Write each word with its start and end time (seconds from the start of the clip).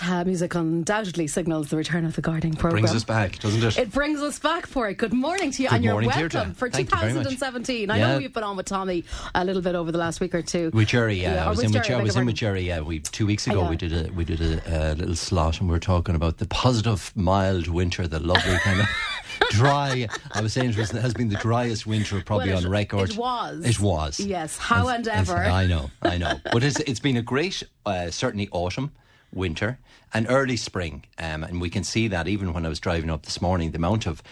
That 0.00 0.10
uh, 0.10 0.24
music 0.24 0.54
undoubtedly 0.54 1.26
signals 1.26 1.68
the 1.70 1.76
return 1.76 2.04
of 2.04 2.14
the 2.16 2.22
gardening 2.22 2.54
program. 2.54 2.82
Brings 2.82 2.94
us 2.96 3.04
back, 3.04 3.38
doesn't 3.38 3.62
it? 3.62 3.78
It 3.78 3.92
brings 3.92 4.20
us 4.20 4.38
back 4.38 4.66
for 4.66 4.88
it. 4.88 4.98
Good 4.98 5.12
morning 5.12 5.50
to 5.52 5.62
you, 5.62 5.68
Good 5.68 5.74
and 5.76 5.84
you're 5.84 5.94
welcome 5.94 6.54
for 6.54 6.68
Thank 6.68 6.90
you 6.90 6.96
2017. 6.96 7.90
I 7.90 7.98
Yeah. 7.98 8.06
know 8.12 8.18
you've 8.18 8.32
been 8.32 8.42
on 8.42 8.56
with 8.56 8.66
Tommy 8.66 9.04
a 9.34 9.44
little 9.44 9.62
bit 9.62 9.74
over 9.74 9.90
the 9.92 9.98
last 9.98 10.20
week 10.20 10.34
or 10.34 10.42
two. 10.42 10.70
With 10.74 10.88
Jerry, 10.88 11.14
yeah, 11.20 11.34
Yeah, 11.34 11.46
I 11.46 11.50
was 11.50 11.60
in 11.62 11.72
with 11.72 11.84
Jerry. 11.84 12.00
I 12.00 12.02
was 12.02 12.16
in 12.16 12.26
with. 12.26 12.34
Jerry. 12.34 12.62
Yeah, 12.62 12.80
we 12.80 13.00
two 13.00 13.26
weeks 13.26 13.46
ago 13.46 13.68
we 13.68 13.76
did 13.76 13.92
a 13.92 14.12
we 14.12 14.24
did 14.24 14.40
a, 14.40 14.92
a 14.92 14.94
little 14.94 15.14
slot, 15.16 15.60
and 15.60 15.68
we 15.68 15.72
were 15.72 15.78
talking 15.80 16.14
about 16.14 16.38
the 16.38 16.46
positive, 16.46 17.12
mild 17.16 17.68
winter, 17.68 18.06
the 18.06 18.20
lovely 18.20 18.56
kind 18.58 18.80
of 18.80 18.86
dry. 19.50 20.08
I 20.32 20.40
was 20.40 20.52
saying 20.52 20.70
it 20.70 20.76
was, 20.76 20.90
has 20.90 21.14
been 21.14 21.28
the 21.28 21.36
driest 21.36 21.86
winter 21.86 22.20
probably 22.24 22.48
Well, 22.50 22.58
it- 22.58 22.64
on 22.66 22.70
record. 22.70 23.10
it 23.10 23.16
was. 23.16 23.64
It 23.64 23.80
was. 23.80 24.20
Yes, 24.20 24.58
how 24.58 24.88
and 24.88 25.06
ever. 25.08 25.36
I 25.36 25.66
know, 25.66 25.90
I 26.02 26.18
know. 26.18 26.34
But 26.52 26.62
it's 26.64 26.80
it's 26.80 27.00
been 27.00 27.16
a 27.16 27.22
great, 27.22 27.62
uh, 27.86 28.10
certainly 28.10 28.48
autumn. 28.52 28.92
Winter 29.32 29.78
and 30.14 30.26
early 30.28 30.56
spring, 30.56 31.04
um, 31.18 31.44
and 31.44 31.60
we 31.60 31.68
can 31.68 31.84
see 31.84 32.08
that 32.08 32.28
even 32.28 32.52
when 32.52 32.64
I 32.64 32.68
was 32.68 32.80
driving 32.80 33.10
up 33.10 33.24
this 33.24 33.42
morning, 33.42 33.72
the 33.72 33.78
amount 33.78 34.06
of 34.06 34.22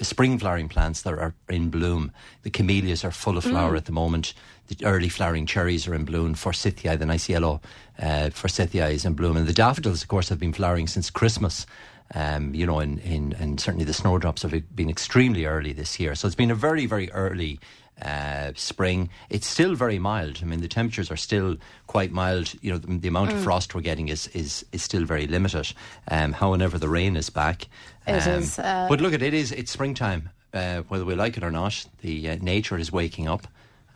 spring 0.00 0.38
flowering 0.38 0.68
plants 0.68 1.02
that 1.02 1.14
are 1.14 1.34
in 1.48 1.70
bloom. 1.70 2.12
The 2.42 2.50
camellias 2.50 3.04
are 3.04 3.10
full 3.10 3.36
of 3.36 3.44
flower 3.44 3.76
at 3.76 3.84
the 3.84 3.92
moment. 3.92 4.34
The 4.68 4.84
early 4.84 5.08
flowering 5.08 5.46
cherries 5.46 5.86
are 5.86 5.94
in 5.94 6.04
bloom. 6.04 6.34
Forsythia, 6.34 6.96
the 6.96 7.06
nice 7.06 7.28
yellow 7.28 7.60
uh, 7.98 8.30
forsythia, 8.30 8.88
is 8.88 9.04
in 9.04 9.14
bloom, 9.14 9.36
and 9.36 9.46
the 9.46 9.52
daffodils, 9.52 10.02
of 10.02 10.08
course, 10.08 10.28
have 10.30 10.40
been 10.40 10.52
flowering 10.52 10.86
since 10.86 11.10
Christmas. 11.10 11.66
Um, 12.14 12.54
you 12.54 12.66
know, 12.66 12.80
in, 12.80 12.98
in, 12.98 13.34
and 13.38 13.58
certainly 13.58 13.86
the 13.86 13.94
snowdrops 13.94 14.42
have 14.42 14.76
been 14.76 14.90
extremely 14.90 15.46
early 15.46 15.72
this 15.72 15.98
year. 15.98 16.14
So 16.14 16.26
it's 16.26 16.34
been 16.34 16.50
a 16.50 16.54
very, 16.54 16.86
very 16.86 17.10
early 17.12 17.58
uh, 18.02 18.52
spring. 18.56 19.08
It's 19.30 19.46
still 19.46 19.74
very 19.74 19.98
mild. 19.98 20.40
I 20.42 20.44
mean, 20.44 20.60
the 20.60 20.68
temperatures 20.68 21.10
are 21.10 21.16
still 21.16 21.56
quite 21.86 22.10
mild. 22.12 22.54
You 22.62 22.72
know, 22.72 22.78
the, 22.78 22.98
the 22.98 23.08
amount 23.08 23.30
Mm. 23.30 23.34
of 23.36 23.42
frost 23.44 23.74
we're 23.74 23.80
getting 23.82 24.08
is 24.08 24.28
is, 24.28 24.64
is 24.72 24.82
still 24.82 25.04
very 25.04 25.26
limited. 25.26 25.72
Um, 26.10 26.32
however, 26.32 26.78
the 26.78 26.88
rain 26.88 27.16
is 27.16 27.30
back. 27.30 27.68
It 28.06 28.26
um, 28.26 28.42
is, 28.42 28.58
uh, 28.58 28.86
but 28.88 29.00
look, 29.00 29.14
at 29.14 29.22
it 29.22 29.34
is 29.34 29.52
it's 29.52 29.70
springtime. 29.70 30.30
Uh, 30.52 30.82
whether 30.88 31.04
we 31.04 31.14
like 31.14 31.36
it 31.36 31.42
or 31.42 31.50
not, 31.50 31.84
the 32.02 32.30
uh, 32.30 32.36
nature 32.40 32.78
is 32.78 32.92
waking 32.92 33.28
up. 33.28 33.46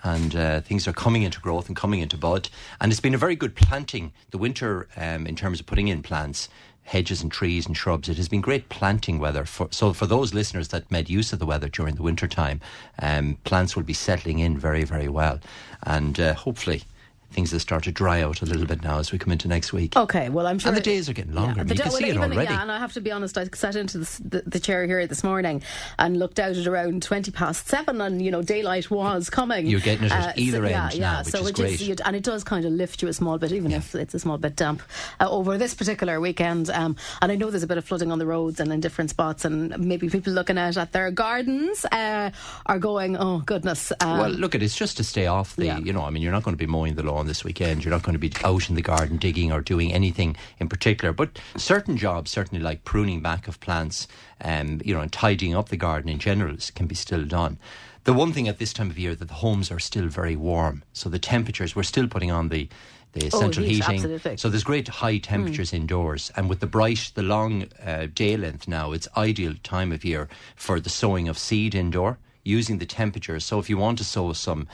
And 0.05 0.37
uh, 0.37 0.61
things 0.61 0.87
are 0.87 0.93
coming 0.93 1.23
into 1.23 1.41
growth 1.41 1.67
and 1.67 1.77
coming 1.77 1.99
into 2.01 2.17
bud. 2.17 2.49
And 2.81 2.93
it's 2.93 3.01
been 3.01 3.15
a 3.15 3.19
very 3.19 3.35
good 3.35 3.57
planting. 3.57 4.13
The 4.31 4.39
winter, 4.39 4.87
um, 4.97 5.27
in 5.27 5.35
terms 5.35 5.59
of 5.59 5.67
putting 5.67 5.89
in 5.89 6.03
plants, 6.03 6.49
hedges 6.89 7.23
and 7.23 7.31
trees 7.31 7.67
and 7.67 7.77
shrubs. 7.77 8.09
It 8.09 8.17
has 8.17 8.29
been 8.29 8.41
great 8.41 8.69
planting 8.71 9.19
weather. 9.19 9.45
For, 9.45 9.69
so 9.71 9.93
for 9.93 10.07
those 10.07 10.33
listeners 10.33 10.69
that 10.69 10.91
made 10.91 11.11
use 11.11 11.33
of 11.33 11.39
the 11.39 11.47
weather 11.47 11.69
during 11.69 11.95
the 11.97 12.03
winter 12.03 12.27
time, 12.27 12.61
um, 13.01 13.37
plants 13.45 13.77
will 13.77 13.83
be 13.83 13.93
settling 13.93 14.39
in 14.39 14.57
very, 14.57 14.85
very 14.85 15.09
well. 15.09 15.39
And 15.83 16.19
uh, 16.19 16.35
hopefully 16.35 16.83
things 17.31 17.53
will 17.53 17.61
start 17.61 17.85
to 17.85 17.93
dry 17.93 18.23
out 18.23 18.41
a 18.43 18.47
little 18.47 18.65
bit 18.67 18.83
now 18.83 18.99
as 18.99 19.13
we 19.13 19.19
come 19.19 19.31
into 19.33 19.49
next 19.49 19.73
week. 19.73 19.95
Okay, 19.97 20.29
well, 20.31 20.47
I'm 20.47 20.59
sure. 20.59 20.71
And 20.71 20.77
the 20.77 20.81
days 20.83 21.09
are 21.09 21.13
getting 21.13 21.35
longer. 21.35 21.63
The 21.63 21.75
you 21.75 21.81
can 21.81 21.91
well, 21.91 21.99
see 21.99 22.09
it 22.09 22.17
already. 22.17 22.51
Yeah, 22.51 22.63
and 22.63 22.73
I 22.73 22.79
have 22.79 22.95
to 22.95 23.01
be 23.03 23.13
honest, 23.13 23.37
I 23.37 23.45
sat 23.55 23.77
into 23.77 23.99
the, 23.99 24.21
the, 24.25 24.43
the 24.47 24.61
chair 24.61 24.87
here 24.87 25.07
this 25.07 25.23
morning 25.23 25.63
and 25.99 26.19
looked 26.19 26.39
out 26.41 26.57
at 26.57 26.67
around 26.67 27.03
20 27.03 27.31
past 27.33 27.67
seven, 27.69 28.01
and, 28.01 28.23
you 28.23 28.31
know, 28.31 28.43
daylight 28.43 28.91
was 28.91 29.29
coming. 29.29 29.67
Uh, 29.67 29.71
You're 29.71 29.81
getting 29.81 30.07
it 30.07 30.13
at 30.13 30.39
either 30.39 30.67
yeah, 30.67 30.85
end 30.87 30.95
yeah, 30.95 31.01
now, 31.13 31.19
which 31.19 31.29
so 31.29 31.41
is 31.43 31.49
it 31.51 31.55
great. 31.57 31.81
you- 31.81 31.97
and 32.05 32.17
it 32.17 32.23
does 32.23 32.45
kind 32.45 32.65
of 32.65 32.73
lift 32.73 33.03
you 33.03 33.09
a 33.09 33.13
small 33.13 33.37
bit, 33.39 33.53
even 33.53 33.71
Yeah. 33.73 33.79
if 33.79 33.95
it's 33.95 34.15
a 34.15 34.19
small 34.19 34.39
bit 34.39 34.57
damp 34.57 34.83
uh, 35.21 35.29
over 35.29 35.59
this 35.59 35.75
particular 35.75 36.21
weekend. 36.21 36.71
Um, 36.71 36.97
and 37.21 37.31
I 37.31 37.37
know 37.37 37.51
there's 37.51 37.63
a 37.63 37.67
bit 37.67 37.79
of 37.79 37.85
flooding 37.85 38.11
on 38.11 38.19
the 38.19 38.27
roads 38.27 38.59
and 38.61 38.73
in 38.73 38.81
different 38.81 39.11
spots, 39.11 39.45
and 39.45 39.79
maybe 39.79 40.09
people 40.09 40.33
looking 40.33 40.57
out 40.59 40.77
at 40.77 40.93
their 40.93 41.11
gardens 41.11 41.85
uh, 41.93 42.31
are 42.67 42.79
going, 42.79 43.17
oh, 43.19 43.41
goodness. 43.45 43.93
Um, 44.01 44.19
Well, 44.19 44.31
look, 44.31 44.55
at 44.55 44.63
it's 44.63 44.77
just 44.77 44.97
to 44.97 45.05
stay 45.05 45.27
off 45.27 45.57
the. 45.57 45.67
Yeah. 45.67 45.79
You 45.79 45.93
know, 45.93 46.03
I 46.03 46.11
mean, 46.11 46.23
you're 46.23 46.33
not 46.33 46.43
going 46.43 46.55
to 46.57 46.59
be 46.59 46.67
mowing 46.67 46.95
the 46.95 47.03
lawn 47.03 47.18
this 47.27 47.45
weekend. 47.45 47.85
You're 47.85 47.93
not 47.93 48.03
going 48.03 48.15
to 48.15 48.19
be 48.19 48.33
out 48.45 48.69
in 48.69 48.75
the 48.75 48.83
garden 48.83 49.17
digging 49.17 49.53
or 49.53 49.61
doing 49.61 49.93
anything 49.93 50.37
in 50.59 50.69
particular. 50.69 51.13
But 51.13 51.39
certain 51.57 51.97
jobs, 51.97 52.31
certainly 52.31 52.63
like 52.63 52.85
pruning 52.85 53.21
back 53.21 53.49
of 53.49 53.61
plants, 53.61 54.09
um, 54.43 54.81
you 54.85 54.95
know, 54.95 55.01
and 55.01 55.13
tidying 55.13 55.55
up 55.55 55.69
the 55.69 55.77
garden 55.77 56.09
in 56.09 56.19
general, 56.19 56.57
can 56.75 56.87
be 56.87 56.95
still 56.95 57.25
done. 57.25 57.59
The 58.05 58.13
one 58.15 58.33
thing 58.33 58.49
at 58.49 58.59
this 58.59 58.73
time 58.73 58.91
of 58.91 58.99
year 58.99 59.15
that 59.15 59.29
the 59.29 59.35
homes 59.35 59.71
are 59.71 59.79
still 59.79 60.07
very 60.09 60.37
warm, 60.37 60.83
so 60.93 61.09
the 61.09 61.19
temperatures 61.19 61.77
we're 61.77 61.83
still 61.83 62.09
putting 62.09 62.31
on 62.31 62.49
the. 62.49 62.69
The 63.15 63.31
Oh, 63.33 63.41
central 63.41 63.65
heat, 63.65 63.77
heating, 63.77 63.95
absolutely. 63.95 64.37
so 64.37 64.51
there's 64.51 64.63
great 64.63 64.87
high 64.87 65.17
temperatures 65.17 65.73
indoors, 65.73 66.31
and 66.37 66.47
with 66.47 66.61
the 66.61 66.67
bright, 66.67 67.11
the 67.15 67.23
long 67.23 67.65
uh, 67.83 68.07
day 68.15 68.37
length 68.37 68.69
now, 68.69 68.93
it's 68.93 69.09
ideal 69.17 69.55
time 69.63 69.93
of 69.93 70.05
year 70.05 70.29
for 70.55 70.79
the 70.79 70.91
sowing 70.91 71.27
of 71.27 71.39
seed 71.39 71.75
indoor 71.75 72.19
using 72.49 72.79
the 72.79 72.87
temperatures. 72.87 73.45
So 73.45 73.59
if 73.59 73.69
you 73.69 73.77
want 73.77 73.99
to 73.99 74.05
sow 74.05 74.33
some 74.33 74.67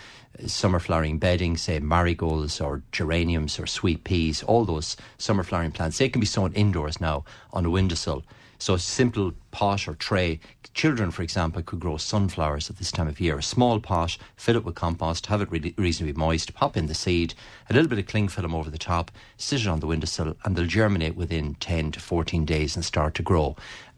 uh, 0.42 0.46
summer 0.46 0.78
flowering 0.78 1.18
bedding, 1.18 1.56
say 1.56 1.80
marigolds 1.80 2.60
or 2.60 2.82
geraniums 2.92 3.58
or 3.58 3.66
sweet 3.66 4.04
peas, 4.04 4.42
all 4.44 4.64
those 4.64 4.96
summer 5.18 5.42
flowering 5.42 5.72
plants, 5.72 5.98
they 5.98 6.08
can 6.08 6.20
be 6.20 6.26
sown 6.26 6.52
indoors 6.52 7.00
now 7.00 7.24
on 7.52 7.66
a 7.66 7.70
windowsill. 7.70 8.22
So 8.58 8.74
a 8.74 8.78
simple 8.78 9.32
pot 9.50 9.88
or 9.88 9.94
tray. 9.94 10.40
Children, 10.72 11.10
for 11.10 11.22
example, 11.22 11.62
could 11.62 11.80
grow 11.80 11.96
sunflowers 11.96 12.70
at 12.70 12.78
this 12.78 12.92
time 12.92 13.08
of 13.08 13.20
year. 13.20 13.38
A 13.38 13.42
small 13.42 13.78
pot, 13.80 14.16
fill 14.36 14.56
it 14.56 14.64
with 14.64 14.74
compost, 14.74 15.26
have 15.26 15.42
it 15.42 15.50
really 15.50 15.74
reasonably 15.76 16.14
moist, 16.14 16.54
pop 16.54 16.76
in 16.76 16.86
the 16.86 16.94
seed, 16.94 17.34
a 17.68 17.74
little 17.74 17.88
bit 17.88 17.98
of 17.98 18.06
cling 18.06 18.28
film 18.28 18.54
over 18.54 18.70
the 18.70 18.78
top, 18.78 19.10
sit 19.36 19.60
it 19.60 19.66
on 19.66 19.80
the 19.80 19.86
windowsill, 19.86 20.36
and 20.44 20.56
they'll 20.56 20.66
germinate 20.66 21.16
within 21.16 21.56
10 21.56 21.92
to 21.92 22.00
14 22.00 22.44
days 22.44 22.74
and 22.74 22.84
start 22.84 23.14
to 23.16 23.22
grow 23.22 23.56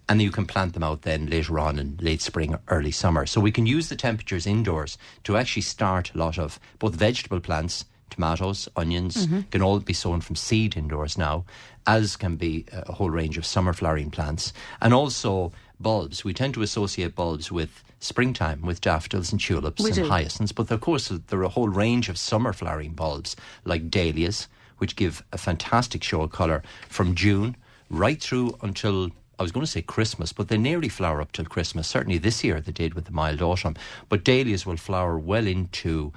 and 0.09 0.23
you 0.23 0.31
can 0.31 0.47
plant 0.47 0.75
them 0.75 0.83
out 0.83 1.03
then 1.03 1.27
later 1.27 1.59
on 1.59 1.79
in 1.79 1.97
late 2.01 2.23
spring 2.23 2.55
or 2.55 2.61
early 2.69 2.93
summer. 2.93 3.27
So 3.27 3.41
we 3.41 3.53
can 3.53 3.67
use 3.67 3.89
the 3.89 3.97
temperatures 3.97 4.47
indoors 4.47 4.99
to 5.25 5.37
actually 5.37 5.63
start 5.63 6.13
a 6.15 6.19
lot 6.19 6.39
of 6.39 6.61
both 6.79 6.95
vegetable 6.95 7.41
plants, 7.41 7.85
tomatoes, 8.11 8.69
onions, 8.77 9.27
mm-hmm. 9.27 9.41
can 9.51 9.63
all 9.63 9.81
be 9.81 9.93
sown 9.93 10.21
from 10.21 10.37
seed 10.37 10.77
indoors 10.77 11.19
now, 11.19 11.45
as 11.87 12.17
can 12.17 12.37
be 12.37 12.65
uh, 12.73 12.83
a 12.87 12.93
whole 12.93 13.11
range 13.11 13.37
of 13.37 13.45
summer 13.45 13.73
flowering 13.73 14.11
plants, 14.11 14.53
and 14.81 14.95
also 14.95 15.53
bulbs. 15.81 16.25
We 16.25 16.33
tend 16.33 16.55
to 16.55 16.63
associate 16.63 17.15
bulbs 17.15 17.51
with 17.51 17.83
springtime, 17.99 18.63
with 18.63 18.81
daffodils 18.81 19.33
and 19.33 19.41
tulips 19.41 19.83
We 19.83 19.91
and 19.91 19.97
do. 19.97 20.09
hyacinths, 20.09 20.53
but 20.53 20.71
of 20.71 20.81
course 20.81 21.09
there 21.09 21.41
are 21.41 21.45
a 21.45 21.49
whole 21.49 21.69
range 21.69 22.09
of 22.09 22.17
summer 22.17 22.53
flowering 22.53 22.93
bulbs 22.93 23.35
like 23.65 23.91
dahlias, 23.91 24.47
which 24.79 24.97
give 24.97 25.25
a 25.33 25.39
fantastic 25.39 26.05
show 26.05 26.23
of 26.23 26.31
colour 26.31 26.63
from 26.89 27.15
June 27.15 27.57
right 27.89 28.21
through 28.23 28.57
until 28.63 29.11
I 29.39 29.43
was 29.43 29.53
going 29.53 29.65
to 29.65 29.71
say 29.71 29.83
Christmas, 29.83 30.33
but 30.33 30.49
they 30.49 30.57
nearly 30.57 30.89
flower 30.89 31.21
up 31.21 31.33
till 31.33 31.45
Christmas. 31.45 31.87
Certainly 31.87 32.19
this 32.19 32.43
year 32.43 32.61
they 32.61 32.73
did 32.73 32.95
with 32.95 33.05
the 33.05 33.13
mild 33.13 33.43
autumn. 33.43 33.77
But 34.09 34.25
dahlias 34.25 34.65
will 34.65 34.77
flower 34.77 35.19
well 35.19 35.47
into 35.47 36.13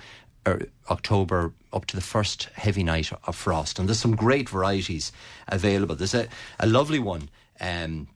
uh, 0.45 0.57
October 0.89 1.53
up 1.73 1.85
to 1.87 1.95
the 1.95 2.01
first 2.01 2.49
heavy 2.53 2.83
night 2.83 3.11
of 3.25 3.35
frost. 3.35 3.77
And 3.77 3.87
there's 3.87 3.99
some 3.99 4.15
great 4.15 4.47
varieties 4.49 5.11
available. 5.47 5.95
There's 5.95 6.13
a, 6.13 6.27
a 6.59 6.67
lovely 6.67 6.99
one. 6.99 7.29
Um, 7.59 8.07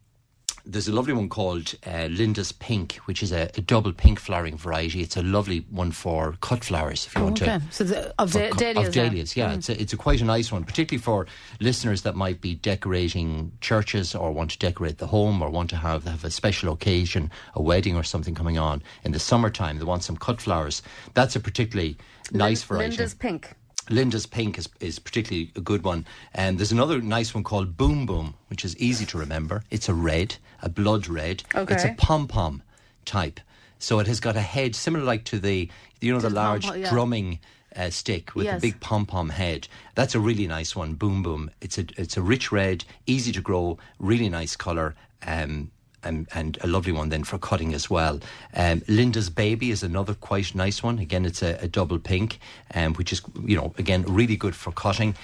there's 0.65 0.87
a 0.87 0.93
lovely 0.93 1.13
one 1.13 1.27
called 1.27 1.75
uh, 1.85 2.07
Linda's 2.09 2.51
Pink, 2.53 2.95
which 3.05 3.21
is 3.21 3.31
a, 3.31 3.49
a 3.55 3.61
double 3.61 3.91
pink 3.91 4.19
flowering 4.19 4.57
variety. 4.57 5.01
It's 5.01 5.17
a 5.17 5.21
lovely 5.21 5.65
one 5.69 5.91
for 5.91 6.35
cut 6.39 6.63
flowers 6.63 7.05
if 7.05 7.15
you 7.15 7.23
want 7.23 7.41
okay. 7.41 7.59
to 7.59 7.63
So 7.71 7.83
the, 7.83 8.13
of 8.17 8.31
da- 8.31 8.49
dahlias. 8.51 8.87
Of 8.87 8.93
dahlias, 8.93 9.35
yeah. 9.35 9.53
It's, 9.53 9.69
a, 9.69 9.81
it's 9.81 9.91
a 9.91 9.97
quite 9.97 10.21
a 10.21 10.25
nice 10.25 10.51
one, 10.51 10.63
particularly 10.63 11.01
for 11.01 11.27
listeners 11.59 12.03
that 12.03 12.15
might 12.15 12.39
be 12.39 12.55
decorating 12.55 13.51
churches 13.59 14.15
or 14.15 14.31
want 14.31 14.51
to 14.51 14.59
decorate 14.59 14.99
the 14.99 15.07
home 15.07 15.41
or 15.41 15.49
want 15.49 15.69
to 15.71 15.75
have, 15.75 16.05
have 16.05 16.23
a 16.23 16.31
special 16.31 16.71
occasion, 16.71 17.29
a 17.55 17.61
wedding 17.61 17.95
or 17.95 18.03
something 18.03 18.33
coming 18.33 18.57
on 18.57 18.81
in 19.03 19.11
the 19.11 19.19
summertime. 19.19 19.79
They 19.79 19.85
want 19.85 20.03
some 20.03 20.15
cut 20.15 20.41
flowers. 20.41 20.81
That's 21.13 21.35
a 21.35 21.41
particularly 21.41 21.97
nice 22.31 22.63
variety. 22.63 22.91
Linda's 22.91 23.13
pink. 23.13 23.53
Linda's 23.89 24.25
Pink 24.25 24.57
is, 24.57 24.69
is 24.79 24.99
particularly 24.99 25.51
a 25.55 25.61
good 25.61 25.83
one. 25.83 26.05
And 26.33 26.57
there's 26.57 26.71
another 26.71 27.01
nice 27.01 27.33
one 27.33 27.43
called 27.43 27.77
Boom 27.77 28.05
Boom, 28.05 28.35
which 28.49 28.63
is 28.63 28.77
easy 28.77 29.05
to 29.07 29.17
remember. 29.17 29.63
It's 29.69 29.89
a 29.89 29.93
red, 29.93 30.35
a 30.61 30.69
blood 30.69 31.07
red. 31.07 31.43
Okay. 31.53 31.73
It's 31.73 31.83
a 31.83 31.93
pom 31.97 32.27
pom 32.27 32.63
type. 33.05 33.39
So 33.79 33.99
it 33.99 34.07
has 34.07 34.19
got 34.19 34.35
a 34.37 34.41
head 34.41 34.75
similar 34.75 35.03
like 35.03 35.25
to 35.25 35.39
the, 35.39 35.69
you 35.99 36.13
know, 36.13 36.19
the 36.19 36.29
the 36.29 36.35
large 36.35 36.65
yeah. 36.65 36.89
drumming 36.89 37.39
uh, 37.75 37.89
stick 37.89 38.33
with 38.35 38.45
Yes. 38.45 38.59
a 38.59 38.61
big 38.61 38.79
pom 38.79 39.05
pom 39.05 39.29
head. 39.29 39.67
That's 39.95 40.15
a 40.15 40.19
really 40.19 40.47
nice 40.47 40.75
one. 40.75 40.93
Boom 40.93 41.21
Boom. 41.23 41.51
It's 41.59 41.77
a 41.77 41.85
it's 41.97 42.15
a 42.15 42.21
rich 42.21 42.51
red, 42.51 42.85
easy 43.05 43.31
to 43.33 43.41
grow, 43.41 43.77
really 43.99 44.29
nice 44.29 44.55
colour. 44.55 44.95
Um, 45.25 45.71
and, 46.03 46.27
and 46.33 46.57
a 46.61 46.67
lovely 46.67 46.91
one 46.91 47.09
then 47.09 47.23
for 47.23 47.37
cutting 47.37 47.73
as 47.73 47.89
well. 47.89 48.19
Um, 48.55 48.81
Linda's 48.87 49.29
Baby 49.29 49.71
is 49.71 49.83
another 49.83 50.13
quite 50.13 50.53
nice 50.55 50.83
one. 50.83 50.99
Again, 50.99 51.25
it's 51.25 51.41
a, 51.41 51.57
a 51.61 51.67
double 51.67 51.99
pink, 51.99 52.39
um, 52.73 52.93
which 52.95 53.11
is, 53.11 53.21
you 53.45 53.55
know, 53.55 53.73
again, 53.77 54.03
really 54.03 54.35
good 54.35 54.55
for 54.55 54.71
cutting. 54.71 55.15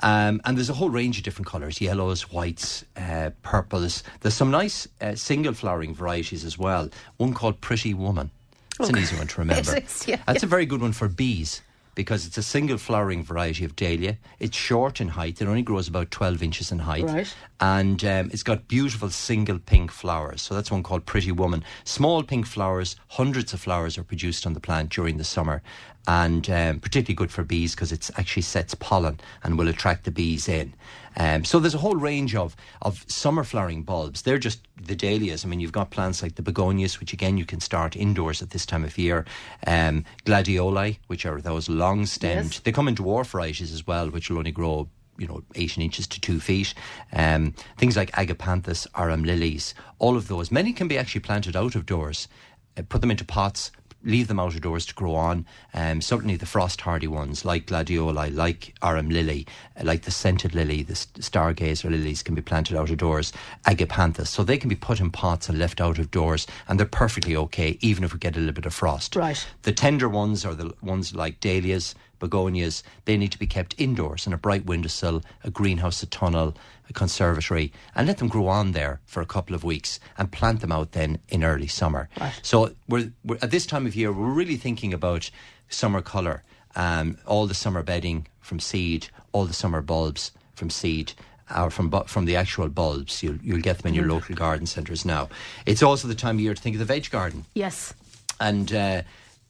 Um, 0.00 0.40
and 0.44 0.56
there's 0.56 0.70
a 0.70 0.74
whole 0.74 0.90
range 0.90 1.18
of 1.18 1.24
different 1.24 1.48
colours 1.48 1.80
yellows, 1.80 2.30
whites, 2.30 2.84
uh, 2.96 3.30
purples. 3.42 4.04
There's 4.20 4.34
some 4.34 4.50
nice 4.50 4.86
uh, 5.00 5.14
single 5.16 5.54
flowering 5.54 5.94
varieties 5.94 6.44
as 6.44 6.56
well. 6.56 6.88
One 7.16 7.34
called 7.34 7.60
Pretty 7.60 7.94
Woman. 7.94 8.30
It's 8.78 8.90
an 8.90 8.98
easy 8.98 9.16
one 9.16 9.26
to 9.26 9.40
remember. 9.40 9.76
Is, 9.76 10.06
yeah. 10.06 10.20
That's 10.26 10.44
a 10.44 10.46
very 10.46 10.66
good 10.66 10.80
one 10.80 10.92
for 10.92 11.08
bees 11.08 11.62
because 11.98 12.24
it's 12.24 12.38
a 12.38 12.44
single 12.44 12.78
flowering 12.78 13.24
variety 13.24 13.64
of 13.64 13.74
dahlia. 13.74 14.16
It's 14.38 14.56
short 14.56 15.00
in 15.00 15.08
height. 15.08 15.42
It 15.42 15.48
only 15.48 15.62
grows 15.62 15.88
about 15.88 16.12
12 16.12 16.44
inches 16.44 16.70
in 16.70 16.78
height. 16.78 17.02
Right. 17.02 17.34
And 17.58 18.04
um, 18.04 18.30
it's 18.32 18.44
got 18.44 18.68
beautiful 18.68 19.10
single 19.10 19.58
pink 19.58 19.90
flowers. 19.90 20.40
So 20.40 20.54
that's 20.54 20.70
one 20.70 20.84
called 20.84 21.06
Pretty 21.06 21.32
Woman. 21.32 21.64
Small 21.82 22.22
pink 22.22 22.46
flowers, 22.46 22.94
hundreds 23.08 23.52
of 23.52 23.60
flowers 23.60 23.98
are 23.98 24.04
produced 24.04 24.46
on 24.46 24.52
the 24.52 24.60
plant 24.60 24.90
during 24.90 25.16
the 25.16 25.24
summer. 25.24 25.60
and 26.06 26.48
um, 26.48 26.80
particularly 26.80 27.14
good 27.14 27.30
for 27.30 27.42
bees 27.42 27.74
because 27.74 27.92
it 27.92 28.10
actually 28.16 28.42
sets 28.42 28.74
pollen 28.74 29.20
and 29.42 29.58
will 29.58 29.68
attract 29.68 30.04
the 30.04 30.10
bees 30.10 30.48
in. 30.48 30.72
Um, 31.18 31.44
so 31.44 31.58
there's 31.58 31.74
a 31.74 31.78
whole 31.78 31.96
range 31.96 32.34
of, 32.34 32.56
of 32.80 33.04
summer 33.08 33.44
flowering 33.44 33.82
bulbs. 33.82 34.22
They're 34.22 34.38
just 34.38 34.66
the 34.80 34.96
dahlias. 34.96 35.44
I 35.44 35.48
mean, 35.48 35.60
you've 35.60 35.72
got 35.72 35.90
plants 35.90 36.22
like 36.22 36.36
the 36.36 36.42
begonias, 36.42 37.00
which 37.00 37.12
again 37.12 37.36
you 37.36 37.44
can 37.44 37.60
start 37.60 37.96
indoors 37.96 38.40
at 38.40 38.50
this 38.50 38.64
time 38.64 38.84
of 38.84 38.96
year. 38.96 39.26
Um, 39.66 40.04
gladioli, 40.24 40.98
which 41.08 41.26
are 41.26 41.40
those 41.40 41.68
long 41.68 42.06
stemmed. 42.06 42.52
Yes. 42.52 42.60
They 42.60 42.72
come 42.72 42.88
in 42.88 42.94
dwarf 42.94 43.26
varieties 43.26 43.72
as 43.72 43.86
well, 43.86 44.08
which 44.10 44.30
will 44.30 44.38
only 44.38 44.52
grow 44.52 44.88
you 45.18 45.26
know, 45.26 45.42
18 45.56 45.82
inches 45.82 46.06
to 46.06 46.20
two 46.20 46.38
feet. 46.38 46.72
Um, 47.12 47.52
things 47.76 47.96
like 47.96 48.12
agapanthus, 48.12 48.86
arum 48.96 49.24
lilies, 49.24 49.74
all 49.98 50.16
of 50.16 50.28
those. 50.28 50.52
Many 50.52 50.72
can 50.72 50.86
be 50.86 50.96
actually 50.96 51.22
planted 51.22 51.56
out 51.56 51.74
of 51.74 51.84
doors. 51.84 52.28
Uh, 52.76 52.82
put 52.88 53.00
them 53.00 53.10
into 53.10 53.24
pots, 53.24 53.72
leave 54.04 54.28
them 54.28 54.40
out 54.40 54.54
of 54.54 54.60
doors 54.60 54.86
to 54.86 54.94
grow 54.94 55.14
on. 55.14 55.46
Um, 55.74 56.00
certainly 56.00 56.36
the 56.36 56.46
frost 56.46 56.80
hardy 56.80 57.08
ones 57.08 57.44
like 57.44 57.66
gladioli, 57.66 58.34
like 58.34 58.74
arum 58.82 59.10
lily, 59.10 59.46
uh, 59.78 59.84
like 59.84 60.02
the 60.02 60.10
scented 60.10 60.54
lily, 60.54 60.82
the 60.82 60.94
stargazer 60.94 61.90
lilies 61.90 62.22
can 62.22 62.34
be 62.34 62.42
planted 62.42 62.76
out 62.76 62.90
of 62.90 62.96
doors. 62.98 63.32
Agapanthus, 63.64 64.28
so 64.28 64.44
they 64.44 64.58
can 64.58 64.68
be 64.68 64.76
put 64.76 65.00
in 65.00 65.10
pots 65.10 65.48
and 65.48 65.58
left 65.58 65.80
out 65.80 65.98
of 65.98 66.10
doors, 66.10 66.46
and 66.68 66.78
they're 66.78 66.86
perfectly 66.86 67.36
okay, 67.36 67.78
even 67.80 68.04
if 68.04 68.12
we 68.12 68.18
get 68.18 68.36
a 68.36 68.38
little 68.38 68.54
bit 68.54 68.66
of 68.66 68.74
frost. 68.74 69.16
Right. 69.16 69.46
The 69.62 69.72
tender 69.72 70.08
ones 70.08 70.44
are 70.44 70.54
the 70.54 70.72
ones 70.82 71.14
like 71.14 71.40
dahlias, 71.40 71.94
begonias. 72.18 72.82
They 73.04 73.16
need 73.16 73.32
to 73.32 73.38
be 73.38 73.46
kept 73.46 73.74
indoors 73.78 74.26
in 74.26 74.32
a 74.32 74.38
bright 74.38 74.66
windowsill, 74.66 75.22
a 75.44 75.50
greenhouse, 75.50 76.02
a 76.02 76.06
tunnel, 76.06 76.54
a 76.88 76.92
conservatory, 76.92 77.72
and 77.94 78.06
let 78.06 78.18
them 78.18 78.28
grow 78.28 78.46
on 78.48 78.72
there 78.72 79.00
for 79.06 79.20
a 79.20 79.26
couple 79.26 79.54
of 79.54 79.64
weeks 79.64 80.00
and 80.16 80.32
plant 80.32 80.60
them 80.60 80.72
out 80.72 80.92
then 80.92 81.18
in 81.28 81.44
early 81.44 81.66
summer. 81.66 82.08
Right. 82.20 82.38
So 82.42 82.72
we're, 82.88 83.12
we're 83.24 83.38
at 83.42 83.50
this 83.50 83.66
time 83.66 83.86
of 83.86 83.94
year, 83.96 84.12
we're 84.12 84.30
really 84.30 84.56
thinking 84.56 84.92
about 84.94 85.30
summer 85.68 86.00
colour, 86.02 86.42
um, 86.76 87.18
all 87.26 87.46
the 87.46 87.54
summer 87.54 87.82
bedding 87.82 88.26
from 88.40 88.60
seed, 88.60 89.08
all 89.32 89.44
the 89.46 89.52
summer 89.54 89.80
bulbs 89.82 90.32
from 90.54 90.70
seed. 90.70 91.12
Or 91.56 91.70
from 91.70 91.88
bu- 91.88 92.04
from 92.04 92.26
the 92.26 92.36
actual 92.36 92.68
bulbs, 92.68 93.22
you'll 93.22 93.38
you'll 93.42 93.62
get 93.62 93.78
them 93.78 93.88
in 93.88 93.94
your 93.94 94.06
local 94.06 94.34
garden 94.34 94.66
centres 94.66 95.06
now. 95.06 95.30
It's 95.64 95.82
also 95.82 96.06
the 96.06 96.14
time 96.14 96.36
of 96.36 96.40
year 96.42 96.52
to 96.52 96.60
think 96.60 96.74
of 96.74 96.78
the 96.78 96.84
veg 96.84 97.08
garden 97.08 97.46
Yes. 97.54 97.94
and 98.38 98.70
uh, 98.70 99.00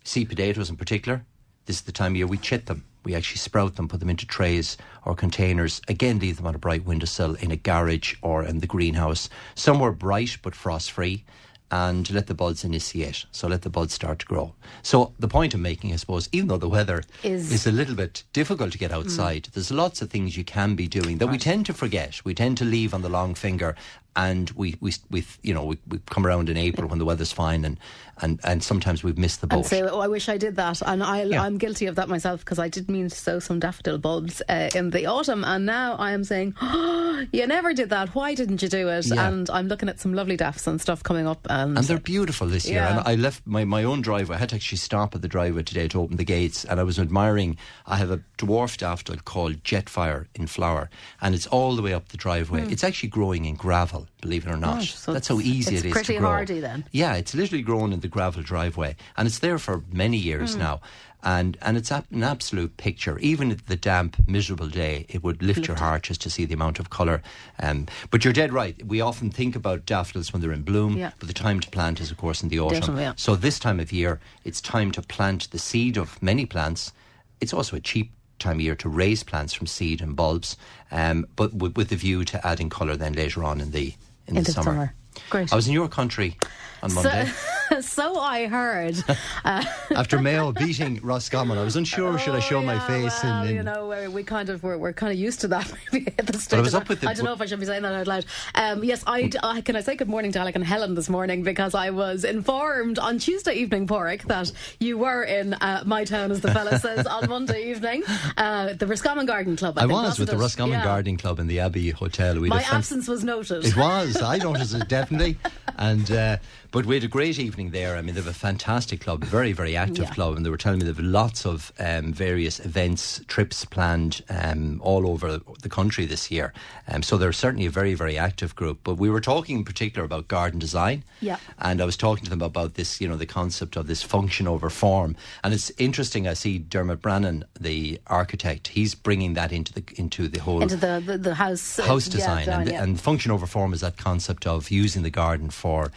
seed 0.04 0.28
potatoes 0.28 0.70
in 0.70 0.76
particular. 0.76 1.24
This 1.68 1.76
is 1.76 1.82
the 1.82 1.92
time 1.92 2.12
of 2.12 2.16
year 2.16 2.26
we 2.26 2.38
chit 2.38 2.64
them. 2.64 2.82
We 3.04 3.14
actually 3.14 3.36
sprout 3.36 3.76
them, 3.76 3.88
put 3.88 4.00
them 4.00 4.08
into 4.08 4.24
trays 4.24 4.78
or 5.04 5.14
containers. 5.14 5.82
Again, 5.86 6.18
leave 6.18 6.38
them 6.38 6.46
on 6.46 6.54
a 6.54 6.58
bright 6.58 6.86
windowsill 6.86 7.34
in 7.34 7.50
a 7.50 7.56
garage 7.56 8.14
or 8.22 8.42
in 8.42 8.60
the 8.60 8.66
greenhouse, 8.66 9.28
somewhere 9.54 9.92
bright 9.92 10.38
but 10.42 10.54
frost 10.54 10.90
free, 10.90 11.26
and 11.70 12.10
let 12.10 12.26
the 12.26 12.32
buds 12.32 12.64
initiate. 12.64 13.26
So 13.32 13.48
let 13.48 13.60
the 13.60 13.68
buds 13.68 13.92
start 13.92 14.20
to 14.20 14.26
grow. 14.26 14.54
So 14.82 15.12
the 15.18 15.28
point 15.28 15.52
I'm 15.52 15.60
making, 15.60 15.92
I 15.92 15.96
suppose, 15.96 16.30
even 16.32 16.48
though 16.48 16.56
the 16.56 16.70
weather 16.70 17.02
Is- 17.22 17.66
a 17.66 17.70
little 17.70 17.94
bit 17.94 18.22
difficult 18.32 18.72
to 18.72 18.78
get 18.78 18.90
mm. 18.90 18.94
outside, 18.94 19.50
there's 19.52 19.70
lots 19.70 20.00
of 20.00 20.08
things 20.08 20.38
you 20.38 20.44
can 20.44 20.74
be 20.74 20.88
doing 20.88 21.18
that 21.18 21.26
we 21.26 21.36
tend 21.36 21.66
to 21.66 21.74
forget. 21.74 22.24
We 22.24 22.32
tend 22.32 22.56
to 22.58 22.64
leave 22.64 22.94
on 22.94 23.02
the 23.02 23.10
long 23.10 23.34
finger. 23.34 23.76
And 24.16 24.50
we, 24.52 24.74
we, 24.80 24.94
we 25.10 25.24
you 25.42 25.54
know, 25.54 25.64
we, 25.64 25.78
we 25.86 26.00
come 26.06 26.26
around 26.26 26.48
in 26.48 26.56
April 26.56 26.88
when 26.88 26.98
the 26.98 27.04
weather's 27.04 27.30
fine, 27.30 27.64
and, 27.64 27.78
and, 28.20 28.40
and 28.44 28.62
sometimes 28.62 29.02
we've 29.02 29.18
missed 29.18 29.40
the 29.40 29.46
boat. 29.46 29.56
And 29.58 29.66
say, 29.66 29.82
oh, 29.82 30.00
I 30.00 30.08
wish 30.08 30.28
I 30.28 30.36
did 30.38 30.56
that. 30.56 30.80
And 30.82 31.02
I, 31.02 31.22
Yeah. 31.24 31.42
I'm 31.42 31.58
guilty 31.58 31.86
of 31.86 31.94
that 31.96 32.08
myself 32.08 32.40
because 32.44 32.58
I 32.58 32.68
did 32.68 32.88
mean 32.88 33.08
to 33.08 33.14
sow 33.14 33.38
some 33.38 33.58
daffodil 33.60 33.98
bulbs 33.98 34.42
uh, 34.48 34.70
in 34.74 34.90
the 34.90 35.06
autumn. 35.06 35.44
And 35.44 35.66
now 35.66 35.94
I 35.96 36.12
am 36.12 36.24
saying, 36.24 36.54
oh, 36.60 37.24
you 37.32 37.46
never 37.46 37.72
did 37.74 37.90
that. 37.90 38.14
Why 38.14 38.34
didn't 38.34 38.62
you 38.62 38.68
do 38.68 38.88
it? 38.88 39.06
Yeah. 39.06 39.28
And 39.28 39.48
I'm 39.50 39.68
looking 39.68 39.88
at 39.88 40.00
some 40.00 40.14
lovely 40.14 40.36
daffs 40.36 40.66
and 40.66 40.80
stuff 40.80 41.02
coming 41.02 41.26
up. 41.26 41.46
And, 41.50 41.76
And 41.78 41.86
they're 41.86 41.98
beautiful 41.98 42.46
this 42.46 42.66
year. 42.68 42.80
Yeah. 42.80 42.98
And 42.98 43.08
I 43.08 43.14
left 43.14 43.46
my, 43.46 43.64
my 43.64 43.84
own 43.84 44.00
driveway. 44.00 44.36
I 44.36 44.38
had 44.38 44.48
to 44.50 44.56
actually 44.56 44.78
stop 44.78 45.14
at 45.14 45.22
the 45.22 45.28
driveway 45.28 45.62
today 45.62 45.88
to 45.88 46.00
open 46.00 46.16
the 46.16 46.24
gates. 46.24 46.64
And 46.64 46.80
I 46.80 46.82
was 46.82 46.98
admiring, 46.98 47.56
I 47.86 47.96
have 47.96 48.10
a 48.10 48.20
dwarf 48.38 48.76
daffodil 48.78 49.16
called 49.24 49.62
Jetfire 49.64 50.26
in 50.34 50.46
flower. 50.46 50.90
And 51.20 51.34
it's 51.34 51.46
all 51.46 51.76
the 51.76 51.82
way 51.82 51.92
up 51.94 52.08
the 52.08 52.16
driveway. 52.16 52.62
It's 52.70 52.84
actually 52.84 53.08
growing 53.10 53.44
in 53.44 53.54
gravel, 53.56 54.06
believe 54.20 54.46
it 54.46 54.50
or 54.50 54.56
not. 54.56 54.78
Hmm. 54.78 54.82
so 54.84 55.12
That's 55.12 55.28
how 55.28 55.38
it's- 55.38 55.48
easy 55.54 55.74
it's 55.76 55.84
it 55.84 55.88
is 55.88 55.92
pretty 55.92 56.14
to 56.14 56.20
grow. 56.20 56.28
hardy 56.30 56.60
then. 56.60 56.84
Yeah, 56.92 57.14
it's 57.14 57.34
literally 57.34 57.62
grown 57.62 57.92
in 57.92 58.00
the 58.00 58.07
gravel 58.08 58.42
driveway. 58.42 58.96
And 59.16 59.26
it's 59.28 59.38
there 59.38 59.58
for 59.58 59.82
many 59.92 60.16
years 60.16 60.54
Hmm. 60.54 60.60
now. 60.60 60.80
And 61.24 61.58
and 61.60 61.76
it's 61.76 61.90
an 61.90 62.22
absolute 62.22 62.76
picture. 62.76 63.18
Even 63.18 63.50
at 63.50 63.66
the 63.66 63.74
damp, 63.74 64.16
miserable 64.28 64.68
day, 64.68 65.04
it 65.08 65.24
would 65.24 65.42
lift 65.42 65.66
your 65.66 65.76
heart 65.76 66.04
just 66.04 66.20
to 66.22 66.30
see 66.30 66.44
the 66.44 66.54
amount 66.54 66.78
of 66.78 66.90
colour. 66.90 67.22
Um, 67.58 67.86
but 68.12 68.22
you're 68.24 68.32
dead 68.32 68.52
right. 68.52 68.80
We 68.86 69.00
often 69.00 69.30
think 69.30 69.56
about 69.56 69.84
daffodils 69.84 70.32
when 70.32 70.40
they're 70.42 70.52
in 70.52 70.62
bloom, 70.62 70.96
Yeah. 70.96 71.10
but 71.18 71.26
the 71.26 71.34
time 71.34 71.58
to 71.58 71.68
plant 71.70 72.00
is, 72.00 72.12
of 72.12 72.18
course, 72.18 72.40
in 72.40 72.48
the 72.50 72.60
autumn. 72.60 72.96
Yeah. 72.98 73.14
So 73.16 73.34
this 73.34 73.58
time 73.58 73.80
of 73.80 73.90
year, 73.90 74.20
it's 74.44 74.60
time 74.60 74.92
to 74.92 75.02
plant 75.02 75.50
the 75.50 75.58
seed 75.58 75.96
of 75.96 76.22
many 76.22 76.46
plants. 76.46 76.92
It's 77.40 77.52
also 77.52 77.76
a 77.76 77.80
cheap 77.80 78.12
time 78.38 78.58
of 78.58 78.60
year 78.60 78.76
to 78.76 78.88
raise 78.88 79.24
plants 79.24 79.52
from 79.52 79.66
seed 79.66 80.00
and 80.00 80.14
bulbs, 80.14 80.56
um, 80.92 81.26
but 81.34 81.52
with, 81.52 81.76
with 81.76 81.88
the 81.88 81.96
view 81.96 82.24
to 82.26 82.46
adding 82.46 82.70
colour 82.70 82.94
then 82.96 83.14
later 83.14 83.42
on 83.42 83.60
in 83.60 83.72
the 83.72 83.94
in 84.28 84.36
Into 84.36 84.40
the 84.42 84.46
the 84.46 84.52
summer. 84.52 84.70
summer. 84.70 84.94
Great. 85.30 85.52
I 85.52 85.56
was 85.56 85.66
in 85.66 85.72
your 85.72 85.88
country 85.88 86.36
on 86.82 86.94
Monday. 86.94 87.26
so, 87.70 87.80
so 87.80 88.18
I 88.20 88.46
heard. 88.46 88.96
After 89.44 90.20
Mayo 90.20 90.52
beating 90.52 91.00
Roscommon, 91.02 91.58
I 91.58 91.64
was 91.64 91.76
unsure 91.76 92.18
should 92.18 92.34
I 92.34 92.40
show 92.40 92.58
Oh, 92.58 92.62
my 92.62 92.78
face 92.86 93.22
well, 93.22 93.42
in, 93.42 93.48
in 93.50 93.56
you 93.56 93.62
know, 93.62 93.86
we're, 93.88 94.10
we 94.10 94.22
kind 94.24 94.48
of 94.48 94.62
we're, 94.62 94.76
we're 94.78 94.92
kind 94.92 95.12
of 95.12 95.18
used 95.18 95.40
to 95.40 95.48
that. 95.48 95.72
Maybe 95.92 96.12
at 96.18 96.26
the 96.26 96.38
stage. 96.38 96.58
I 96.58 96.62
was 96.62 96.74
up 96.74 96.88
with 96.88 97.00
the- 97.00 97.08
I 97.08 97.14
don't 97.14 97.24
know 97.24 97.32
if 97.32 97.40
I 97.40 97.46
should 97.46 97.60
be 97.60 97.66
saying 97.66 97.82
that 97.82 97.92
out 97.94 98.06
loud. 98.06 98.24
Um, 98.54 98.82
yes, 98.84 99.02
I, 99.06 99.30
I 99.42 99.60
can 99.60 99.76
I 99.76 99.80
say 99.82 99.96
good 99.96 100.08
morning 100.08 100.32
to 100.32 100.38
Alec 100.40 100.54
and 100.56 100.64
Helen 100.64 100.94
this 100.94 101.08
morning 101.08 101.42
because 101.42 101.74
I 101.74 101.90
was 101.90 102.24
informed 102.24 102.98
on 102.98 103.18
Tuesday 103.18 103.54
evening, 103.54 103.86
Porrick, 103.86 104.22
that 104.24 104.50
you 104.80 104.98
were 104.98 105.22
in 105.22 105.54
uh, 105.54 105.82
my 105.86 106.04
town, 106.04 106.30
as 106.30 106.40
the 106.40 106.52
fella 106.52 106.78
says, 106.78 107.06
on 107.06 107.28
Monday 107.28 107.70
evening, 107.70 108.02
uh, 108.36 108.72
the 108.74 108.86
Roscommon 108.86 109.26
Garden 109.26 109.56
Club. 109.56 109.78
I, 109.78 109.84
I 109.84 109.86
think, 109.86 109.92
was 110.02 110.18
with 110.18 110.28
the 110.28 110.34
it? 110.36 110.38
Roscommon 110.38 110.78
Yeah. 110.78 110.84
Gardening 110.84 111.16
Club 111.16 111.38
in 111.38 111.46
the 111.46 111.60
Abbey 111.60 111.90
Hotel. 111.90 112.38
We 112.40 112.48
My 112.48 112.62
absence 112.62 113.06
was 113.08 113.24
noted. 113.24 113.64
It 113.64 113.76
was. 113.76 114.20
I 114.22 114.38
noticed 114.38 114.74
it 114.74 114.88
definitely. 114.88 115.36
And 115.76 116.10
uh, 116.10 116.36
but 116.70 116.86
we 116.86 116.94
had 116.96 117.04
a 117.04 117.08
great 117.08 117.38
evening 117.38 117.70
there. 117.70 117.96
I 117.96 118.02
mean, 118.02 118.14
they 118.14 118.20
have 118.20 118.30
a 118.30 118.32
fantastic 118.32 119.00
club, 119.00 119.24
very 119.24 119.52
very 119.52 119.76
active 119.76 120.06
Yeah. 120.06 120.14
club, 120.14 120.36
and 120.36 120.44
they 120.44 120.50
were 120.50 120.56
telling 120.56 120.78
me 120.78 120.84
they 120.84 120.90
have 120.90 121.00
lots 121.00 121.46
of 121.46 121.72
um, 121.78 122.12
various 122.12 122.60
events, 122.60 123.20
trips 123.28 123.64
planned 123.64 124.22
um, 124.28 124.80
all 124.82 125.08
over 125.08 125.40
the 125.62 125.68
country 125.68 126.06
this 126.06 126.30
year. 126.30 126.52
Um, 126.88 127.02
so 127.02 127.16
they're 127.16 127.32
certainly 127.32 127.66
a 127.66 127.70
very 127.70 127.94
very 127.94 128.18
active 128.18 128.54
group. 128.54 128.80
But 128.84 128.94
we 128.94 129.10
were 129.10 129.20
talking 129.20 129.58
in 129.58 129.64
particular 129.64 130.04
about 130.04 130.28
garden 130.28 130.58
design. 130.58 131.04
Yeah. 131.20 131.38
And 131.58 131.80
I 131.80 131.84
was 131.84 131.96
talking 131.96 132.24
to 132.24 132.30
them 132.30 132.42
about 132.42 132.74
this, 132.74 133.00
you 133.00 133.08
know, 133.08 133.16
the 133.16 133.26
concept 133.26 133.76
of 133.76 133.86
this 133.86 134.02
function 134.02 134.46
over 134.46 134.70
form. 134.70 135.16
And 135.42 135.54
it's 135.54 135.70
interesting. 135.78 136.28
I 136.28 136.34
see 136.34 136.58
Dermot 136.58 137.02
Bannon, 137.02 137.44
the 137.58 138.00
architect, 138.06 138.68
he's 138.68 138.94
bringing 138.94 139.34
that 139.34 139.52
into 139.52 139.72
the 139.72 139.82
into 139.96 140.28
the 140.28 140.38
whole 140.38 140.62
into 140.62 140.76
the 140.76 141.02
the, 141.04 141.18
the 141.18 141.34
house 141.34 141.78
uh, 141.78 141.84
house 141.84 142.06
yeah, 142.06 142.12
design 142.12 142.48
and, 142.48 142.70
yeah. 142.70 142.82
and 142.82 143.00
function 143.00 143.30
over 143.32 143.46
form 143.46 143.72
is 143.72 143.80
that 143.80 143.96
concept 143.96 144.46
of 144.46 144.70
using 144.70 145.02
the 145.02 145.10
garden 145.10 145.50
for 145.50 145.90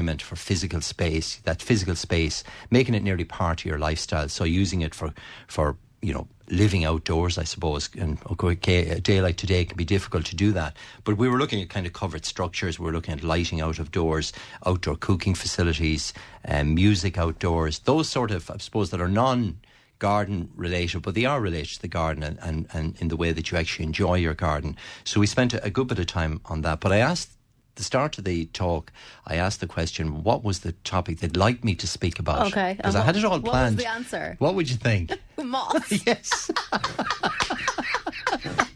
enjoyment 0.00 0.22
for 0.22 0.36
physical 0.36 0.80
space 0.80 1.40
that 1.44 1.62
physical 1.62 1.94
space 1.94 2.42
making 2.70 2.94
it 2.94 3.02
nearly 3.02 3.24
part 3.24 3.60
of 3.60 3.66
your 3.66 3.78
lifestyle. 3.78 4.28
So 4.28 4.44
using 4.44 4.82
it 4.82 4.94
for 4.94 5.12
for 5.46 5.76
you 6.02 6.14
know 6.14 6.26
living 6.48 6.84
outdoors 6.86 7.38
i 7.38 7.44
suppose. 7.44 7.90
And 7.98 8.18
okay 8.30 8.88
a 8.96 9.00
day 9.00 9.20
like 9.20 9.36
today 9.36 9.64
can 9.64 9.76
be 9.76 9.84
difficult 9.84 10.26
to 10.26 10.36
do 10.36 10.52
that. 10.52 10.76
But 11.04 11.18
we 11.18 11.28
were 11.28 11.38
looking 11.38 11.62
at 11.62 11.68
kind 11.74 11.86
of 11.86 11.92
covered 11.92 12.24
structures. 12.24 12.78
We 12.78 12.86
were 12.86 12.96
looking 12.96 13.14
at 13.14 13.22
lighting 13.22 13.60
out 13.60 13.78
of 13.78 13.90
doors 13.90 14.32
outdoor 14.66 14.96
cooking 14.96 15.36
facilities 15.36 16.12
um, 16.48 16.74
music 16.74 17.18
outdoors. 17.18 17.80
Those 17.80 18.08
sort 18.08 18.30
of 18.30 18.50
i 18.50 18.58
suppose 18.58 18.90
that 18.90 19.00
are 19.00 19.12
non 19.12 19.58
garden 19.98 20.48
related, 20.56 21.02
but 21.02 21.14
they 21.14 21.26
are 21.26 21.42
related 21.42 21.74
to 21.74 21.82
the 21.82 21.88
garden 22.00 22.22
and, 22.22 22.38
and, 22.40 22.66
and 22.72 22.96
in 23.00 23.08
the 23.08 23.16
way 23.16 23.32
that 23.32 23.50
you 23.50 23.58
actually 23.58 23.84
enjoy 23.84 24.16
your 24.16 24.34
garden. 24.34 24.74
So 25.04 25.20
we 25.20 25.26
spent 25.26 25.52
a, 25.52 25.58
a 25.62 25.70
good 25.70 25.88
bit 25.88 25.98
of 25.98 26.06
time 26.06 26.40
on 26.46 26.62
that. 26.62 26.80
But 26.80 26.90
I 26.92 27.00
asked 27.10 27.30
the 27.80 27.84
start 27.84 28.18
of 28.18 28.24
the 28.24 28.44
talk, 28.46 28.92
I 29.26 29.36
asked 29.36 29.60
the 29.60 29.66
question, 29.66 30.22
what 30.22 30.44
was 30.44 30.60
the 30.60 30.72
topic 30.84 31.20
they'd 31.20 31.34
like 31.34 31.64
me 31.64 31.74
to 31.76 31.86
speak 31.86 32.18
about? 32.18 32.48
Okay, 32.48 32.74
Because 32.76 32.94
I 32.94 33.00
had 33.00 33.16
it 33.16 33.24
all 33.24 33.30
what 33.32 33.42
was 33.42 33.50
planned. 33.50 33.78
the 33.78 33.88
answer? 33.88 34.36
What 34.38 34.54
would 34.54 34.68
you 34.68 34.76
think? 34.76 35.12
moss. 35.42 35.90
yes. 36.06 36.50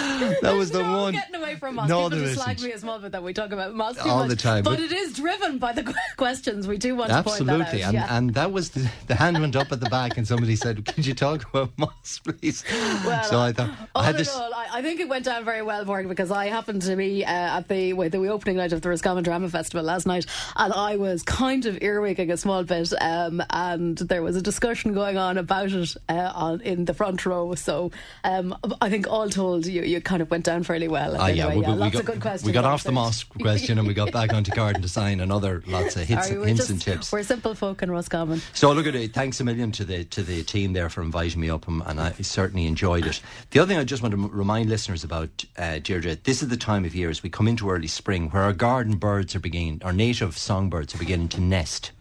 that 0.42 0.54
was 0.56 0.70
the 0.70 0.82
no 0.82 1.02
one. 1.02 1.12
getting 1.12 1.34
away 1.34 1.56
from 1.56 1.74
moss. 1.76 1.88
No, 1.88 2.08
People 2.08 2.24
just 2.24 2.34
slag 2.42 2.56
isn't. 2.56 2.68
me 2.68 2.74
as 2.74 2.82
but 2.84 3.12
that 3.12 3.22
we 3.22 3.32
talk 3.32 3.52
about 3.52 3.74
moss 3.74 3.98
All 3.98 4.20
much. 4.20 4.28
the 4.30 4.36
time, 4.36 4.64
But, 4.64 4.70
but- 4.76 4.80
it 4.80 4.92
is 4.92 5.14
driven 5.14 5.58
by 5.58 5.72
the 5.72 5.94
questions. 6.16 6.66
We 6.66 6.78
do 6.78 6.94
want 6.96 7.10
to 7.10 7.22
point 7.22 7.46
that 7.46 7.60
Absolutely, 7.60 7.82
out. 7.84 7.88
and, 7.88 7.94
yeah. 7.94 8.16
and 8.16 8.34
that 8.34 8.52
was 8.52 8.70
the, 8.70 8.90
the 9.06 9.14
hand 9.14 9.38
went 9.40 9.56
up 9.56 9.70
at 9.72 9.80
the 9.80 9.90
back, 9.90 10.16
and 10.16 10.26
somebody 10.26 10.56
said, 10.56 10.84
"Could 10.86 11.06
you 11.06 11.14
talk 11.14 11.48
about 11.48 11.70
moss, 11.76 12.20
please?" 12.24 12.64
Well, 13.04 13.22
so 13.24 13.38
I 13.40 13.52
thought 13.52 13.70
I 13.70 13.86
all 13.94 14.02
had 14.02 14.14
in 14.14 14.18
this. 14.18 14.34
all, 14.34 14.52
I, 14.54 14.66
I 14.74 14.82
think 14.82 15.00
it 15.00 15.08
went 15.08 15.24
down 15.24 15.44
very 15.44 15.62
well 15.62 15.84
for 15.84 16.00
it 16.00 16.08
because 16.08 16.30
I 16.30 16.46
happened 16.46 16.82
to 16.82 16.96
be 16.96 17.24
uh, 17.24 17.28
at 17.58 17.68
the 17.68 17.92
the 18.08 18.26
opening 18.28 18.56
night 18.56 18.72
of 18.72 18.82
the 18.82 18.88
Roscommon 18.88 19.22
Drama 19.24 19.48
Festival 19.48 19.84
last 19.84 20.06
night, 20.06 20.26
and 20.56 20.72
I 20.72 20.96
was 20.96 21.22
kind 21.22 21.66
of 21.66 21.76
earwigging 21.76 22.30
a 22.32 22.36
small 22.36 22.64
bit, 22.64 22.92
um, 23.00 23.42
and 23.50 23.98
there 23.98 24.22
was 24.22 24.36
a 24.36 24.42
discussion 24.42 24.92
going 24.94 25.16
on 25.16 25.38
about 25.38 25.70
it 25.72 25.96
uh, 26.08 26.32
on, 26.34 26.60
in 26.62 26.84
the 26.84 26.94
front 26.94 27.24
row. 27.26 27.54
So 27.54 27.90
um, 28.24 28.56
I 28.80 28.88
think 28.90 29.08
all 29.08 29.28
told, 29.28 29.66
you 29.66 29.89
you 29.90 30.00
kind 30.00 30.22
of 30.22 30.30
went 30.30 30.44
down 30.44 30.62
fairly 30.62 30.88
well. 30.88 31.16
Ah, 31.18 31.26
yeah, 31.26 31.46
anyway. 31.46 31.56
we, 31.56 31.62
yeah, 31.62 31.72
we 31.72 31.76
lots 31.78 31.92
got, 31.92 32.00
of 32.00 32.06
good 32.06 32.20
questions. 32.20 32.44
we 32.46 32.52
got 32.52 32.64
off 32.64 32.84
the 32.84 32.92
mosque 32.92 33.28
question 33.40 33.78
and 33.78 33.86
we 33.86 33.94
got 33.94 34.12
back 34.12 34.32
onto 34.32 34.50
garden 34.52 34.80
design 34.80 35.20
and 35.20 35.32
other 35.32 35.62
lots 35.66 35.96
of 35.96 36.06
hits, 36.06 36.28
Sorry, 36.28 36.46
hints 36.46 36.60
just- 36.60 36.70
and 36.70 36.80
tips. 36.80 37.12
We're 37.12 37.22
simple 37.22 37.54
folk 37.54 37.82
in 37.82 37.90
Roscommon. 37.90 38.40
So 38.54 38.72
look 38.72 38.86
at 38.86 38.94
it. 38.94 39.12
Thanks 39.12 39.40
a 39.40 39.44
million 39.44 39.72
to 39.72 39.84
the 39.84 40.04
to 40.04 40.22
the 40.22 40.42
team 40.42 40.72
there 40.72 40.88
for 40.88 41.02
inviting 41.02 41.40
me 41.40 41.50
up, 41.50 41.66
and, 41.68 41.82
and 41.86 42.00
I 42.00 42.12
certainly 42.22 42.66
enjoyed 42.66 43.06
it. 43.06 43.20
The 43.50 43.60
other 43.60 43.68
thing 43.68 43.78
I 43.78 43.84
just 43.84 44.02
want 44.02 44.12
to 44.12 44.28
remind 44.28 44.68
listeners 44.68 45.04
about, 45.04 45.44
uh, 45.58 45.78
Deirdre, 45.80 46.16
this 46.16 46.42
is 46.42 46.48
the 46.48 46.56
time 46.56 46.84
of 46.84 46.94
year 46.94 47.10
as 47.10 47.22
we 47.22 47.30
come 47.30 47.48
into 47.48 47.70
early 47.70 47.88
spring 47.88 48.30
where 48.30 48.42
our 48.44 48.52
garden 48.52 48.96
birds 48.96 49.34
are 49.34 49.40
beginning, 49.40 49.80
our 49.84 49.92
native 49.92 50.38
songbirds 50.38 50.94
are 50.94 50.98
beginning 50.98 51.28
to 51.30 51.40
nest. 51.40 51.92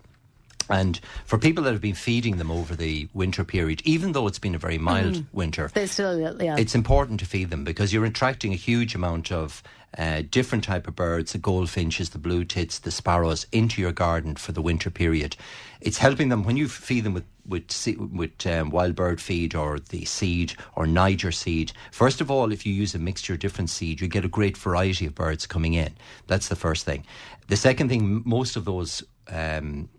And 0.69 0.99
for 1.25 1.37
people 1.37 1.63
that 1.63 1.71
have 1.73 1.81
been 1.81 1.95
feeding 1.95 2.37
them 2.37 2.51
over 2.51 2.75
the 2.75 3.09
winter 3.13 3.43
period, 3.43 3.81
even 3.85 4.11
though 4.11 4.27
it's 4.27 4.39
been 4.39 4.55
a 4.55 4.59
very 4.59 4.77
mild 4.77 5.25
winter, 5.33 5.71
They 5.73 5.87
still, 5.87 6.19
yeah. 6.41 6.55
it's 6.57 6.75
important 6.75 7.19
to 7.21 7.25
feed 7.25 7.49
them 7.49 7.63
because 7.63 7.91
you're 7.91 8.05
attracting 8.05 8.53
a 8.53 8.57
huge 8.57 8.93
amount 8.95 9.31
of 9.31 9.63
uh, 9.97 10.21
different 10.29 10.63
type 10.63 10.87
of 10.87 10.95
birds, 10.95 11.31
the 11.31 11.37
goldfinches, 11.39 12.11
the 12.11 12.19
blue 12.19 12.45
tits, 12.45 12.79
the 12.79 12.91
sparrows, 12.91 13.47
into 13.51 13.81
your 13.81 13.91
garden 13.91 14.35
for 14.35 14.51
the 14.51 14.61
winter 14.61 14.91
period. 14.91 15.35
It's 15.81 15.97
helping 15.97 16.29
them 16.29 16.43
when 16.43 16.57
you 16.57 16.67
feed 16.67 17.03
them 17.03 17.13
with 17.13 17.25
with 17.47 17.87
with 18.11 18.45
um, 18.45 18.69
wild 18.69 18.93
bird 18.93 19.19
feed 19.19 19.55
or 19.55 19.79
the 19.79 20.05
seed 20.05 20.53
or 20.75 20.85
Niger 20.85 21.31
seed. 21.31 21.71
First 21.91 22.21
of 22.21 22.29
all, 22.29 22.51
if 22.51 22.65
you 22.65 22.73
use 22.73 22.93
a 22.93 22.99
mixture 22.99 23.33
of 23.33 23.39
different 23.39 23.71
seed, 23.71 23.99
you 23.99 24.07
get 24.07 24.23
a 24.23 24.27
great 24.27 24.55
variety 24.55 25.07
of 25.07 25.15
birds 25.15 25.47
coming 25.47 25.73
in. 25.73 25.95
That's 26.27 26.49
the 26.49 26.55
first 26.55 26.85
thing. 26.85 27.05
The 27.47 27.57
second 27.57 27.89
thing, 27.89 28.21
most 28.25 28.55
of 28.55 28.65
those. 28.65 29.03
Um, 29.27 29.89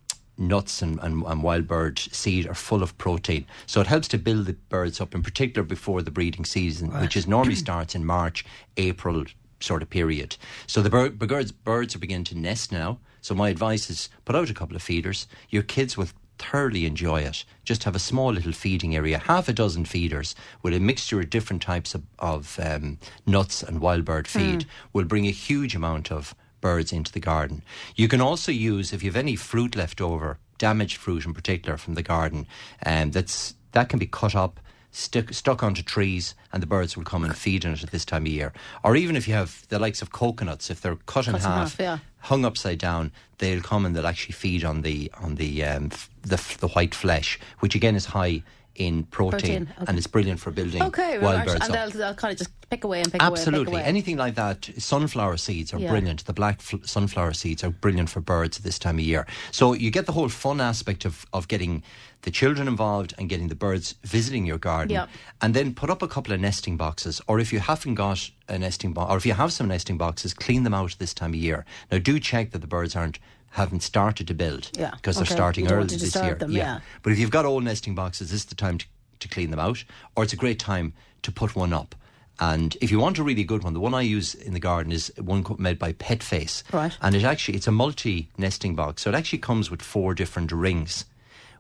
nuts 0.41 0.83
and, 0.83 0.99
and, 1.03 1.23
and 1.25 1.43
wild 1.43 1.69
bird 1.69 1.99
seed 1.99 2.47
are 2.47 2.55
full 2.55 2.83
of 2.83 2.97
protein. 2.99 3.47
So 3.67 3.81
it 3.81 3.87
helps 3.87 4.09
to 4.09 4.19
build 4.19 4.47
the 4.47 4.55
birds 4.55 5.01
up, 5.01 5.15
in 5.15 5.23
particular 5.23 5.65
before 5.65 6.03
the 6.03 6.11
breeding 6.11 6.45
season, 6.45 6.91
which 7.01 7.17
is 7.17 7.27
normally 7.27 7.55
starts 7.55 7.95
in 7.95 8.05
March, 8.05 8.45
April 8.77 9.25
sort 9.61 9.83
of 9.83 9.91
period. 9.91 10.37
So 10.67 10.83
the 10.83 10.91
bird, 10.91 11.19
birds, 11.19 11.53
birds 11.53 11.95
are 11.95 11.99
beginning 11.99 12.25
to 12.25 12.39
nest 12.39 12.73
now. 12.73 12.99
So 13.21 13.35
my 13.35 13.51
advice 13.51 13.91
is 13.91 14.09
put 14.25 14.35
out 14.35 14.51
a 14.51 14.55
couple 14.55 14.77
of 14.77 14.83
feeders. 14.83 15.27
Your 15.51 15.63
kids 15.63 15.97
will 15.97 16.09
thoroughly 16.39 16.87
enjoy 16.87 17.21
it. 17.21 17.45
Just 17.65 17.85
have 17.85 17.95
a 17.95 17.99
small 17.99 18.33
little 18.33 18.53
feeding 18.53 18.97
area, 18.97 19.19
half 19.19 19.49
a 19.49 19.53
dozen 19.53 19.85
feeders 19.85 20.35
with 20.63 20.73
a 20.73 20.81
mixture 20.81 21.21
of 21.21 21.29
different 21.29 21.61
types 21.61 21.95
of, 21.95 22.03
of 22.19 22.59
um, 22.59 22.99
nuts 23.27 23.63
and 23.63 23.81
wild 23.81 24.07
bird 24.07 24.27
feed 24.27 24.65
will 24.95 25.05
bring 25.05 25.27
a 25.27 25.31
huge 25.31 25.75
amount 25.75 26.11
of 26.11 26.35
birds 26.61 26.93
into 26.93 27.13
the 27.13 27.21
garden. 27.21 27.63
You 27.97 28.09
can 28.09 28.21
also 28.21 28.53
use, 28.53 28.93
if 28.93 29.03
you 29.03 29.11
have 29.11 29.17
any 29.17 29.37
fruit 29.37 29.77
left 29.77 30.01
over, 30.01 30.39
damaged 30.59 30.97
fruit 30.97 31.25
in 31.25 31.35
particular 31.35 31.77
from 31.77 31.95
the 31.95 32.03
garden, 32.03 32.47
um, 32.85 33.11
that's 33.11 33.55
that 33.73 33.89
can 33.89 33.99
be 33.99 34.07
cut 34.07 34.35
up, 34.35 34.61
stick, 34.91 35.33
stuck 35.33 35.63
onto 35.63 35.83
trees, 35.83 36.35
and 36.53 36.63
the 36.63 36.67
birds 36.67 36.97
will 36.97 37.05
come 37.05 37.25
and 37.25 37.37
feed 37.37 37.65
on 37.65 37.73
it 37.73 37.83
at 37.83 37.91
this 37.93 38.05
time 38.05 38.23
of 38.23 38.29
year. 38.29 38.53
Or 38.83 38.97
even 38.97 39.17
if 39.17 39.29
you 39.29 39.35
have 39.35 39.67
the 39.69 39.79
likes 39.79 40.03
of 40.03 40.11
coconuts, 40.11 40.71
if 40.71 40.81
they're 40.81 40.97
cut 41.07 41.27
in 41.27 41.33
Cut 41.35 41.43
in 41.43 41.47
half, 41.47 41.77
half, 41.77 41.81
yeah. 41.81 41.99
hung 42.19 42.45
upside 42.45 42.79
down, 42.79 43.13
they'll 43.39 43.63
come 43.63 43.87
and 43.87 43.95
they'll 43.95 44.07
actually 44.07 44.33
feed 44.33 44.65
on 44.65 44.83
the 44.83 45.11
on 45.21 45.37
the 45.37 45.65
um, 45.65 45.89
f- 45.93 46.11
the, 46.23 46.35
f- 46.35 46.59
the 46.59 46.69
white 46.69 46.95
flesh, 46.95 47.39
which 47.61 47.75
again 47.75 47.95
is 47.97 48.07
high 48.07 48.43
in 48.81 49.05
protein, 49.05 49.41
Protein, 49.41 49.69
okay. 49.77 49.85
and 49.89 49.99
it's 49.99 50.07
brilliant 50.07 50.41
for 50.41 50.51
building 50.51 50.83
okay, 50.83 51.19
well, 51.19 51.35
wild 51.35 51.41
actually- 51.41 51.53
birds 51.59 51.67
and 51.69 51.77
up. 51.77 51.91
they'll, 51.93 52.01
they'll 52.01 52.15
kind 52.15 52.33
of 52.33 52.39
just 52.39 52.51
pick 52.71 52.85
away 52.85 53.01
and 53.03 53.13
pick 53.13 53.21
away. 53.21 53.31
Absolutely. 53.31 53.81
Anything 53.83 54.17
like 54.17 54.37
that. 54.37 54.71
Sunflower 54.79 55.37
seeds 55.37 55.75
are 55.75 55.79
Yeah. 55.79 55.91
brilliant. 55.91 56.25
The 56.25 56.33
black 56.33 56.61
fl- 56.63 56.77
sunflower 56.85 57.35
seeds 57.35 57.63
are 57.63 57.71
brilliant 57.71 58.09
for 58.11 58.21
birds 58.21 58.57
at 58.59 58.65
this 58.65 58.79
time 58.79 58.99
of 58.99 59.05
year. 59.05 59.27
So 59.51 59.75
you 59.75 59.91
get 59.91 60.07
the 60.07 60.13
whole 60.13 60.29
fun 60.29 60.61
aspect 60.61 61.05
of, 61.05 61.27
of 61.33 61.47
getting 61.49 61.83
the 62.23 62.31
children 62.31 62.69
involved 62.69 63.13
and 63.19 63.29
getting 63.29 63.49
the 63.49 63.55
birds 63.55 63.97
visiting 64.05 64.47
your 64.47 64.59
garden. 64.59 64.93
Yeah. 64.95 65.07
And 65.43 65.53
then 65.53 65.75
put 65.75 65.91
up 65.91 66.01
a 66.01 66.09
couple 66.09 66.33
of 66.33 66.41
nesting 66.41 66.77
boxes. 66.77 67.21
Or 67.27 67.39
if 67.41 67.53
you 67.53 67.59
haven't 67.61 67.95
got 67.97 68.31
a 68.49 68.59
nesting 68.59 68.93
box, 68.93 69.11
or 69.13 69.17
if 69.17 69.27
you 69.27 69.35
have 69.35 69.53
some 69.53 69.69
nesting 69.69 69.99
boxes, 69.99 70.33
clean 70.33 70.63
them 70.63 70.73
out 70.75 70.97
this 70.99 71.13
time 71.13 71.31
of 71.31 71.37
year. 71.41 71.65
Now 71.91 71.99
do 71.99 72.19
check 72.21 72.53
that 72.53 72.61
the 72.61 72.67
birds 72.67 72.95
aren't 72.97 73.19
haven't 73.51 73.83
started 73.83 74.29
to 74.29 74.35
build 74.35 74.71
Yeah, 74.77 74.93
because 74.93 75.17
they're 75.17 75.27
starting 75.27 75.71
early 75.71 75.97
this 75.97 76.15
year. 76.15 76.35
them, 76.35 76.53
yeah. 76.53 76.81
But 77.03 77.13
if 77.13 77.19
you've 77.19 77.31
got 77.31 77.45
old 77.45 77.65
nesting 77.65 77.95
boxes, 77.95 78.31
this 78.31 78.41
is 78.41 78.47
the 78.47 78.55
time 78.55 78.79
to, 78.79 78.87
to 79.21 79.29
clean 79.29 79.51
them 79.51 79.61
out, 79.61 79.85
or 80.17 80.25
it's 80.25 80.33
a 80.33 80.37
great 80.37 80.59
time 80.59 80.93
to 81.23 81.33
put 81.33 81.57
one 81.57 81.73
up. 81.73 81.95
And 82.39 82.77
if 82.81 82.91
you 82.91 82.99
want 82.99 83.19
a 83.19 83.23
really 83.23 83.45
good 83.45 83.63
one, 83.63 83.75
the 83.75 83.81
one 83.81 83.93
I 83.93 84.01
use 84.01 84.35
in 84.35 84.55
the 84.55 84.61
garden 84.61 84.93
is 84.93 85.13
one 85.19 85.45
made 85.59 85.79
by 85.79 85.93
Pet 85.93 86.23
Face. 86.23 86.65
Right. 86.73 86.97
And 87.03 87.15
it 87.15 87.23
actually 87.23 87.57
it's 87.57 87.67
a 87.67 87.73
multi 87.73 88.31
nesting 88.39 88.75
box, 88.75 89.03
so 89.03 89.11
it 89.11 89.17
actually 89.17 89.41
comes 89.41 89.71
with 89.71 89.83
four 89.83 90.15
different 90.15 90.51
rings, 90.51 91.05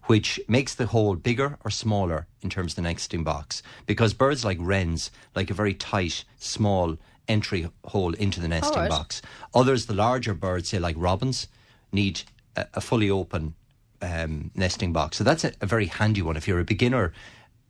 which 0.04 0.40
makes 0.49 0.75
the 0.75 0.87
hole 0.87 1.16
bigger 1.16 1.59
or 1.64 1.70
smaller 1.70 2.26
in 2.40 2.49
terms 2.49 2.73
of 2.73 2.76
the 2.76 2.82
nesting 2.82 3.25
box. 3.25 3.62
Because 3.87 4.14
birds 4.14 4.44
like 4.44 4.59
wrens 4.61 5.11
like 5.35 5.50
a 5.50 5.54
very 5.54 5.75
tight, 5.75 6.25
small 6.38 6.97
entry 7.28 7.68
hole 7.85 8.14
into 8.14 8.40
the 8.40 8.49
nesting 8.49 8.78
right. 8.78 8.90
box. 8.90 9.20
Others, 9.54 9.85
the 9.87 9.94
larger 9.94 10.35
birds, 10.35 10.70
say 10.70 10.78
like 10.78 10.97
robins, 10.99 11.47
need 11.92 12.23
a, 12.56 12.66
a 12.75 12.80
fully 12.80 13.11
open 13.11 13.54
um, 14.02 14.50
nesting 14.54 14.92
box. 14.92 15.16
So 15.16 15.25
that's 15.25 15.44
a, 15.44 15.52
a 15.61 15.66
very 15.66 15.87
handy 15.87 16.23
one 16.23 16.37
if 16.37 16.47
you're 16.49 16.61
a 16.61 16.64
beginner 16.64 17.12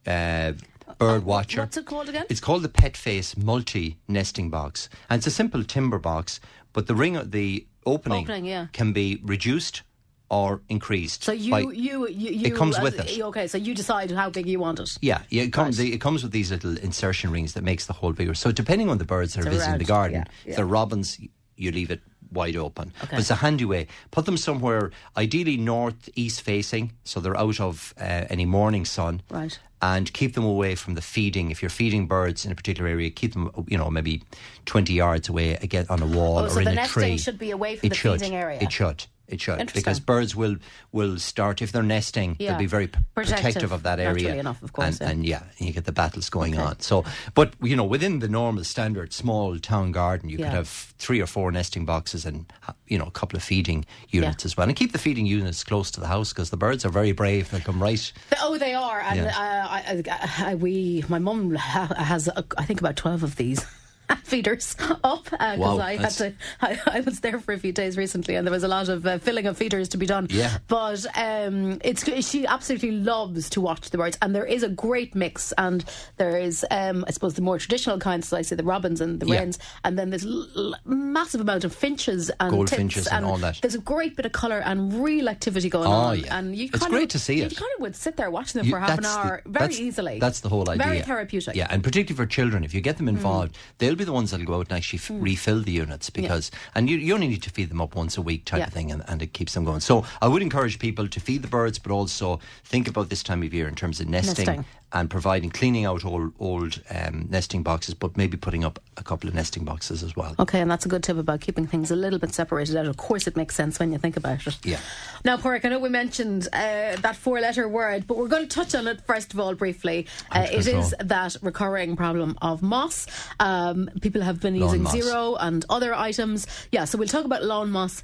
uh, 0.06 0.52
bird 0.98 1.24
watcher. 1.24 1.60
What's 1.60 1.76
it 1.76 1.86
called 1.86 2.08
again? 2.08 2.26
It's 2.28 2.40
called 2.40 2.62
the 2.62 2.68
Pet 2.68 2.96
Face 2.96 3.36
Multi 3.36 3.98
Nesting 4.08 4.50
Box, 4.50 4.88
and 5.08 5.18
it's 5.18 5.26
a 5.26 5.30
simple 5.30 5.64
timber 5.64 5.98
box, 5.98 6.40
but 6.72 6.86
the 6.86 6.94
ring, 6.94 7.18
the 7.30 7.66
opening, 7.86 8.24
Opening, 8.24 8.44
yeah. 8.44 8.66
can 8.72 8.92
be 8.92 9.20
reduced 9.24 9.82
or 10.28 10.60
increased. 10.68 11.24
So 11.24 11.32
you, 11.32 11.50
by- 11.50 11.60
you, 11.60 11.72
you, 11.72 12.08
you, 12.08 12.46
It 12.46 12.54
comes 12.54 12.78
uh, 12.78 12.82
with 12.82 13.00
it. 13.00 13.20
Okay, 13.20 13.48
so 13.48 13.58
you 13.58 13.74
decide 13.74 14.12
how 14.12 14.30
big 14.30 14.46
you 14.46 14.60
want 14.60 14.78
it. 14.78 14.96
yeah, 15.02 15.22
yeah, 15.30 15.42
it 15.42 15.52
comes. 15.52 15.78
Right. 15.78 15.86
the- 15.86 15.94
It 15.94 16.00
comes 16.00 16.22
with 16.22 16.30
these 16.30 16.50
little 16.52 16.76
insertion 16.78 17.30
rings 17.32 17.54
that 17.54 17.64
makes 17.64 17.86
the 17.86 17.94
hole 17.94 18.12
bigger. 18.12 18.34
So 18.34 18.52
depending 18.52 18.88
on 18.90 18.98
the 18.98 19.04
birds 19.04 19.34
that 19.34 19.40
are 19.40 19.44
So 19.44 19.50
visiting 19.50 19.78
the 19.78 19.84
garden, 19.84 20.18
yeah, 20.20 20.24
if 20.44 20.46
yeah. 20.50 20.56
they're 20.56 20.66
robins, 20.66 21.18
you 21.56 21.72
leave 21.72 21.90
it 21.90 22.00
wide 22.32 22.56
open. 22.56 22.92
Okay. 23.02 23.08
But 23.12 23.20
it's 23.20 23.30
a 23.30 23.36
handy 23.36 23.64
way. 23.64 23.86
Put 24.10 24.26
them 24.26 24.36
somewhere, 24.36 24.90
ideally 25.16 25.56
north 25.56 26.08
east 26.14 26.42
facing, 26.42 26.92
so 27.04 27.20
they're 27.20 27.36
out 27.36 27.60
of 27.60 27.94
uh, 28.00 28.24
any 28.30 28.44
morning 28.44 28.84
sun. 28.84 29.22
Right. 29.30 29.58
And 29.82 30.12
keep 30.12 30.34
them 30.34 30.44
away 30.44 30.74
from 30.74 30.94
the 30.94 31.00
feeding. 31.00 31.50
If 31.50 31.62
you're 31.62 31.70
feeding 31.70 32.06
birds 32.06 32.44
in 32.44 32.52
a 32.52 32.54
particular 32.54 32.90
area, 32.90 33.08
keep 33.08 33.32
them, 33.32 33.50
you 33.66 33.78
know, 33.78 33.88
maybe 33.90 34.22
20 34.66 34.92
yards 34.92 35.30
away 35.30 35.54
again 35.54 35.86
on 35.88 36.02
a 36.02 36.06
wall 36.06 36.38
Oh, 36.40 36.44
or 36.44 36.50
so 36.50 36.58
in 36.58 36.64
the 36.66 36.70
a 36.72 36.74
nesting 36.74 37.02
tree. 37.02 37.16
should 37.18 37.38
be 37.38 37.50
away 37.50 37.76
from 37.76 37.86
it 37.86 37.90
the 37.90 37.94
should. 37.94 38.20
feeding 38.20 38.34
area. 38.36 38.58
It 38.60 38.70
should. 38.70 39.06
It 39.30 39.40
should 39.40 39.72
because 39.72 40.00
birds 40.00 40.34
will 40.36 40.56
will 40.92 41.18
start 41.18 41.62
if 41.62 41.72
they're 41.72 41.82
nesting. 41.82 42.36
Yeah. 42.38 42.50
They'll 42.50 42.58
be 42.58 42.66
very 42.66 42.88
Protective, 43.14 43.36
protective 43.44 43.72
of 43.72 43.82
that 43.84 44.00
area. 44.00 44.34
enough, 44.36 44.62
of 44.62 44.72
course, 44.72 45.00
And, 45.00 45.24
yeah. 45.24 45.42
and 45.42 45.48
yeah, 45.60 45.66
you 45.66 45.72
get 45.72 45.84
the 45.84 45.92
battles 45.92 46.28
going 46.30 46.58
on. 46.58 46.80
So, 46.80 47.04
but 47.34 47.54
you 47.62 47.76
know, 47.76 47.84
within 47.84 48.18
the 48.18 48.28
normal 48.28 48.64
standard 48.64 49.12
small 49.12 49.58
town 49.58 49.92
garden, 49.92 50.28
you 50.28 50.38
Yeah. 50.38 50.46
could 50.46 50.54
have 50.56 50.68
three 50.98 51.20
or 51.20 51.26
four 51.26 51.50
nesting 51.52 51.84
boxes 51.86 52.26
and 52.26 52.52
you 52.88 52.98
know 52.98 53.06
a 53.06 53.10
couple 53.10 53.36
of 53.36 53.42
feeding 53.42 53.84
units 54.10 54.44
as 54.44 54.56
well, 54.56 54.66
and 54.68 54.76
keep 54.76 54.92
the 54.92 54.98
feeding 54.98 55.26
units 55.26 55.62
close 55.64 55.90
to 55.92 56.00
the 56.00 56.06
house 56.08 56.32
because 56.32 56.50
the 56.50 56.56
birds 56.56 56.84
are 56.84 56.90
very 56.90 57.12
brave. 57.12 57.50
They 57.50 57.60
come 57.60 57.80
right. 57.82 58.12
Oh, 58.40 58.58
they 58.58 58.74
are, 58.74 59.00
and 59.00 59.26
uh, 59.26 59.32
I, 59.34 60.02
I, 60.10 60.50
I, 60.50 60.54
we, 60.56 61.04
my 61.08 61.18
mum 61.18 61.54
has, 61.54 62.28
I 62.58 62.64
think, 62.64 62.80
about 62.80 62.96
twelve 62.96 63.22
of 63.22 63.36
these. 63.36 63.64
feeders 64.24 64.76
up 65.04 65.24
because 65.24 65.58
Wow, 65.58 65.78
I 65.78 65.96
had 65.96 66.10
to. 66.12 66.32
I, 66.60 66.78
I 66.86 67.00
was 67.00 67.20
there 67.20 67.38
for 67.40 67.52
a 67.52 67.58
few 67.58 67.72
days 67.72 67.96
recently, 67.96 68.34
and 68.36 68.46
there 68.46 68.52
was 68.52 68.62
a 68.64 68.68
lot 68.68 68.88
of 68.88 69.06
uh, 69.06 69.18
filling 69.18 69.46
of 69.46 69.56
feeders 69.56 69.88
to 69.90 69.98
be 69.98 70.06
done. 70.06 70.26
Yeah. 70.30 70.58
but 70.68 71.04
um, 71.16 71.78
it's 71.84 72.04
she 72.26 72.46
absolutely 72.46 72.92
loves 72.92 73.50
to 73.50 73.60
watch 73.60 73.90
the 73.90 73.98
birds, 73.98 74.18
and 74.22 74.34
there 74.34 74.44
is 74.44 74.62
a 74.62 74.68
great 74.68 75.14
mix. 75.14 75.52
And 75.58 75.84
there 76.16 76.38
is, 76.38 76.64
um, 76.70 77.04
I 77.06 77.10
suppose, 77.12 77.34
the 77.34 77.42
more 77.42 77.58
traditional 77.58 77.98
kinds, 77.98 78.32
like 78.32 78.40
I 78.40 78.42
say, 78.42 78.56
the 78.56 78.64
robins 78.64 79.00
and 79.00 79.20
the 79.20 79.26
Yeah. 79.26 79.36
wrens, 79.40 79.58
and 79.84 79.98
then 79.98 80.10
there's 80.10 80.24
l- 80.26 80.46
l- 80.56 80.74
massive 80.84 81.40
amount 81.40 81.64
of 81.64 81.74
finches 81.74 82.30
and 82.40 82.50
Goldfinches 82.50 83.04
tits 83.04 83.12
and 83.14 83.24
all 83.24 83.36
that. 83.38 83.58
There's 83.62 83.74
a 83.74 83.78
great 83.80 84.16
bit 84.16 84.26
of 84.26 84.32
colour 84.32 84.58
and 84.60 85.02
real 85.04 85.28
activity 85.28 85.68
going 85.68 85.88
Oh, 85.88 85.90
on, 85.92 86.20
yeah. 86.20 86.38
and 86.38 86.56
you 86.56 86.68
It's 86.72 86.86
great 86.86 87.04
of, 87.04 87.08
to 87.10 87.18
see 87.18 87.38
you 87.38 87.44
it. 87.44 87.56
kind 87.56 87.70
of 87.76 87.82
would 87.82 87.96
sit 87.96 88.16
there 88.16 88.30
watching 88.30 88.58
them 88.60 88.66
You- 88.66 88.72
for 88.72 88.80
half 88.80 88.90
an 88.98 89.02
that's 89.02 89.14
the- 89.14 89.20
hour 89.20 89.42
very 89.46 89.52
that's- 89.66 89.80
easily. 89.80 90.18
That's 90.18 90.40
the 90.40 90.48
whole 90.48 90.68
idea. 90.68 90.84
Very 90.86 91.00
therapeutic. 91.02 91.54
Yeah, 91.56 91.66
and 91.70 91.82
particularly 91.84 92.16
for 92.16 92.26
children, 92.26 92.64
if 92.64 92.74
you 92.74 92.80
get 92.80 92.96
them 92.96 93.08
involved, 93.08 93.56
they'll 93.78 93.96
be 94.00 94.04
the 94.04 94.12
ones 94.12 94.30
that'll 94.30 94.46
go 94.46 94.54
out 94.56 94.68
and 94.68 94.76
actually 94.76 94.98
f- 94.98 95.08
hmm. 95.08 95.20
refill 95.20 95.62
the 95.62 95.72
units 95.72 96.10
because, 96.10 96.50
and 96.74 96.88
you, 96.90 96.96
you 96.96 97.14
only 97.14 97.28
need 97.28 97.42
to 97.44 97.50
feed 97.50 97.68
them 97.70 97.80
up 97.80 97.94
once 97.94 98.16
a 98.16 98.22
week 98.22 98.44
type 98.44 98.58
Yeah. 98.60 98.66
of 98.66 98.72
thing, 98.72 98.90
and, 98.90 99.02
and 99.06 99.22
it 99.22 99.32
keeps 99.32 99.54
them 99.54 99.64
going. 99.64 99.80
So 99.80 100.04
I 100.20 100.28
would 100.28 100.42
encourage 100.42 100.78
people 100.78 101.06
to 101.08 101.20
feed 101.20 101.42
the 101.42 101.48
birds, 101.48 101.78
but 101.78 101.92
also 101.92 102.40
think 102.64 102.88
about 102.88 103.08
this 103.10 103.22
time 103.22 103.42
of 103.42 103.54
year 103.54 103.68
in 103.68 103.74
terms 103.74 104.00
of 104.00 104.08
nesting. 104.08 104.46
Nesting. 104.46 104.64
And 104.92 105.08
providing, 105.08 105.50
cleaning 105.50 105.84
out 105.84 106.04
old, 106.04 106.32
old 106.40 106.82
um, 106.90 107.28
nesting 107.30 107.62
boxes, 107.62 107.94
but 107.94 108.16
maybe 108.16 108.36
putting 108.36 108.64
up 108.64 108.80
a 108.96 109.04
couple 109.04 109.28
of 109.28 109.36
nesting 109.36 109.64
boxes 109.64 110.02
as 110.02 110.16
well. 110.16 110.34
Okay, 110.40 110.60
and 110.60 110.68
that's 110.68 110.84
a 110.84 110.88
good 110.88 111.04
tip 111.04 111.16
about 111.16 111.40
keeping 111.40 111.64
things 111.64 111.92
a 111.92 111.96
little 111.96 112.18
bit 112.18 112.34
separated 112.34 112.76
out. 112.76 112.86
Of 112.86 112.96
course, 112.96 113.28
it 113.28 113.36
makes 113.36 113.54
sense 113.54 113.78
when 113.78 113.92
you 113.92 113.98
think 113.98 114.16
about 114.16 114.44
it. 114.48 114.58
Yeah. 114.64 114.80
Now, 115.24 115.36
Porrick, 115.36 115.64
I 115.64 115.68
know 115.68 115.78
we 115.78 115.90
mentioned 115.90 116.48
uh, 116.52 116.96
that 116.96 117.14
four-letter 117.14 117.68
word, 117.68 118.08
but 118.08 118.16
we're 118.16 118.26
going 118.26 118.48
to 118.48 118.52
touch 118.52 118.74
on 118.74 118.88
it 118.88 119.00
first 119.06 119.32
of 119.32 119.38
all 119.38 119.54
briefly. 119.54 120.08
Uh, 120.32 120.48
it 120.50 120.66
is 120.66 120.92
that 120.98 121.36
recurring 121.40 121.94
problem 121.94 122.36
of 122.42 122.60
moss. 122.60 123.06
Um, 123.38 123.90
people 124.00 124.22
have 124.22 124.40
been 124.40 124.58
Lawn 124.58 124.70
using 124.70 124.82
moss. 124.82 124.92
zero 124.92 125.36
and 125.38 125.64
other 125.70 125.94
items. 125.94 126.48
Yeah, 126.72 126.84
so 126.84 126.98
we'll 126.98 127.06
talk 127.06 127.24
about 127.24 127.44
lawn 127.44 127.70
moss 127.70 128.02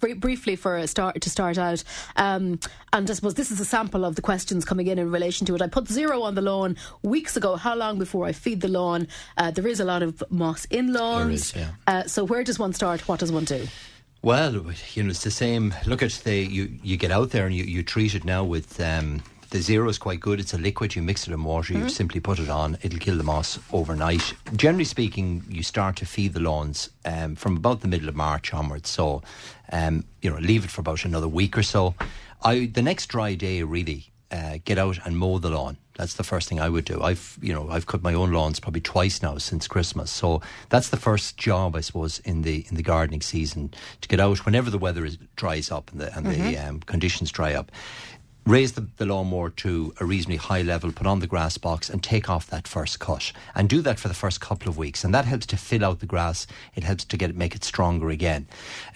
briefly 0.00 0.56
for 0.56 0.76
a 0.76 0.86
start 0.86 1.20
to 1.20 1.30
start 1.30 1.58
out, 1.58 1.82
um, 2.16 2.58
and 2.92 3.10
I 3.10 3.14
suppose 3.14 3.34
this 3.34 3.50
is 3.50 3.60
a 3.60 3.64
sample 3.64 4.04
of 4.04 4.16
the 4.16 4.22
questions 4.22 4.64
coming 4.64 4.86
in 4.86 4.98
in 4.98 5.10
relation 5.10 5.46
to 5.46 5.54
it. 5.54 5.62
I 5.62 5.66
put 5.66 5.88
zero 5.88 6.22
on 6.22 6.34
the 6.34 6.42
lawn 6.42 6.76
weeks 7.02 7.36
ago. 7.36 7.56
How 7.56 7.74
long 7.74 7.98
before 7.98 8.26
I 8.26 8.32
feed 8.32 8.60
the 8.60 8.68
lawn? 8.68 9.08
Uh, 9.36 9.50
there 9.50 9.66
is 9.66 9.80
a 9.80 9.84
lot 9.84 10.02
of 10.02 10.22
moss 10.30 10.64
in 10.66 10.92
lawns. 10.92 11.54
Is, 11.54 11.56
yeah. 11.56 11.70
uh, 11.86 12.04
so 12.04 12.24
where 12.24 12.44
does 12.44 12.58
one 12.58 12.72
start? 12.72 13.08
What 13.08 13.20
does 13.20 13.32
one 13.32 13.44
do? 13.44 13.66
Well, 14.22 14.72
you 14.94 15.02
know, 15.02 15.10
it's 15.10 15.22
the 15.22 15.30
same. 15.30 15.74
Look 15.86 16.02
at 16.02 16.12
the 16.24 16.36
you. 16.36 16.78
You 16.82 16.96
get 16.96 17.10
out 17.10 17.30
there 17.30 17.46
and 17.46 17.54
you, 17.54 17.64
you 17.64 17.82
treat 17.82 18.14
it 18.14 18.24
now 18.24 18.44
with. 18.44 18.80
Um, 18.80 19.22
the 19.50 19.60
zero 19.60 19.88
is 19.88 19.98
quite 19.98 20.20
good. 20.20 20.40
It's 20.40 20.54
a 20.54 20.58
liquid. 20.58 20.94
You 20.94 21.02
mix 21.02 21.26
it 21.26 21.32
in 21.32 21.44
water. 21.44 21.72
Mm-hmm. 21.72 21.84
You 21.84 21.88
simply 21.88 22.20
put 22.20 22.38
it 22.38 22.48
on. 22.48 22.78
It'll 22.82 22.98
kill 22.98 23.16
the 23.16 23.24
moss 23.24 23.58
overnight. 23.72 24.34
Generally 24.54 24.84
speaking, 24.84 25.44
you 25.48 25.62
start 25.62 25.96
to 25.96 26.06
feed 26.06 26.34
the 26.34 26.40
lawns 26.40 26.90
um, 27.04 27.34
from 27.34 27.56
about 27.56 27.80
the 27.80 27.88
middle 27.88 28.08
of 28.08 28.16
March 28.16 28.52
onwards. 28.52 28.90
So, 28.90 29.22
um, 29.72 30.04
you 30.20 30.30
know, 30.30 30.38
leave 30.38 30.64
it 30.64 30.70
for 30.70 30.80
about 30.80 31.04
another 31.04 31.28
week 31.28 31.56
or 31.56 31.62
so. 31.62 31.94
I 32.42 32.66
the 32.66 32.82
next 32.82 33.06
dry 33.06 33.34
day 33.34 33.62
really 33.62 34.12
uh, 34.30 34.58
get 34.64 34.78
out 34.78 34.98
and 35.04 35.16
mow 35.16 35.38
the 35.38 35.50
lawn. 35.50 35.78
That's 35.96 36.14
the 36.14 36.22
first 36.22 36.48
thing 36.48 36.60
I 36.60 36.68
would 36.68 36.84
do. 36.84 37.02
I've 37.02 37.38
you 37.42 37.52
know 37.52 37.68
I've 37.70 37.86
cut 37.86 38.02
my 38.02 38.14
own 38.14 38.30
lawns 38.30 38.60
probably 38.60 38.80
twice 38.80 39.22
now 39.22 39.38
since 39.38 39.66
Christmas. 39.66 40.10
So 40.10 40.42
that's 40.68 40.90
the 40.90 40.96
first 40.96 41.36
job 41.36 41.74
I 41.74 41.80
suppose 41.80 42.20
in 42.20 42.42
the 42.42 42.64
in 42.68 42.76
the 42.76 42.82
gardening 42.82 43.22
season 43.22 43.72
to 44.02 44.08
get 44.08 44.20
out 44.20 44.44
whenever 44.44 44.70
the 44.70 44.78
weather 44.78 45.04
is, 45.04 45.18
dries 45.34 45.72
up 45.72 45.90
and 45.90 46.00
the 46.00 46.16
and 46.16 46.26
mm-hmm. 46.26 46.42
the 46.42 46.58
um, 46.58 46.80
conditions 46.80 47.32
dry 47.32 47.54
up 47.54 47.72
raise 48.48 48.72
the, 48.72 48.86
the 48.96 49.04
lawnmower 49.04 49.50
to 49.50 49.92
a 50.00 50.06
reasonably 50.06 50.38
high 50.38 50.62
level, 50.62 50.90
put 50.90 51.06
on 51.06 51.20
the 51.20 51.26
grass 51.26 51.58
box, 51.58 51.90
and 51.90 52.02
take 52.02 52.30
off 52.30 52.46
that 52.46 52.66
first 52.66 52.98
cut. 52.98 53.30
And 53.54 53.68
do 53.68 53.82
that 53.82 53.98
for 53.98 54.08
the 54.08 54.14
first 54.14 54.40
couple 54.40 54.70
of 54.70 54.78
weeks. 54.78 55.04
And 55.04 55.12
that 55.12 55.26
helps 55.26 55.44
to 55.46 55.58
fill 55.58 55.84
out 55.84 56.00
the 56.00 56.06
grass. 56.06 56.46
It 56.74 56.82
helps 56.82 57.04
to 57.04 57.18
get 57.18 57.28
it, 57.28 57.36
make 57.36 57.54
it 57.54 57.62
stronger 57.62 58.08
again. 58.08 58.46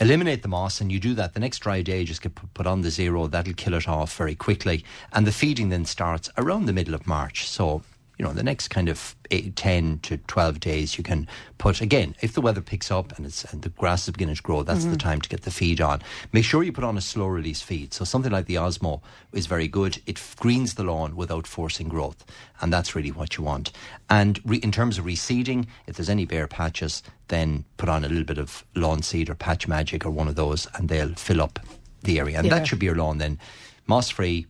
Eliminate 0.00 0.40
the 0.40 0.48
moss, 0.48 0.80
and 0.80 0.90
you 0.90 0.98
do 0.98 1.12
that 1.14 1.34
the 1.34 1.40
next 1.40 1.58
dry 1.58 1.82
day, 1.82 2.02
just 2.04 2.22
get 2.22 2.34
put 2.54 2.66
on 2.66 2.80
the 2.80 2.90
zero. 2.90 3.26
That'll 3.26 3.52
kill 3.52 3.74
it 3.74 3.86
off 3.86 4.16
very 4.16 4.34
quickly. 4.34 4.86
And 5.12 5.26
the 5.26 5.32
feeding 5.32 5.68
then 5.68 5.84
starts 5.84 6.30
around 6.38 6.64
the 6.64 6.72
middle 6.72 6.94
of 6.94 7.06
March. 7.06 7.46
So 7.46 7.82
you 8.18 8.24
know, 8.24 8.30
in 8.30 8.36
the 8.36 8.42
next 8.42 8.68
kind 8.68 8.88
of 8.88 9.16
eight, 9.30 9.56
10 9.56 10.00
to 10.00 10.18
12 10.18 10.60
days, 10.60 10.98
you 10.98 11.02
can 11.02 11.26
put, 11.58 11.80
again, 11.80 12.14
if 12.20 12.34
the 12.34 12.40
weather 12.40 12.60
picks 12.60 12.90
up 12.90 13.16
and, 13.16 13.26
it's, 13.26 13.44
and 13.44 13.62
the 13.62 13.70
grass 13.70 14.06
is 14.06 14.12
beginning 14.12 14.34
to 14.34 14.42
grow, 14.42 14.62
that's 14.62 14.82
mm-hmm. 14.82 14.92
the 14.92 14.98
time 14.98 15.20
to 15.20 15.28
get 15.28 15.42
the 15.42 15.50
feed 15.50 15.80
on. 15.80 16.02
Make 16.32 16.44
sure 16.44 16.62
you 16.62 16.72
put 16.72 16.84
on 16.84 16.98
a 16.98 17.00
slow 17.00 17.26
release 17.26 17.62
feed. 17.62 17.94
So 17.94 18.04
something 18.04 18.30
like 18.30 18.46
the 18.46 18.56
Osmo 18.56 19.00
is 19.32 19.46
very 19.46 19.66
good. 19.66 20.00
It 20.06 20.22
greens 20.38 20.74
the 20.74 20.84
lawn 20.84 21.16
without 21.16 21.46
forcing 21.46 21.88
growth. 21.88 22.24
And 22.60 22.72
that's 22.72 22.94
really 22.94 23.10
what 23.10 23.36
you 23.36 23.44
want. 23.44 23.72
And 24.10 24.40
re- 24.44 24.58
in 24.58 24.72
terms 24.72 24.98
of 24.98 25.04
reseeding, 25.04 25.66
if 25.86 25.96
there's 25.96 26.10
any 26.10 26.26
bare 26.26 26.46
patches, 26.46 27.02
then 27.28 27.64
put 27.78 27.88
on 27.88 28.04
a 28.04 28.08
little 28.08 28.24
bit 28.24 28.38
of 28.38 28.64
lawn 28.76 29.02
seed 29.02 29.30
or 29.30 29.34
patch 29.34 29.66
magic 29.66 30.04
or 30.04 30.10
one 30.10 30.28
of 30.28 30.36
those 30.36 30.66
and 30.74 30.88
they'll 30.88 31.14
fill 31.14 31.40
up 31.40 31.58
the 32.02 32.18
area. 32.18 32.36
And 32.36 32.46
yeah. 32.46 32.58
that 32.58 32.66
should 32.66 32.78
be 32.78 32.86
your 32.86 32.96
lawn 32.96 33.18
then. 33.18 33.38
Moss 33.86 34.10
free, 34.10 34.46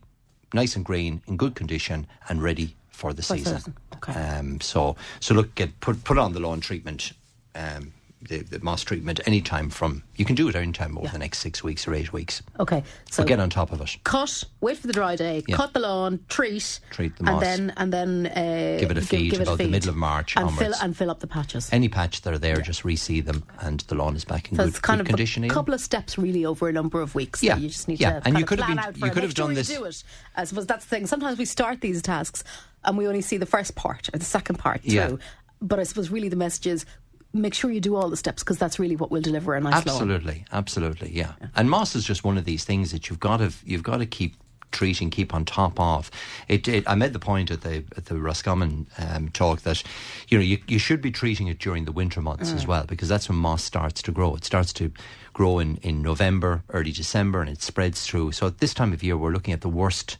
nice 0.53 0.75
and 0.75 0.85
green, 0.85 1.23
in 1.27 1.37
good 1.37 1.55
condition, 1.55 2.05
and 2.29 2.43
ready 2.43 2.75
for 2.93 3.11
the 3.11 3.21
season. 3.21 3.75
Okay. 3.95 4.13
Um, 4.13 4.61
so 4.61 4.95
so 5.19 5.33
look, 5.33 5.53
get 5.55 5.77
put 5.81 6.03
put 6.05 6.17
on 6.17 6.33
the 6.33 6.39
lawn 6.39 6.61
treatment. 6.61 7.11
Um, 7.55 7.93
the, 8.27 8.39
the 8.39 8.59
moss 8.63 8.83
treatment 8.83 9.19
anytime 9.25 9.69
from 9.69 10.03
you 10.15 10.25
can 10.25 10.35
do 10.35 10.47
it 10.47 10.55
anytime 10.55 10.97
over 10.97 11.07
yeah. 11.07 11.11
the 11.11 11.19
next 11.19 11.39
six 11.39 11.63
weeks 11.63 11.87
or 11.87 11.93
eight 11.93 12.13
weeks. 12.13 12.41
Okay, 12.59 12.83
so 13.09 13.23
but 13.23 13.27
get 13.27 13.39
on 13.39 13.49
top 13.49 13.71
of 13.71 13.81
it. 13.81 13.97
Cut, 14.03 14.43
wait 14.61 14.77
for 14.77 14.87
the 14.87 14.93
dry 14.93 15.15
day, 15.15 15.43
yeah. 15.47 15.55
cut 15.55 15.73
the 15.73 15.79
lawn, 15.79 16.19
treat, 16.29 16.79
treat 16.91 17.15
the 17.17 17.23
moss, 17.23 17.43
and 17.43 17.69
then 17.69 17.73
and 17.77 17.93
then 17.93 18.27
uh, 18.27 18.77
give 18.79 18.91
it 18.91 18.97
a 18.97 19.01
feed 19.01 19.31
give, 19.31 19.39
give 19.39 19.41
about 19.41 19.53
a 19.53 19.57
feed. 19.57 19.67
the 19.67 19.71
middle 19.71 19.89
of 19.89 19.95
March 19.95 20.35
and 20.35 20.45
onwards. 20.47 20.61
fill 20.61 20.73
and 20.81 20.97
fill 20.97 21.11
up 21.11 21.19
the 21.19 21.27
patches. 21.27 21.69
Any 21.71 21.89
patch 21.89 22.21
that 22.21 22.33
are 22.33 22.39
there, 22.39 22.57
yeah. 22.57 22.63
just 22.63 22.83
reseed 22.83 23.25
them, 23.25 23.43
and 23.59 23.81
the 23.81 23.95
lawn 23.95 24.15
is 24.15 24.25
back 24.25 24.51
in 24.51 24.57
so 24.57 24.63
good, 24.63 24.69
it's 24.69 24.79
kind 24.79 24.99
good 24.99 25.01
of 25.01 25.07
condition. 25.07 25.43
A 25.43 25.49
couple 25.49 25.73
of 25.73 25.81
steps 25.81 26.17
really 26.17 26.45
over 26.45 26.69
a 26.69 26.73
number 26.73 27.01
of 27.01 27.15
weeks. 27.15 27.43
Yeah, 27.43 27.57
you 27.57 27.69
just 27.69 27.87
need 27.87 27.99
yeah. 27.99 28.19
to 28.19 28.27
and 28.27 28.37
you 28.37 28.45
could 28.45 28.59
have 28.59 28.93
been 28.93 29.03
you 29.03 29.11
could 29.11 29.23
have 29.23 29.33
done 29.33 29.53
this. 29.53 29.67
Do 29.67 29.83
it. 29.85 30.03
I 30.35 30.43
suppose 30.45 30.65
that's 30.65 30.85
the 30.85 30.89
thing. 30.89 31.07
Sometimes 31.07 31.37
we 31.37 31.45
start 31.45 31.81
these 31.81 32.01
tasks 32.01 32.43
and 32.85 32.97
we 32.97 33.07
only 33.07 33.21
see 33.21 33.37
the 33.37 33.45
first 33.45 33.75
part 33.75 34.09
or 34.13 34.17
the 34.17 34.25
second 34.25 34.57
part 34.57 34.83
too. 34.83 34.93
Yeah. 34.93 35.15
But 35.61 35.79
I 35.79 35.83
suppose 35.83 36.09
really 36.09 36.29
the 36.29 36.35
message 36.35 36.67
is 36.67 36.85
make 37.33 37.53
sure 37.53 37.71
you 37.71 37.81
do 37.81 37.95
all 37.95 38.09
the 38.09 38.17
steps 38.17 38.43
because 38.43 38.57
that's 38.57 38.79
really 38.79 38.95
what 38.95 39.11
will 39.11 39.21
deliver 39.21 39.55
a 39.55 39.59
nice 39.59 39.73
absolutely 39.73 40.33
lawn. 40.33 40.45
absolutely 40.51 41.11
yeah. 41.11 41.33
yeah. 41.41 41.47
and 41.55 41.69
moss 41.69 41.95
is 41.95 42.05
just 42.05 42.23
one 42.23 42.37
of 42.37 42.45
these 42.45 42.63
things 42.63 42.91
that 42.91 43.09
you've 43.09 43.19
got 43.19 43.37
to 43.37 43.51
you've 43.65 43.83
got 43.83 43.97
to 43.97 44.05
keep 44.05 44.35
treating 44.71 45.09
keep 45.09 45.33
on 45.33 45.45
top 45.45 45.79
of 45.79 46.09
it, 46.47 46.67
it 46.67 46.83
I 46.87 46.95
made 46.95 47.13
the 47.13 47.19
point 47.19 47.51
at 47.51 47.61
the 47.61 47.83
at 47.95 48.05
the 48.05 48.17
Roscommon 48.17 48.87
um, 48.97 49.29
talk 49.29 49.61
that 49.61 49.83
you 50.29 50.37
know 50.37 50.43
you, 50.43 50.59
you 50.67 50.79
should 50.79 51.01
be 51.01 51.11
treating 51.11 51.47
it 51.47 51.59
during 51.59 51.85
the 51.85 51.91
winter 51.91 52.21
months 52.21 52.51
mm. 52.51 52.55
as 52.55 52.67
well 52.67 52.85
because 52.85 53.07
that's 53.09 53.29
when 53.29 53.37
moss 53.37 53.63
starts 53.63 54.01
to 54.03 54.11
grow 54.11 54.35
it 54.35 54.43
starts 54.43 54.73
to 54.73 54.91
grow 55.33 55.59
in, 55.59 55.77
in 55.77 56.01
November 56.01 56.63
early 56.69 56.91
December 56.91 57.41
and 57.41 57.49
it 57.49 57.61
spreads 57.61 58.05
through 58.05 58.31
so 58.31 58.47
at 58.47 58.59
this 58.59 58.73
time 58.73 58.93
of 58.93 59.03
year 59.03 59.17
we're 59.17 59.31
looking 59.31 59.53
at 59.53 59.61
the 59.61 59.69
worst 59.69 60.17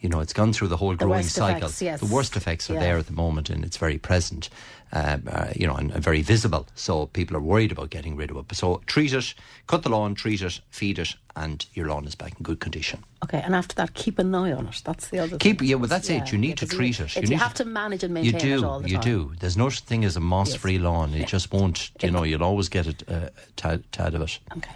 you 0.00 0.08
know, 0.08 0.20
it's 0.20 0.32
gone 0.32 0.52
through 0.52 0.68
the 0.68 0.76
whole 0.76 0.90
the 0.90 1.04
growing 1.04 1.24
cycle. 1.24 1.68
Effects, 1.68 1.82
yes. 1.82 2.00
The 2.00 2.06
worst 2.06 2.36
effects 2.36 2.70
are 2.70 2.74
yeah. 2.74 2.80
there 2.80 2.98
at 2.98 3.06
the 3.06 3.12
moment, 3.12 3.50
and 3.50 3.64
it's 3.64 3.76
very 3.76 3.98
present, 3.98 4.48
uh, 4.92 5.18
uh, 5.26 5.52
you 5.56 5.66
know, 5.66 5.74
and, 5.74 5.90
and, 5.90 6.02
very 6.02 6.22
visible. 6.22 6.66
So 6.74 7.06
people 7.06 7.36
are 7.36 7.40
worried 7.40 7.72
about 7.72 7.90
getting 7.90 8.16
rid 8.16 8.30
of 8.30 8.36
it. 8.36 8.54
So 8.54 8.80
treat 8.86 9.12
it, 9.12 9.34
cut 9.66 9.82
the 9.82 9.88
lawn, 9.88 10.14
treat 10.14 10.42
it, 10.42 10.60
feed 10.70 10.98
it, 10.98 11.14
and 11.36 11.66
your 11.74 11.86
lawn 11.88 12.06
is 12.06 12.14
back 12.14 12.34
in 12.36 12.42
good 12.42 12.60
condition. 12.60 13.04
Okay, 13.24 13.40
and 13.44 13.54
after 13.54 13.74
that, 13.76 13.94
keep 13.94 14.18
an 14.18 14.34
eye 14.34 14.52
on 14.52 14.68
it. 14.68 14.82
That's 14.84 15.08
the 15.08 15.18
other. 15.18 15.38
Keep 15.38 15.60
thing. 15.60 15.68
yeah, 15.68 15.74
well, 15.76 15.88
that's 15.88 16.08
yeah, 16.08 16.22
it. 16.22 16.32
You 16.32 16.38
need 16.38 16.50
yeah, 16.50 16.54
to 16.54 16.66
treat 16.66 16.98
you, 16.98 17.04
it. 17.04 17.16
You, 17.16 17.28
you 17.30 17.36
have 17.36 17.54
to, 17.54 17.64
to, 17.64 17.68
manage 17.68 18.04
and 18.04 18.14
maintain 18.14 18.34
you 18.34 18.38
do, 18.38 18.58
it 18.58 18.64
all 18.64 18.80
the 18.80 18.88
you 18.88 18.96
time. 18.96 19.04
do. 19.04 19.32
There's 19.40 19.56
no 19.56 19.68
such 19.68 19.84
thing 19.84 20.04
as 20.04 20.16
a 20.16 20.20
moss-free 20.20 20.74
yes. 20.74 20.82
lawn. 20.82 21.14
It 21.14 21.26
just 21.26 21.52
won't. 21.52 21.90
You 22.00 22.10
know, 22.10 22.22
you'll 22.22 22.44
always 22.44 22.68
get 22.68 22.86
a 22.86 23.12
uh, 23.12 23.28
tad, 23.56 23.84
tad 23.92 24.14
of 24.14 24.22
it. 24.22 24.38
Okay. 24.56 24.70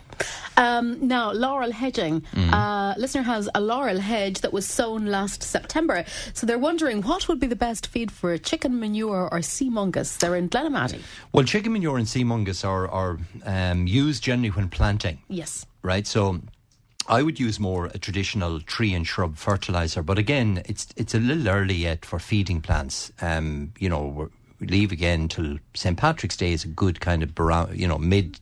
Um, 0.56 1.06
now, 1.06 1.32
laurel 1.32 1.72
hedging. 1.72 2.22
Mm. 2.34 2.52
Uh, 2.52 2.94
listener 2.98 3.22
has 3.22 3.48
a 3.54 3.60
laurel 3.60 3.98
hedge 3.98 4.40
that 4.40 4.52
was 4.52 4.66
sown 4.66 5.06
last 5.06 5.42
September. 5.42 6.04
So 6.34 6.46
they're 6.46 6.58
wondering 6.58 7.02
what 7.02 7.28
would 7.28 7.40
be 7.40 7.46
the 7.46 7.56
best 7.56 7.86
feed 7.86 8.10
for 8.10 8.36
chicken 8.38 8.78
manure 8.78 9.28
or 9.32 9.38
Seamungus. 9.38 10.18
They're 10.18 10.36
in 10.36 10.48
Glenamaddy. 10.48 11.00
Well, 11.32 11.44
chicken 11.44 11.72
manure 11.72 11.98
and 11.98 12.06
Seamungus 12.06 12.66
are, 12.66 12.88
are 12.88 13.18
um, 13.44 13.86
used 13.86 14.22
generally 14.22 14.50
when 14.50 14.68
planting. 14.68 15.18
Yes. 15.28 15.66
Right? 15.82 16.06
So 16.06 16.40
I 17.08 17.22
would 17.22 17.40
use 17.40 17.58
more 17.58 17.86
a 17.86 17.98
traditional 17.98 18.60
tree 18.60 18.94
and 18.94 19.06
shrub 19.06 19.36
fertilizer, 19.36 20.02
but 20.02 20.18
again, 20.18 20.62
it's 20.66 20.86
it's 20.96 21.14
a 21.14 21.18
little 21.18 21.48
early 21.48 21.74
yet 21.74 22.04
for 22.04 22.18
feeding 22.18 22.60
plants. 22.60 23.12
Um, 23.20 23.72
you 23.78 23.88
know, 23.88 24.30
we 24.62 24.68
leave 24.68 24.92
again 24.92 25.26
till 25.26 25.58
St 25.74 25.98
Patrick's 25.98 26.36
Day 26.36 26.52
is 26.52 26.64
a 26.64 26.68
good 26.68 27.00
kind 27.00 27.24
of 27.24 27.32
you 27.76 27.88
know 27.88 27.98
mid. 27.98 28.38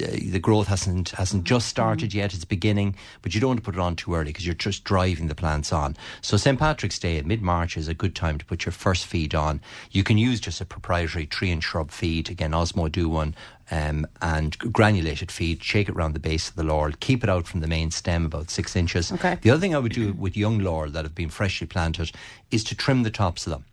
Uh, 0.00 0.06
the 0.30 0.38
growth 0.38 0.68
hasn't 0.68 1.08
hasn't 1.10 1.42
just 1.42 1.66
started 1.66 2.14
yet; 2.14 2.32
it's 2.32 2.44
beginning. 2.44 2.94
But 3.20 3.34
you 3.34 3.40
don't 3.40 3.48
want 3.48 3.58
to 3.58 3.64
put 3.64 3.74
it 3.74 3.80
on 3.80 3.96
too 3.96 4.14
early 4.14 4.26
because 4.26 4.46
you're 4.46 4.54
just 4.54 4.84
driving 4.84 5.26
the 5.26 5.34
plants 5.34 5.72
on. 5.72 5.96
So 6.20 6.36
St 6.36 6.56
Patrick's 6.56 7.00
Day, 7.00 7.16
in 7.16 7.26
mid 7.26 7.42
March, 7.42 7.76
is 7.76 7.88
a 7.88 7.94
good 7.94 8.14
time 8.14 8.38
to 8.38 8.44
put 8.44 8.64
your 8.64 8.72
first 8.72 9.06
feed 9.06 9.34
on. 9.34 9.60
You 9.90 10.04
can 10.04 10.18
use 10.18 10.38
just 10.38 10.60
a 10.60 10.64
proprietary 10.64 11.26
tree 11.26 11.50
and 11.50 11.64
shrub 11.64 11.90
feed. 11.90 12.30
Again, 12.30 12.52
Osmo 12.52 12.90
do 12.90 13.08
one. 13.08 13.34
Um, 13.72 14.06
and 14.20 14.58
granulated 14.58 15.30
feed, 15.30 15.62
shake 15.62 15.88
it 15.88 15.94
around 15.94 16.14
the 16.14 16.20
base 16.20 16.48
of 16.48 16.56
the 16.56 16.64
laurel, 16.64 16.92
keep 16.98 17.22
it 17.22 17.30
out 17.30 17.46
from 17.46 17.60
the 17.60 17.68
main 17.68 17.92
stem 17.92 18.24
about 18.26 18.50
six 18.50 18.74
inches. 18.74 19.12
Okay. 19.12 19.38
The 19.42 19.50
other 19.50 19.60
thing 19.60 19.76
I 19.76 19.78
would 19.78 19.92
do 19.92 20.12
with 20.12 20.36
young 20.36 20.58
laurel 20.58 20.90
that 20.90 21.04
have 21.04 21.14
been 21.14 21.30
freshly 21.30 21.68
planted 21.68 22.10
is 22.50 22.64
to 22.64 22.74
trim 22.74 23.04
the 23.04 23.12
tops 23.12 23.46
of 23.46 23.52
them. 23.52 23.64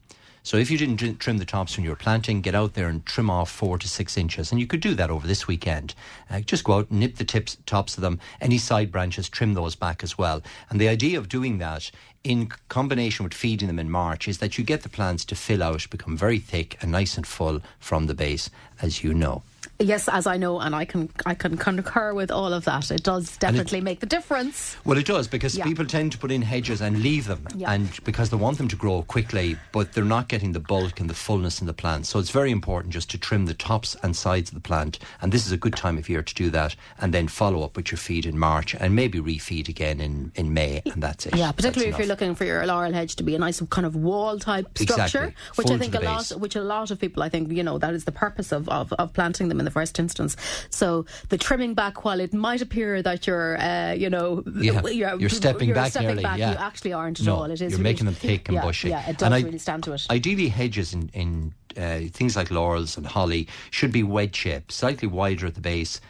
So 0.47 0.55
if 0.55 0.71
you 0.71 0.77
didn't 0.77 1.19
trim 1.19 1.39
the 1.39 1.43
tops 1.43 1.75
when 1.75 1.83
you 1.83 1.89
were 1.89 1.97
planting, 1.97 2.39
get 2.39 2.55
out 2.55 2.73
there 2.73 2.87
and 2.87 3.05
trim 3.05 3.29
off 3.29 3.51
four 3.51 3.77
to 3.77 3.85
six 3.85 4.15
inches. 4.15 4.49
And 4.49 4.61
you 4.61 4.65
could 4.65 4.79
do 4.79 4.93
that 4.93 5.09
over 5.09 5.27
this 5.27 5.45
weekend. 5.45 5.93
Uh, 6.29 6.39
just 6.39 6.63
go 6.63 6.75
out 6.75 6.89
nip 6.89 7.17
the 7.17 7.25
tips, 7.25 7.57
tops 7.65 7.97
of 7.97 8.01
them. 8.01 8.17
Any 8.39 8.57
side 8.57 8.89
branches, 8.89 9.27
trim 9.27 9.55
those 9.55 9.75
back 9.75 10.03
as 10.03 10.17
well. 10.17 10.41
And 10.69 10.79
the 10.79 10.87
idea 10.87 11.17
of 11.17 11.27
doing 11.27 11.57
that 11.57 11.91
in 12.23 12.47
combination 12.69 13.25
with 13.25 13.33
feeding 13.33 13.67
them 13.67 13.77
in 13.77 13.91
March 13.91 14.25
is 14.29 14.37
that 14.37 14.57
you 14.57 14.63
get 14.63 14.83
the 14.83 14.89
plants 14.89 15.25
to 15.25 15.35
fill 15.35 15.61
out, 15.61 15.85
become 15.89 16.15
very 16.15 16.39
thick 16.39 16.77
and 16.81 16.93
nice 16.93 17.17
and 17.17 17.27
full 17.27 17.59
from 17.77 18.05
the 18.05 18.15
base, 18.15 18.49
as 18.81 19.03
you 19.03 19.13
know. 19.13 19.43
Yes, 19.79 20.09
as 20.09 20.25
I 20.25 20.37
know, 20.37 20.59
and 20.59 20.75
I 20.75 20.85
can 20.85 21.09
I 21.25 21.35
can 21.35 21.55
concur 21.55 22.13
with 22.13 22.31
all 22.31 22.51
of 22.51 22.65
that. 22.65 22.89
It 22.89 23.03
does 23.03 23.37
definitely 23.37 23.77
it, 23.77 23.83
make 23.83 23.99
the 23.99 24.07
difference. 24.07 24.75
Well, 24.85 24.97
it 24.97 25.05
does 25.05 25.27
because 25.27 25.55
yeah. 25.55 25.65
people 25.65 25.85
tend 25.85 26.13
to 26.13 26.17
put 26.17 26.31
in 26.31 26.41
hedges 26.41 26.81
and 26.81 27.03
leave 27.03 27.27
them, 27.27 27.45
yeah. 27.55 27.71
and 27.71 27.87
because 28.03 28.31
they 28.31 28.37
want 28.37 28.57
them 28.57 28.67
to 28.69 28.75
grow 28.75 29.03
quickly, 29.03 29.55
but 29.71 29.93
they're 29.93 30.03
not 30.03 30.29
getting 30.29 30.53
the 30.53 30.59
bulk 30.59 30.99
and 30.99 31.07
the 31.07 31.13
fullness 31.13 31.61
in 31.61 31.67
the 31.67 31.73
plant. 31.73 32.07
So 32.07 32.17
it's 32.17 32.31
very 32.31 32.49
important 32.49 32.91
just 32.91 33.11
to 33.11 33.19
trim 33.19 33.45
the 33.45 33.53
tops 33.53 33.95
and 34.01 34.15
sides 34.15 34.49
of 34.49 34.55
the 34.55 34.61
plant, 34.61 34.97
and 35.21 35.31
this 35.31 35.45
is 35.45 35.51
a 35.51 35.57
good 35.57 35.75
time 35.75 35.99
of 35.99 36.09
year 36.09 36.23
to 36.23 36.33
do 36.33 36.49
that, 36.49 36.75
and 36.99 37.13
then 37.13 37.27
follow 37.27 37.61
up 37.61 37.77
with 37.77 37.91
your 37.91 37.99
feed 37.99 38.25
in 38.25 38.39
March, 38.39 38.73
and 38.73 38.95
maybe 38.95 39.19
refeed 39.19 39.69
again 39.69 40.01
in, 40.01 40.31
in 40.33 40.55
May, 40.55 40.81
and 40.85 41.03
that's 41.03 41.27
it. 41.27 41.35
Yeah, 41.35 41.51
particularly 41.51 41.91
if 41.91 41.99
you're 41.99 42.07
looking 42.07 42.33
for 42.33 42.45
your 42.45 42.65
laurel 42.65 42.93
hedge 42.93 43.15
to 43.17 43.23
be 43.23 43.35
a 43.35 43.39
nice 43.39 43.61
kind 43.69 43.85
of 43.85 43.95
wall 43.95 44.39
type 44.39 44.75
structure, 44.75 45.25
exactly. 45.25 45.35
which 45.55 45.67
Full 45.67 45.75
I 45.75 45.79
think 45.79 45.93
a 45.93 45.99
lot, 45.99 46.29
which 46.31 46.55
a 46.55 46.61
lot 46.61 46.89
of 46.89 46.99
people, 46.99 47.21
I 47.21 47.29
think, 47.29 47.51
you 47.51 47.61
know, 47.61 47.77
that 47.77 47.93
is 47.93 48.05
the 48.05 48.11
purpose 48.11 48.51
of, 48.51 48.67
of, 48.69 48.91
of 48.93 49.13
planting 49.13 49.49
them 49.49 49.59
in 49.59 49.66
the 49.67 49.71
first 49.79 49.99
instance. 49.99 50.35
So 50.69 51.05
the 51.29 51.37
trimming 51.37 51.73
back, 51.73 52.05
while 52.05 52.19
it 52.19 52.33
might 52.33 52.61
appear 52.61 53.01
that 53.01 53.27
you're, 53.27 53.53
uh, 53.59 53.93
you 53.93 54.09
know, 54.09 54.43
yeah. 54.55 54.81
you're, 54.87 55.19
you're, 55.19 55.29
stepping 55.29 55.67
you're 55.69 55.75
back 55.75 55.91
stepping 55.91 56.07
nearly, 56.07 56.23
back, 56.23 56.39
yeah. 56.39 56.51
you 56.51 56.57
actually 56.57 56.93
aren't 56.93 57.19
at 57.19 57.25
no, 57.25 57.35
all. 57.35 57.43
It 57.45 57.53
is 57.53 57.61
you're 57.61 57.69
really, 57.71 57.83
making 57.83 58.05
them 58.05 58.15
thick 58.15 58.47
and 58.47 58.55
yeah, 58.55 58.61
bushy. 58.61 58.89
Yeah, 58.89 59.09
it 59.09 59.17
does 59.17 59.31
and 59.31 59.45
really 59.45 59.57
stand 59.57 59.83
to 59.85 59.93
it. 59.93 60.07
Ideally, 60.09 60.49
hedges 60.49 60.93
in, 60.93 61.09
in 61.13 61.53
uh, 61.77 61.99
things 62.11 62.35
like 62.35 62.49
laurels 62.51 62.97
and 62.97 63.05
holly 63.05 63.47
should 63.71 63.91
be 63.91 64.03
wedge 64.03 64.35
shaped, 64.35 64.71
slightly 64.71 65.07
wider 65.07 65.45
at 65.47 65.55
the 65.55 65.61
base 65.61 66.01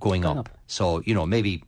going, 0.00 0.22
Going 0.22 0.38
up. 0.38 0.48
up. 0.48 0.58
So, 0.66 1.02
you 1.04 1.14
know, 1.14 1.26
maybe 1.26 1.64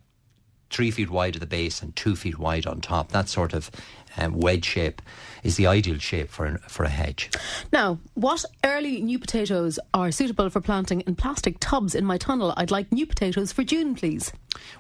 three 0.71 0.91
feet 0.91 1.11
wide 1.11 1.37
at 1.37 1.41
the 1.41 1.47
base 1.47 1.83
and 1.83 1.95
two 1.95 2.17
feet 2.17 2.39
wide 2.39 2.67
on 2.67 2.81
top. 2.81 3.13
That 3.13 3.29
sort 3.29 3.53
of 3.53 3.71
um, 4.17 4.39
wedge 4.39 4.65
shape 4.65 5.03
is 5.43 5.57
the 5.57 5.67
ideal 5.67 5.99
shape 5.99 6.31
for, 6.31 6.47
an, 6.47 6.59
for 6.69 6.85
a 6.85 6.89
hedge. 6.89 7.31
Now, 7.73 7.99
what 8.15 8.45
early 8.65 9.01
new 9.01 9.19
potatoes 9.19 9.79
are 9.93 10.13
suitable 10.13 10.51
for 10.51 10.61
planting 10.61 11.01
in 11.03 11.17
plastic 11.17 11.59
tubs 11.59 11.95
in 11.95 12.05
my 12.05 12.17
tunnel? 12.19 12.55
I'd 12.57 12.71
like 12.71 12.93
new 12.93 13.07
potatoes 13.07 13.53
for 13.53 13.65
June, 13.65 13.95
please. 13.95 14.33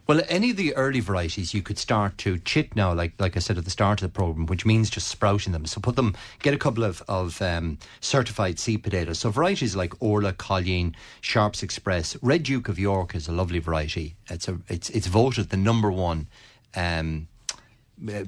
Well, 0.06 0.20
any 0.28 0.50
of 0.50 0.56
the 0.56 0.74
early 0.76 1.00
varieties 1.00 1.54
you 1.54 1.62
could 1.62 1.78
start 1.78 2.18
to 2.18 2.38
chit 2.38 2.76
now, 2.76 2.92
like 2.92 3.14
like 3.18 3.36
I 3.36 3.40
said 3.40 3.58
at 3.58 3.64
the 3.64 3.70
start 3.70 4.02
of 4.02 4.12
the 4.12 4.14
program, 4.14 4.46
which 4.46 4.66
means 4.66 4.90
just 4.90 5.08
sprouting 5.08 5.52
them. 5.52 5.64
So 5.66 5.80
put 5.80 5.96
them, 5.96 6.14
get 6.40 6.54
a 6.54 6.58
couple 6.58 6.84
of 6.84 7.02
of 7.08 7.40
um, 7.40 7.78
certified 8.00 8.58
seed 8.58 8.82
potatoes. 8.82 9.18
So 9.18 9.30
varieties 9.30 9.74
like 9.74 9.94
Orla, 10.00 10.34
Colleen, 10.34 10.94
Sharps 11.20 11.62
Express, 11.62 12.16
Red 12.22 12.42
Duke 12.42 12.68
of 12.68 12.78
York 12.78 13.14
is 13.14 13.28
a 13.28 13.32
lovely 13.32 13.58
variety. 13.58 14.16
It's 14.28 14.46
a 14.46 14.58
it's 14.68 14.90
it's 14.90 15.06
voted 15.06 15.48
the 15.48 15.56
number 15.56 15.90
one. 15.90 16.28
Um, 16.74 17.28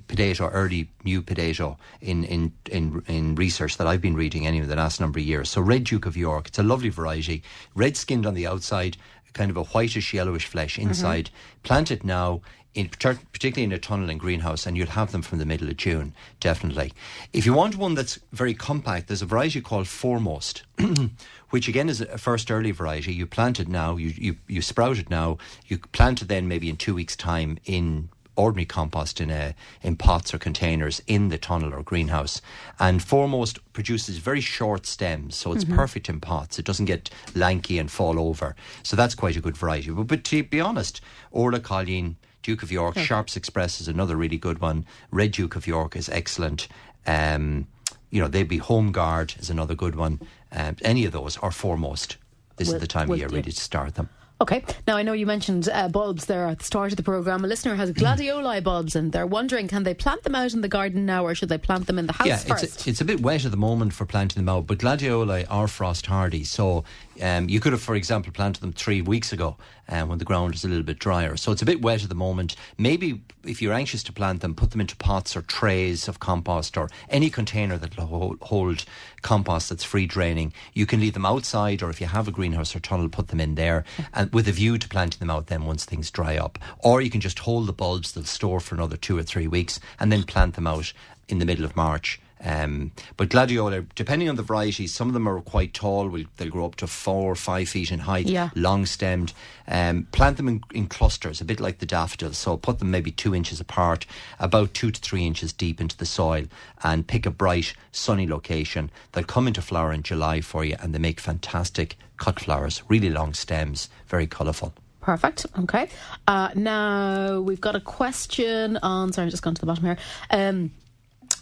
potato, 0.07 0.49
early 0.49 0.91
new 1.05 1.23
potato 1.23 1.77
in, 2.01 2.25
in, 2.25 2.53
in, 2.71 3.03
in 3.07 3.35
research 3.35 3.77
that 3.79 3.87
I've 3.87 4.01
been 4.01 4.17
reading 4.17 4.47
anyway 4.47 4.67
the 4.67 4.77
last 4.77 5.01
number 5.01 5.19
of 5.19 5.25
years. 5.25 5.51
So 5.51 5.61
Red 5.61 5.85
Duke 5.85 6.07
of 6.07 6.17
York, 6.17 6.49
it's 6.49 6.59
a 6.59 6.63
lovely 6.63 6.91
variety, 6.91 7.43
red 7.75 7.97
skinned 7.97 8.27
on 8.27 8.35
the 8.35 8.47
outside, 8.47 8.97
kind 9.33 9.51
of 9.51 9.57
a 9.57 9.65
whitish 9.65 10.15
yellowish 10.15 10.47
flesh 10.47 10.77
mm-hmm. 10.79 10.89
inside. 10.89 11.31
Plant 11.63 11.91
it 11.91 12.05
now. 12.05 12.41
In, 12.75 12.89
particularly 12.89 13.63
in 13.63 13.71
a 13.71 13.79
tunnel 13.79 14.11
and 14.11 14.19
greenhouse, 14.19 14.67
and 14.67 14.77
you'll 14.77 14.89
have 14.89 15.13
them 15.13 15.23
from 15.23 15.39
the 15.39 15.45
middle 15.45 15.69
of 15.69 15.77
June, 15.77 16.13
definitely. 16.41 16.93
If 17.33 17.47
you 17.47 17.53
want 17.55 17.77
one 17.77 17.95
that's 17.95 18.19
very 18.33 18.53
compact, 18.53 19.07
there's 19.07 19.23
a 19.23 19.27
variety 19.27 19.61
called 19.61 19.87
Foremost, 19.87 20.65
which 21.51 21.69
again 21.69 21.89
is 21.89 22.01
a 22.01 22.19
first 22.19 22.51
early 22.51 22.73
variety. 22.73 23.13
You 23.15 23.27
plant 23.27 23.61
it 23.61 23.69
now, 23.69 23.97
you, 23.97 24.13
you, 24.17 24.37
you 24.49 24.61
sprout 24.61 24.99
it 24.99 25.09
now, 25.09 25.39
you 25.69 25.79
plant 25.79 26.21
it 26.23 26.27
then 26.27 26.49
maybe 26.49 26.69
in 26.69 26.77
two 26.77 26.97
weeks' 26.97 27.15
time 27.15 27.59
in 27.65 28.09
ordinary 28.37 28.65
compost 28.65 29.21
in 29.21 29.31
a, 29.31 29.55
in 29.83 29.97
pots 29.97 30.35
or 30.35 30.39
containers 30.39 31.01
in 31.07 31.29
the 31.29 31.39
tunnel 31.39 31.73
or 31.75 31.83
greenhouse. 31.83 32.41
And 32.79 33.03
Foremost 33.03 33.59
produces 33.73 34.19
very 34.19 34.41
short 34.41 34.87
stems, 34.87 35.37
so 35.37 35.53
it's 35.53 35.65
perfect 35.65 36.09
in 36.09 36.21
pots. 36.21 36.59
It 36.59 36.65
doesn't 36.65 36.87
get 36.87 37.11
lanky 37.35 37.79
and 37.79 37.91
fall 37.91 38.19
over. 38.19 38.57
So 38.83 38.97
that's 38.97 39.15
quite 39.15 39.37
a 39.37 39.41
good 39.41 39.57
variety. 39.57 39.91
But, 39.91 40.07
but 40.07 40.25
to 40.25 40.43
be 40.43 40.61
honest, 40.61 41.01
Orla 41.31 41.61
Colleen, 41.61 42.17
Duke 42.43 42.63
of 42.63 42.71
York, 42.73 42.99
Sharps 42.99 43.37
Express 43.37 43.81
is 43.81 43.89
another 43.89 44.17
really 44.17 44.37
good 44.39 44.61
one. 44.61 44.85
Red 45.11 45.33
Duke 45.33 45.57
of 45.57 45.67
York 45.67 45.97
is 45.97 46.09
excellent. 46.09 46.69
Um, 47.07 47.67
you 48.11 48.21
know, 48.21 48.29
they'd 48.29 48.49
be 48.49 48.59
Home 48.59 48.93
Guard 48.93 49.35
is 49.39 49.51
another 49.51 49.75
good 49.75 49.95
one. 49.95 50.21
Um, 50.53 50.77
any 50.83 51.05
of 51.05 51.13
those 51.13 51.37
are 51.39 51.51
Foremost. 51.51 52.17
This 52.57 52.69
Will- 52.69 52.77
is 52.77 52.81
the 52.81 52.87
time 52.87 53.09
will 53.09 53.15
of 53.15 53.19
year 53.21 53.29
do. 53.29 53.37
really 53.37 53.51
to 53.53 53.61
start 53.61 53.95
them. 53.95 54.09
Okay. 54.45 54.63
Now, 54.87 54.99
I 54.99 55.03
know 55.03 55.15
you 55.15 55.25
mentioned 55.25 55.71
uh, 55.73 55.89
bulbs 55.89 56.27
there 56.27 56.45
at 56.45 56.59
the 56.59 56.65
start 56.67 56.93
of 56.93 56.99
the 56.99 57.03
programme. 57.03 57.47
A 57.47 57.49
listener 57.49 57.77
has 57.77 57.91
gladioli 57.93 58.63
bulbs 58.63 58.95
and 58.95 59.11
they're 59.11 59.27
wondering 59.27 59.69
can 59.69 59.85
they 59.85 59.95
plant 59.95 60.23
them 60.23 60.35
out 60.35 60.53
in 60.53 60.61
the 60.61 60.69
garden 60.69 61.07
now 61.07 61.25
or 61.25 61.35
should 61.35 61.49
they 61.49 61.57
plant 61.57 61.87
them 61.87 61.99
in 61.99 62.07
the 62.07 62.13
house 62.13 62.27
yeah, 62.27 62.37
first? 62.37 62.65
It's 62.65 62.87
a, 62.87 62.91
it's 62.91 63.01
a 63.01 63.07
bit 63.07 63.21
wet 63.21 63.47
at 63.47 63.53
the 63.53 63.57
moment 63.57 63.95
for 63.95 64.05
planting 64.05 64.45
them 64.45 64.55
out, 64.55 64.67
but 64.67 64.77
gladioli 64.77 65.47
are 65.49 65.67
frost 65.67 66.05
hardy. 66.05 66.45
So 66.45 66.85
um, 67.21 67.49
you 67.49 67.61
could 67.61 67.73
have, 67.73 67.83
for 67.83 67.95
example, 67.95 68.33
planted 68.33 68.61
them 68.61 68.73
three 68.73 69.01
weeks 69.01 69.33
ago 69.33 69.57
um, 69.89 70.09
when 70.09 70.19
the 70.19 70.25
ground 70.25 70.55
is 70.55 70.65
a 70.65 70.69
little 70.69 70.83
bit 70.83 70.99
drier. 70.99 71.37
So 71.37 71.53
it's 71.53 71.63
a 71.63 71.67
bit 71.67 71.83
wet 71.83 72.03
at 72.03 72.09
the 72.09 72.15
moment. 72.15 72.57
Maybe 72.79 73.23
if 73.45 73.61
you're 73.61 73.73
anxious 73.73 74.03
to 74.05 74.13
plant 74.13 74.41
them, 74.41 74.55
put 74.55 74.71
them 74.71 74.81
into 74.81 74.97
pots 74.97 75.37
or 75.37 75.43
trays 75.43 76.09
of 76.09 76.21
compost 76.21 76.77
or 76.77 76.89
any 77.09 77.31
container 77.31 77.77
that 77.79 77.97
will 77.97 78.37
hold, 78.41 78.85
compost 79.23 79.69
that's 79.69 79.85
free 79.85 80.07
draining. 80.07 80.53
You 80.73 80.87
can 80.87 81.01
leave 81.01 81.15
them 81.15 81.27
outside, 81.27 81.83
or 81.83 81.91
if 81.91 82.01
you 82.01 82.07
have 82.07 82.29
a 82.29 82.33
greenhouse 82.33 82.75
or 82.75 82.81
tunnel, 82.81 83.09
put 83.09 83.29
them 83.29 83.41
in 83.41 83.55
there, 83.55 83.85
and 84.13 84.33
with 84.33 84.49
a 84.49 84.53
view 84.53 84.79
to 84.79 84.89
planting 84.89 85.19
them 85.19 85.31
out 85.31 85.47
then 85.47 85.65
once 85.65 85.85
things 85.85 86.11
dry 86.11 86.37
up. 86.37 86.59
Or 86.79 87.01
you 87.01 87.11
can 87.11 87.21
just 87.21 87.41
hold 87.41 87.67
the 87.67 87.73
bulbs; 87.73 88.13
they'll 88.13 88.25
store 88.25 88.61
for 88.61 88.75
another 88.75 88.97
two 88.97 89.17
or 89.19 89.23
three 89.23 89.47
weeks, 89.47 89.81
and 90.01 90.11
then 90.11 90.25
plant 90.25 90.55
them 90.55 90.67
out 90.67 90.93
in 91.29 91.39
the 91.39 91.47
middle 91.47 91.65
of 91.65 91.77
March. 91.77 92.21
Um, 92.43 92.93
but 93.17 93.31
gladiola, 93.31 93.83
depending 93.95 94.29
on 94.29 94.37
the 94.37 94.43
varieties, 94.43 94.93
some 94.95 95.09
of 95.09 95.15
them 95.15 95.29
are 95.29 95.41
quite 95.41 95.73
tall. 95.73 96.09
Will 96.09 96.25
they'll 96.37 96.51
grow 96.51 96.67
up 96.67 96.77
to 96.77 96.87
four 96.87 97.33
or 97.33 97.35
five 97.35 97.69
feet 97.69 97.91
in 97.91 98.01
height. 98.01 98.27
Yeah. 98.27 98.51
long 98.55 98.87
stemmed. 98.87 99.33
Um, 99.67 100.07
plant 100.13 100.37
them 100.37 100.49
in, 100.49 100.63
in 100.73 100.87
clusters, 100.87 101.41
a 101.41 101.45
bit 101.45 101.61
like 101.61 101.79
the 101.79 101.87
daffodils. 101.87 102.37
So 102.37 102.57
put 102.57 102.79
them 102.79 102.91
maybe 102.91 103.11
two 103.11 103.35
inches 103.35 103.61
apart, 103.61 104.07
about 104.39 104.75
two 104.75 104.91
to 104.91 105.01
three 105.01 105.27
inches 105.27 105.53
deep 105.53 105.81
into 105.81 105.97
the 105.97 106.07
soil, 106.07 106.45
and 106.83 107.07
pick 107.07 107.25
a 107.25 107.31
bright, 107.31 107.75
sunny 107.93 108.27
location. 108.27 108.91
They'll 109.13 109.25
come 109.25 109.47
into 109.47 109.63
flower 109.63 109.93
in 109.93 110.03
July 110.03 110.41
for 110.41 110.65
you, 110.65 110.77
and 110.81 110.95
they 110.95 110.99
make 110.99 111.21
fantastic 111.21 111.97
cut 112.19 112.41
flowers. 112.41 112.83
Really 112.89 113.11
long 113.11 113.35
stems, 113.35 113.89
very 114.07 114.27
colourful. 114.27 114.75
Perfect. 115.01 115.45
Okay. 115.59 115.89
Uh, 116.27 116.49
now 116.55 117.41
we've 117.41 117.61
got 117.61 117.77
a 117.77 117.81
question 117.81 118.79
on. 118.79 119.13
Sorry, 119.13 119.25
I'm 119.25 119.31
just 119.31 119.43
gone 119.43 119.55
to 119.55 119.61
the 119.61 119.67
bottom 119.67 119.85
here. 119.85 119.99
Um, 120.31 120.71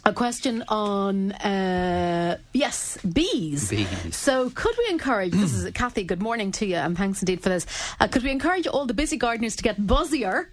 a 0.05 0.11
question 0.11 0.63
on 0.67 1.31
uh, 1.31 2.37
yes, 2.51 2.97
bees. 3.01 3.69
Bees. 3.69 3.87
So, 4.15 4.49
could 4.49 4.75
we 4.77 4.91
encourage? 4.91 5.31
This 5.31 5.53
is 5.53 5.71
Kathy. 5.71 6.03
Good 6.03 6.21
morning 6.21 6.51
to 6.53 6.65
you, 6.65 6.75
and 6.75 6.97
thanks 6.97 7.21
indeed 7.21 7.41
for 7.41 7.49
this. 7.49 7.65
Uh, 7.99 8.07
could 8.09 8.23
we 8.23 8.31
encourage 8.31 8.67
all 8.67 8.85
the 8.85 8.93
busy 8.93 9.15
gardeners 9.15 9.55
to 9.55 9.63
get 9.63 9.79
buzzier 9.79 10.47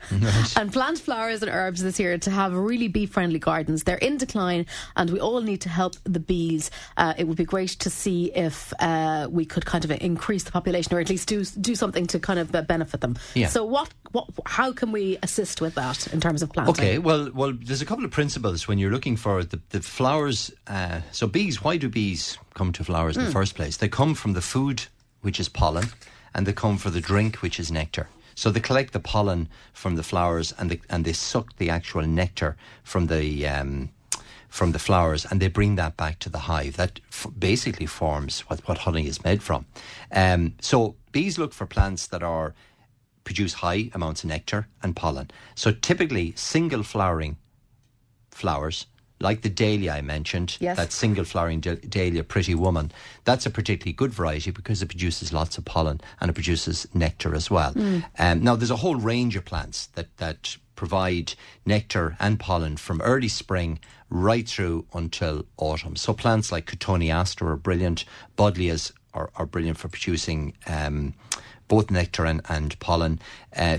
and 0.57 0.73
plant 0.73 1.01
flowers 1.01 1.43
and 1.43 1.51
herbs 1.51 1.83
this 1.83 1.99
year 1.99 2.17
to 2.19 2.31
have 2.31 2.55
really 2.55 2.87
bee-friendly 2.87 3.41
gardens? 3.41 3.83
They're 3.83 3.97
in 3.97 4.19
decline, 4.19 4.67
and 4.97 5.11
we 5.11 5.19
all 5.19 5.41
need 5.41 5.61
to 5.63 5.69
help 5.69 5.97
the 6.05 6.21
bees. 6.21 6.71
Uh, 6.97 7.15
it 7.19 7.25
would 7.25 7.37
be 7.37 7.45
great 7.45 7.71
to 7.71 7.91
see 7.91 8.33
if 8.33 8.73
uh, 8.79 9.27
we 9.31 9.45
could 9.45 9.67
kind 9.67 9.85
of 9.85 9.91
increase 9.91 10.45
the 10.45 10.53
population, 10.53 10.95
or 10.95 11.01
at 11.01 11.11
least 11.11 11.29
do 11.29 11.45
do 11.45 11.75
something 11.75 12.07
to 12.07 12.21
kind 12.21 12.39
of 12.39 12.55
uh, 12.55 12.63
benefit 12.63 13.01
them. 13.01 13.19
Yeah. 13.35 13.49
So, 13.49 13.65
what 13.65 13.93
what 14.13 14.29
how 14.47 14.73
can 14.73 14.93
we 14.93 15.19
assist 15.25 15.61
with 15.61 15.75
that 15.75 16.07
in 16.13 16.21
terms 16.21 16.43
of 16.43 16.53
planting? 16.53 16.73
Okay, 16.73 16.99
well, 16.99 17.31
well, 17.35 17.53
there's 17.53 17.83
a 17.83 17.87
couple 17.87 18.05
of 18.05 18.13
principles 18.13 18.69
when 18.69 18.79
you're 18.79 18.93
looking 18.93 19.17
for 19.17 19.40
the, 19.45 19.61
the 19.71 19.81
flowers. 19.81 20.51
Uh, 20.67 21.01
so 21.13 21.27
bees, 21.27 21.63
why 21.63 21.77
do 21.77 21.89
bees 21.89 22.39
come 22.55 22.73
to 22.73 22.85
flowers 22.85 23.17
in 23.17 23.25
the 23.25 23.31
first 23.31 23.55
place? 23.55 23.77
They 23.77 23.89
come 23.89 24.15
from 24.15 24.33
the 24.33 24.43
food, 24.43 24.85
which 25.23 25.41
is 25.41 25.49
pollen, 25.49 25.87
and 26.35 26.47
they 26.47 26.53
come 26.53 26.79
for 26.79 26.91
the 26.91 27.01
drink, 27.01 27.37
which 27.37 27.59
is 27.59 27.71
nectar. 27.71 28.09
So 28.35 28.51
they 28.51 28.61
collect 28.61 28.93
the 28.93 29.01
pollen 29.01 29.49
from 29.73 29.97
the 29.97 30.03
flowers, 30.03 30.53
and 30.59 30.71
they, 30.71 30.81
and 30.89 31.05
they 31.05 31.13
suck 31.13 31.57
the 31.57 31.71
actual 31.71 32.07
nectar 32.07 32.57
from 32.83 33.07
the 33.09 33.47
um, 33.47 33.91
from 34.49 34.73
the 34.73 34.79
flowers, 34.79 35.25
and 35.25 35.41
they 35.41 35.49
bring 35.49 35.77
that 35.77 35.97
back 35.97 36.19
to 36.21 36.29
the 36.29 36.39
hive. 36.39 36.77
That 36.77 37.01
f- 37.11 37.29
basically 37.39 37.87
forms 37.87 38.41
what, 38.41 38.67
what 38.67 38.79
honey 38.79 39.07
is 39.07 39.23
made 39.23 39.43
from. 39.43 39.65
Um, 40.11 40.55
so 40.61 40.97
bees 41.13 41.39
look 41.39 41.53
for 41.53 41.67
plants 41.67 42.09
that 42.09 42.23
are 42.23 42.55
produce 43.25 43.55
high 43.55 43.91
amounts 43.95 44.25
of 44.25 44.29
nectar 44.31 44.67
and 44.83 44.97
pollen. 44.97 45.31
So 45.55 45.71
typically, 45.71 46.33
single 46.37 46.83
flowering 46.83 47.37
flowers, 48.31 48.87
like 49.21 49.43
the 49.43 49.51
dahlia 49.51 49.93
I 49.93 50.01
mentioned, 50.01 50.57
Yes. 50.61 50.77
that 50.79 50.93
single 50.93 51.25
flowering 51.25 51.61
da- 51.61 51.77
dahlia, 51.77 52.25
pretty 52.25 52.55
woman, 52.55 52.91
that's 53.25 53.47
a 53.47 53.51
particularly 53.51 53.93
good 53.93 54.13
variety 54.13 54.51
because 54.51 54.81
it 54.83 54.87
produces 54.89 55.33
lots 55.33 55.59
of 55.59 55.65
pollen 55.65 56.01
and 56.21 56.31
it 56.31 56.35
produces 56.35 56.87
nectar 56.95 57.35
as 57.35 57.51
well. 57.51 57.75
Um, 58.19 58.43
now, 58.43 58.57
there's 58.57 58.71
a 58.71 58.77
whole 58.77 58.97
range 58.97 59.37
of 59.37 59.45
plants 59.45 59.87
that, 59.95 60.17
that 60.17 60.57
provide 60.75 61.35
nectar 61.67 62.17
and 62.19 62.41
pollen 62.41 62.77
from 62.79 63.01
early 63.03 63.29
spring 63.29 63.79
right 64.09 64.49
through 64.49 64.87
until 64.95 65.45
autumn. 65.59 65.95
So 65.97 66.15
plants 66.15 66.51
like 66.51 66.67
Cotoneaster 66.67 67.43
are 67.47 67.57
brilliant, 67.57 68.07
Buddleias 68.39 68.93
are, 69.13 69.31
are 69.37 69.47
brilliant 69.47 69.77
for 69.77 69.89
producing 69.89 70.55
um, 70.67 71.15
both 71.71 71.89
nectar 71.91 72.27
and, 72.27 72.43
and 72.49 72.79
pollen. 72.81 73.21
Uh, 73.57 73.79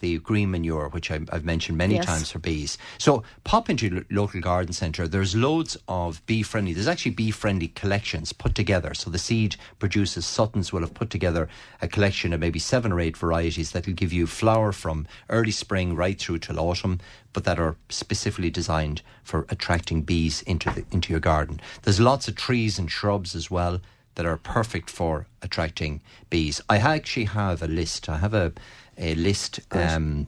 the 0.00 0.18
green 0.18 0.50
manure, 0.50 0.88
which 0.88 1.10
I, 1.10 1.20
I've 1.30 1.44
mentioned 1.44 1.76
many 1.78 1.94
Yes. 1.96 2.06
times 2.06 2.30
for 2.30 2.38
bees. 2.38 2.76
So 2.98 3.22
pop 3.44 3.68
into 3.70 3.86
your 3.86 3.96
lo- 3.96 4.04
local 4.22 4.40
garden 4.40 4.72
centre. 4.72 5.06
There's 5.06 5.34
loads 5.36 5.76
of 5.86 6.24
bee 6.26 6.42
friendly. 6.42 6.72
There's 6.72 6.88
actually 6.88 7.12
bee 7.12 7.30
friendly 7.30 7.68
collections 7.68 8.32
put 8.32 8.54
together. 8.54 8.94
So 8.94 9.10
the 9.10 9.18
seed 9.18 9.56
producers, 9.78 10.24
Suttons, 10.26 10.72
will 10.72 10.80
have 10.80 10.94
put 10.94 11.10
together 11.10 11.48
a 11.82 11.88
collection 11.88 12.32
of 12.32 12.40
maybe 12.40 12.58
seven 12.58 12.90
or 12.90 13.00
eight 13.00 13.16
varieties 13.16 13.72
that 13.72 13.86
will 13.86 13.94
give 13.94 14.12
you 14.12 14.26
flower 14.26 14.72
from 14.72 15.06
early 15.28 15.50
spring 15.50 15.94
right 15.94 16.18
through 16.18 16.38
till 16.38 16.58
autumn, 16.58 17.00
but 17.34 17.44
that 17.44 17.58
are 17.58 17.76
specifically 17.90 18.50
designed 18.50 19.02
for 19.22 19.46
attracting 19.50 20.02
bees 20.02 20.40
into 20.42 20.70
the 20.70 20.84
into 20.90 21.12
your 21.12 21.20
garden. 21.20 21.60
There's 21.82 22.00
lots 22.00 22.28
of 22.28 22.34
trees 22.34 22.78
and 22.78 22.90
shrubs 22.90 23.34
as 23.34 23.50
well 23.50 23.80
that 24.16 24.26
are 24.26 24.36
perfect 24.36 24.90
for 24.90 25.26
attracting 25.42 26.00
bees. 26.30 26.60
I 26.68 26.78
actually 26.78 27.26
have 27.26 27.62
a 27.62 27.66
list. 27.68 28.08
I 28.08 28.18
have 28.18 28.34
a 28.34 28.52
a 28.96 29.14
list. 29.16 29.60
Um, 29.72 30.26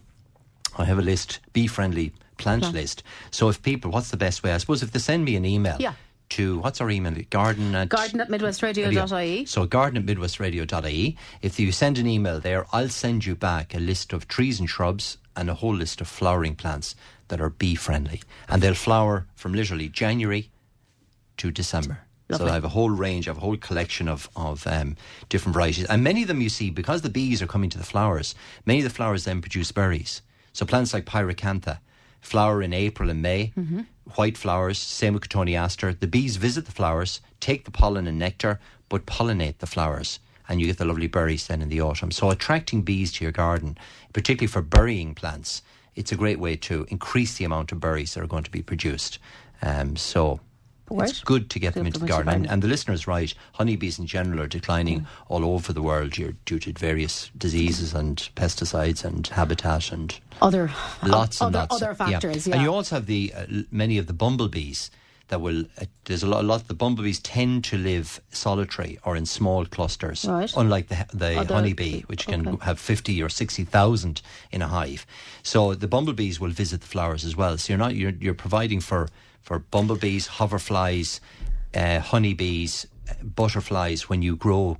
I 0.76 0.84
have 0.84 0.98
a 0.98 1.02
list, 1.02 1.38
bee 1.52 1.66
friendly 1.68 2.12
plant 2.36 2.72
list. 2.72 3.02
So 3.30 3.48
if 3.48 3.62
people, 3.62 3.90
what's 3.90 4.10
the 4.10 4.16
best 4.16 4.42
way? 4.42 4.52
I 4.52 4.58
suppose 4.58 4.82
if 4.82 4.90
they 4.90 4.98
send 4.98 5.24
me 5.24 5.36
an 5.36 5.44
email 5.46 5.76
Yeah. 5.80 5.94
to 6.30 6.58
what's 6.58 6.80
our 6.82 6.90
email? 6.90 7.14
Garden 7.30 7.74
at 7.74 7.88
Garden 7.88 8.20
at 8.20 8.28
midwestradio.ie. 8.28 9.46
so 9.46 9.64
garden 9.66 9.96
at 9.96 10.04
midwestradio.ie. 10.16 11.16
If 11.40 11.58
you 11.60 11.72
send 11.72 11.96
an 11.98 12.06
email 12.06 12.40
there, 12.40 12.66
I'll 12.72 12.88
send 12.90 13.24
you 13.24 13.34
back 13.36 13.74
a 13.74 13.78
list 13.78 14.12
of 14.12 14.28
trees 14.28 14.60
and 14.60 14.68
shrubs 14.68 15.16
and 15.34 15.48
a 15.48 15.54
whole 15.54 15.74
list 15.74 16.00
of 16.02 16.08
flowering 16.08 16.56
plants 16.56 16.94
that 17.28 17.40
are 17.40 17.50
bee 17.50 17.74
friendly. 17.74 18.20
And 18.48 18.60
they'll 18.62 18.74
flower 18.74 19.26
from 19.34 19.54
literally 19.54 19.88
January 19.88 20.50
to 21.38 21.50
December. 21.50 22.00
So 22.30 22.46
I 22.48 22.54
have 22.54 22.64
a 22.64 22.68
whole 22.68 22.90
range, 22.90 23.28
I 23.28 23.30
have 23.30 23.38
a 23.38 23.40
whole 23.40 23.56
collection 23.56 24.08
of, 24.08 24.28
of 24.34 24.66
um, 24.66 24.96
different 25.28 25.54
varieties. 25.54 25.84
And 25.86 26.02
many 26.02 26.22
of 26.22 26.28
them 26.28 26.40
you 26.40 26.48
see, 26.48 26.70
because 26.70 27.02
the 27.02 27.08
bees 27.08 27.40
are 27.40 27.46
coming 27.46 27.70
to 27.70 27.78
the 27.78 27.84
flowers, 27.84 28.34
many 28.64 28.80
of 28.80 28.84
the 28.84 28.90
flowers 28.90 29.24
then 29.24 29.40
produce 29.40 29.70
berries. 29.70 30.22
So 30.52 30.66
plants 30.66 30.92
like 30.92 31.04
Pyracantha 31.04 31.78
flower 32.20 32.62
in 32.62 32.72
April 32.72 33.10
and 33.10 33.22
May, 33.22 33.52
mm-hmm. 33.56 33.82
white 34.16 34.36
flowers, 34.36 34.78
same 34.78 35.14
with 35.14 35.28
Cotoneaster. 35.28 35.98
The 35.98 36.08
bees 36.08 36.36
visit 36.36 36.66
the 36.66 36.72
flowers, 36.72 37.20
take 37.38 37.64
the 37.64 37.70
pollen 37.70 38.08
and 38.08 38.18
nectar, 38.18 38.58
but 38.88 39.06
pollinate 39.06 39.58
the 39.58 39.66
flowers. 39.66 40.18
And 40.48 40.60
you 40.60 40.66
get 40.66 40.78
the 40.78 40.84
lovely 40.84 41.06
berries 41.06 41.46
then 41.46 41.62
in 41.62 41.68
the 41.68 41.80
autumn. 41.80 42.10
So 42.10 42.30
attracting 42.30 42.82
bees 42.82 43.12
to 43.12 43.24
your 43.24 43.32
garden, 43.32 43.78
particularly 44.12 44.48
for 44.48 44.62
berrying 44.62 45.14
plants, 45.14 45.62
it's 45.94 46.10
a 46.10 46.16
great 46.16 46.40
way 46.40 46.56
to 46.56 46.86
increase 46.88 47.36
the 47.36 47.44
amount 47.44 47.70
of 47.70 47.78
berries 47.78 48.14
that 48.14 48.22
are 48.22 48.28
going 48.28 48.44
to 48.44 48.50
be 48.50 48.62
produced. 48.62 49.20
Um, 49.62 49.94
so. 49.94 50.40
It's 50.90 51.20
good 51.20 51.50
to 51.50 51.58
get 51.58 51.74
them 51.74 51.86
into 51.86 52.00
the 52.00 52.06
garden. 52.06 52.32
And, 52.32 52.48
and, 52.48 52.62
the 52.62 52.68
listener's 52.68 53.06
right. 53.06 53.32
Honeybees 53.52 53.98
in 53.98 54.06
general 54.06 54.40
are 54.40 54.46
declining 54.46 55.00
mm. 55.00 55.06
all 55.28 55.44
over 55.44 55.72
the 55.72 55.82
world 55.82 56.12
due 56.12 56.58
to 56.58 56.72
various 56.72 57.30
diseases 57.36 57.94
and 57.94 58.16
pesticides 58.36 59.04
and 59.04 59.26
habitat 59.26 59.92
and 59.92 60.18
other 60.40 60.70
lots 61.02 61.40
uh, 61.40 61.46
and 61.46 61.56
other, 61.56 61.66
lots. 61.70 61.82
Other 61.82 61.94
factors, 61.94 62.46
yeah. 62.46 62.50
yeah. 62.50 62.56
And 62.56 62.64
you 62.64 62.72
also 62.72 62.96
have 62.96 63.06
the 63.06 63.32
uh, 63.36 63.46
many 63.70 63.98
of 63.98 64.06
the 64.06 64.12
bumblebees 64.12 64.90
that 65.28 65.40
will. 65.40 65.64
Uh, 65.80 65.86
there's 66.04 66.22
a 66.22 66.26
lot, 66.26 66.44
a 66.44 66.46
lot. 66.46 66.62
of 66.62 66.68
The 66.68 66.74
bumblebees 66.74 67.20
tend 67.20 67.64
to 67.64 67.78
live 67.78 68.20
solitary 68.30 68.98
or 69.04 69.16
in 69.16 69.26
small 69.26 69.64
clusters, 69.64 70.24
right. 70.24 70.52
unlike 70.56 70.88
the 70.88 71.06
the 71.12 71.40
Other, 71.40 71.54
honeybee, 71.54 72.02
which 72.02 72.26
can 72.26 72.46
okay. 72.46 72.64
have 72.64 72.78
fifty 72.78 73.22
or 73.22 73.28
sixty 73.28 73.64
thousand 73.64 74.22
in 74.50 74.62
a 74.62 74.68
hive. 74.68 75.06
So 75.42 75.74
the 75.74 75.88
bumblebees 75.88 76.40
will 76.40 76.50
visit 76.50 76.80
the 76.80 76.86
flowers 76.86 77.24
as 77.24 77.36
well. 77.36 77.58
So 77.58 77.72
you're 77.72 77.78
not 77.78 77.94
you're, 77.94 78.14
you're 78.20 78.34
providing 78.34 78.80
for 78.80 79.08
for 79.46 79.60
bumblebees, 79.60 80.26
hoverflies, 80.26 81.20
uh, 81.72 82.00
honeybees, 82.00 82.86
butterflies 83.22 84.08
when 84.08 84.20
you 84.20 84.34
grow 84.34 84.76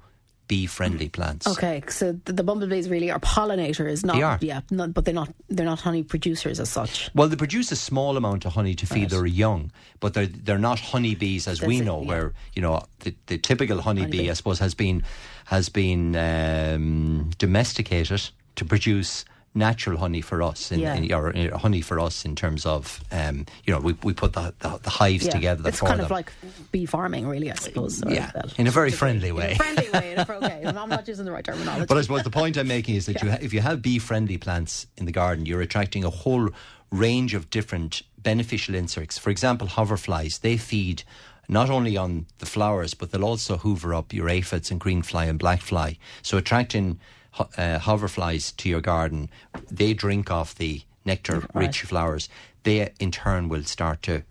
bee 0.49 0.67
friendly 0.67 1.09
plants. 1.09 1.47
Okay, 1.47 1.83
so 1.89 2.13
the, 2.25 2.43
bumblebees 2.43 2.89
really 2.89 3.11
are 3.11 3.21
pollinators, 3.21 4.05
not 4.05 4.17
they 4.17 4.23
are. 4.23 4.39
yeah, 4.41 4.61
not, 4.73 4.93
but 4.93 5.05
they're 5.05 5.15
not 5.15 5.33
they're 5.49 5.67
not 5.67 5.81
honey 5.81 6.03
producers 6.03 6.59
as 6.59 6.69
such. 6.69 7.11
Well, 7.15 7.29
they 7.29 7.37
produce 7.37 7.71
a 7.71 7.77
small 7.77 8.17
amount 8.17 8.45
of 8.45 8.55
honey 8.55 8.75
to 8.75 8.87
feed 8.87 9.03
right. 9.03 9.11
their 9.11 9.27
young, 9.27 9.71
but 10.01 10.15
they're 10.15 10.27
they're 10.27 10.59
not 10.59 10.81
honeybees 10.81 11.47
as 11.47 11.61
That's 11.61 11.69
we 11.69 11.81
know, 11.81 11.99
it, 11.99 12.03
yeah. 12.03 12.09
where 12.09 12.33
you 12.55 12.63
know 12.63 12.83
the, 13.01 13.15
the 13.27 13.39
typical 13.39 13.81
honeybee, 13.81 14.17
honeybee, 14.17 14.31
I 14.31 14.35
suppose, 14.35 14.59
has 14.59 14.75
been 14.75 15.05
has 15.45 15.69
been 15.69 16.17
um, 16.17 17.31
domesticated 17.39 18.31
to 18.57 18.65
produce 18.65 19.25
natural 19.57 19.97
honey 19.99 20.21
for 20.21 20.43
us, 20.43 20.71
in, 20.71 20.81
yeah. 20.81 20.95
in, 20.95 21.13
or, 21.13 21.35
uh, 21.35 21.57
honey 21.59 21.81
for 21.81 21.99
us 21.99 22.25
in 22.25 22.37
terms 22.37 22.67
of, 22.67 23.03
um, 23.11 23.47
you 23.65 23.73
know, 23.73 23.81
we, 23.81 23.95
we 24.05 24.13
put 24.13 24.35
the, 24.35 24.55
the, 24.61 24.79
the 24.83 24.91
hives 24.91 25.27
yeah. 25.27 25.33
together. 25.33 25.69
It's 25.69 25.81
kind 25.81 25.99
them. 25.99 26.05
of 26.05 26.11
like 26.11 26.33
bee 26.71 26.87
farming, 26.87 27.27
really, 27.27 27.51
I 27.51 27.55
suppose. 27.55 28.03
Yeah, 28.07 28.31
in 28.59 28.67
a 28.67 28.71
very 28.71 28.91
friendly 28.91 29.33
way. 29.33 29.53
In 29.53 29.53
a 29.53 29.57
friendly 29.57 29.91
way. 29.91 30.13
In 30.13 30.19
a, 30.19 30.23
okay, 30.31 30.63
I'm 30.67 30.89
not 30.89 31.09
using 31.09 31.25
the 31.25 31.33
right 31.33 31.45
terminology. 31.45 31.87
But 31.87 31.99
I 31.99 32.03
suppose 32.03 32.23
the 32.23 32.31
point 32.31 32.57
I'm 32.57 32.69
making 32.69 32.97
is 32.97 33.07
that 33.07 33.23
you 33.23 33.31
ha- 33.31 33.39
if 33.41 33.53
you 33.53 33.61
have 33.61 33.83
bee 33.83 33.99
friendly 33.99 34.39
plants 34.39 34.87
in 34.97 35.07
the 35.07 35.13
garden, 35.13 35.47
you're 35.47 35.63
attracting 35.63 36.05
a 36.05 36.11
whole 36.11 36.51
range 36.91 37.35
of 37.35 37.51
different 37.51 38.03
beneficial 38.19 38.75
insects. 38.75 39.19
For 39.19 39.31
example, 39.31 39.67
hoverflies, 39.69 40.41
they 40.41 40.57
feed 40.57 41.03
not 41.49 41.71
only 41.71 41.97
on 41.97 42.27
the 42.39 42.47
flowers, 42.47 42.95
but 42.95 43.11
they'll 43.11 43.25
also 43.25 43.57
hoover 43.57 43.95
up 43.95 44.13
your 44.13 44.29
aphids 44.29 44.71
and 44.71 44.81
greenfly 44.81 45.29
and 45.29 45.39
blackfly. 45.39 45.95
So 46.23 46.37
attracting 46.37 46.99
uh, 47.39 47.79
hoverflies 47.79 48.57
to 48.57 48.69
your 48.69 48.81
garden, 48.81 49.31
they 49.71 49.95
drink 49.95 50.31
off 50.31 50.55
the 50.55 50.83
nectar 51.05 51.47
rich 51.55 51.83
right. 51.83 51.89
flowers. 51.89 52.29
They 52.63 52.91
in 52.99 53.11
turn 53.11 53.49
will 53.49 53.65
start 53.65 54.03
to 54.03 54.23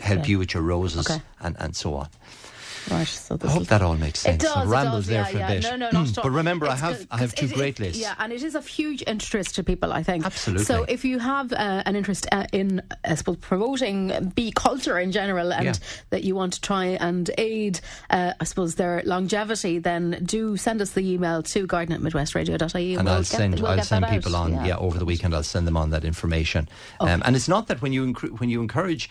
help 0.00 0.28
you 0.28 0.38
with 0.38 0.54
your 0.54 0.62
roses 0.62 1.08
okay. 1.08 1.22
and, 1.40 1.56
and 1.58 1.76
so 1.76 1.94
on. 1.94 2.08
Right, 2.90 3.06
so 3.06 3.38
I 3.42 3.46
hope 3.48 3.66
that 3.68 3.82
all 3.82 3.96
makes 3.96 4.20
sense. 4.20 4.42
It 4.42 4.46
does, 4.46 4.56
I 4.56 4.64
rambled 4.64 5.04
there 5.04 5.22
yeah, 5.22 5.26
for 5.26 5.38
yeah. 5.38 5.50
a 5.50 5.54
bit. 5.54 5.62
No, 5.64 5.76
no, 5.76 5.90
not 5.90 6.14
But 6.14 6.30
remember, 6.30 6.66
it's 6.66 6.74
I 6.74 6.76
have 6.86 7.06
I 7.10 7.18
have 7.18 7.34
two 7.34 7.46
it, 7.46 7.54
great 7.54 7.80
lists. 7.80 8.00
Yeah, 8.00 8.14
and 8.18 8.32
it 8.32 8.42
is 8.42 8.54
of 8.54 8.66
huge 8.66 9.02
interest 9.06 9.54
to 9.54 9.64
people. 9.64 9.92
I 9.92 10.02
think 10.02 10.26
absolutely. 10.26 10.64
So 10.64 10.84
if 10.84 11.04
you 11.04 11.18
have 11.18 11.52
uh, 11.52 11.82
an 11.86 11.96
interest 11.96 12.26
uh, 12.30 12.46
in, 12.52 12.82
I 13.04 13.14
suppose, 13.14 13.36
promoting 13.38 14.32
bee 14.34 14.52
culture 14.52 14.98
in 14.98 15.12
general, 15.12 15.52
and 15.52 15.64
yeah. 15.64 15.74
that 16.10 16.24
you 16.24 16.34
want 16.34 16.54
to 16.54 16.60
try 16.60 16.84
and 16.84 17.30
aid, 17.38 17.80
uh, 18.10 18.34
I 18.38 18.44
suppose, 18.44 18.74
their 18.74 19.02
longevity, 19.04 19.78
then 19.78 20.22
do 20.24 20.56
send 20.56 20.82
us 20.82 20.90
the 20.90 21.00
email 21.00 21.42
to 21.42 21.66
garden 21.66 21.94
at 21.94 22.00
midwestradio.ie. 22.00 22.94
And 22.96 23.04
we'll 23.04 23.14
I'll 23.14 23.24
send 23.24 23.60
we'll 23.60 23.70
I'll 23.70 23.82
send 23.82 24.06
people 24.08 24.36
out. 24.36 24.52
on 24.52 24.66
yeah. 24.66 24.76
over 24.76 24.98
the 24.98 25.06
weekend. 25.06 25.34
I'll 25.34 25.42
send 25.42 25.66
them 25.66 25.76
on 25.76 25.90
that 25.90 26.04
information. 26.04 26.68
Okay. 27.00 27.10
Um, 27.10 27.22
and 27.24 27.34
it's 27.34 27.48
not 27.48 27.68
that 27.68 27.80
when 27.80 27.92
you 27.92 28.12
when 28.12 28.50
you 28.50 28.60
encourage 28.60 29.10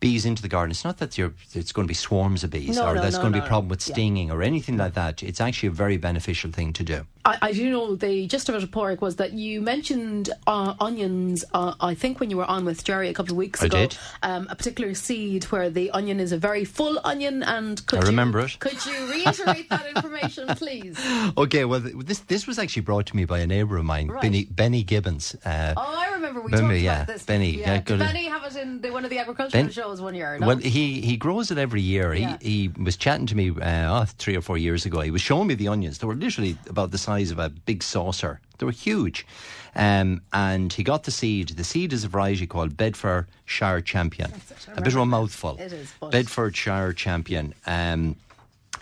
bees 0.00 0.24
into 0.24 0.42
the 0.42 0.48
garden, 0.48 0.70
it's 0.70 0.84
not 0.84 0.98
that 0.98 1.18
it's 1.18 1.72
going 1.72 1.86
to 1.86 1.88
be 1.88 1.94
swarms 1.94 2.42
of 2.42 2.50
bees 2.50 2.76
no, 2.76 2.86
or 2.86 2.94
no, 2.94 3.02
there's 3.02 3.14
no, 3.14 3.20
going 3.20 3.32
to 3.34 3.40
be 3.40 3.44
a 3.44 3.48
problem 3.48 3.68
with 3.68 3.82
stinging 3.82 4.28
yeah. 4.28 4.34
or 4.34 4.42
anything 4.42 4.76
like 4.76 4.94
that. 4.94 5.22
It's 5.22 5.40
actually 5.40 5.68
a 5.68 5.72
very 5.72 5.98
beneficial 5.98 6.50
thing 6.50 6.72
to 6.72 6.82
do. 6.82 7.06
I, 7.24 7.38
I 7.42 7.52
do 7.52 7.70
know 7.70 7.94
the 7.96 8.26
gist 8.26 8.48
of 8.48 8.62
it, 8.62 8.70
Porrick, 8.70 9.00
was 9.00 9.16
that 9.16 9.32
you 9.32 9.60
mentioned 9.60 10.30
uh, 10.46 10.74
onions, 10.80 11.44
uh, 11.52 11.74
I 11.80 11.94
think, 11.94 12.18
when 12.18 12.30
you 12.30 12.38
were 12.38 12.46
on 12.46 12.64
with 12.64 12.82
Jerry 12.82 13.08
a 13.08 13.14
couple 13.14 13.32
of 13.32 13.36
weeks 13.36 13.62
I 13.62 13.66
ago. 13.66 13.86
Did. 13.86 13.98
Um, 14.22 14.48
a 14.50 14.56
particular 14.56 14.94
seed 14.94 15.44
where 15.44 15.68
the 15.68 15.90
onion 15.90 16.18
is 16.18 16.32
a 16.32 16.38
very 16.38 16.64
full 16.64 16.98
onion. 17.04 17.42
And 17.42 17.84
could 17.86 18.04
I 18.04 18.06
remember 18.06 18.40
you, 18.40 18.46
it. 18.46 18.58
Could 18.58 18.86
you 18.86 19.06
reiterate 19.10 19.68
that 19.68 19.86
information, 19.94 20.48
please? 20.56 20.98
Okay, 21.36 21.64
well, 21.64 21.80
this 21.80 22.20
this 22.20 22.46
was 22.46 22.58
actually 22.58 22.82
brought 22.82 23.06
to 23.06 23.16
me 23.16 23.24
by 23.24 23.40
a 23.40 23.46
neighbour 23.46 23.76
of 23.76 23.84
mine, 23.84 24.08
right. 24.08 24.22
Benny, 24.22 24.44
Benny 24.44 24.82
Gibbons. 24.82 25.34
Uh, 25.44 25.74
oh, 25.76 25.82
I 25.98 26.12
remember 26.14 26.40
we 26.40 26.50
Benny, 26.50 26.62
talked 26.62 26.80
yeah, 26.80 27.02
about 27.02 27.06
this. 27.08 27.24
Benny, 27.24 27.50
yeah. 27.50 27.74
yeah, 27.74 27.80
Did 27.80 27.98
Benny 27.98 28.24
have 28.26 28.44
it 28.44 28.56
in 28.56 28.80
the, 28.80 28.90
one 28.90 29.04
of 29.04 29.10
the 29.10 29.18
agricultural 29.18 29.64
ben, 29.64 29.70
shows 29.70 30.00
one 30.00 30.14
year? 30.14 30.38
No? 30.38 30.46
Well, 30.46 30.56
he, 30.56 31.00
he 31.00 31.16
grows 31.16 31.50
it 31.50 31.58
every 31.58 31.82
year. 31.82 32.14
Yeah. 32.14 32.38
He, 32.40 32.68
he 32.68 32.82
was 32.82 32.96
chatting 32.96 33.26
to 33.26 33.34
me 33.34 33.50
uh, 33.50 34.02
oh, 34.02 34.04
three 34.06 34.36
or 34.36 34.40
four 34.40 34.56
years 34.56 34.86
ago. 34.86 35.00
He 35.00 35.10
was 35.10 35.20
showing 35.20 35.48
me 35.48 35.54
the 35.54 35.68
onions. 35.68 35.98
They 35.98 36.06
were 36.06 36.14
literally 36.14 36.56
about 36.68 36.90
the 36.90 36.98
size 36.98 37.09
of 37.18 37.38
a 37.38 37.48
big 37.48 37.82
saucer. 37.82 38.40
They 38.58 38.66
were 38.66 38.72
huge. 38.72 39.26
Um, 39.74 40.22
and 40.32 40.72
he 40.72 40.82
got 40.82 41.04
the 41.04 41.10
seed. 41.10 41.50
The 41.50 41.64
seed 41.64 41.92
is 41.92 42.04
a 42.04 42.08
variety 42.08 42.46
called 42.46 42.76
Bedfordshire 42.76 43.80
Champion. 43.80 44.32
A 44.76 44.80
bit 44.80 44.94
of 44.94 45.00
a 45.00 45.06
mouthful. 45.06 45.56
It 45.58 45.72
is. 45.72 45.92
Bedfordshire 46.10 46.92
Champion. 46.92 47.54
Um, 47.66 48.16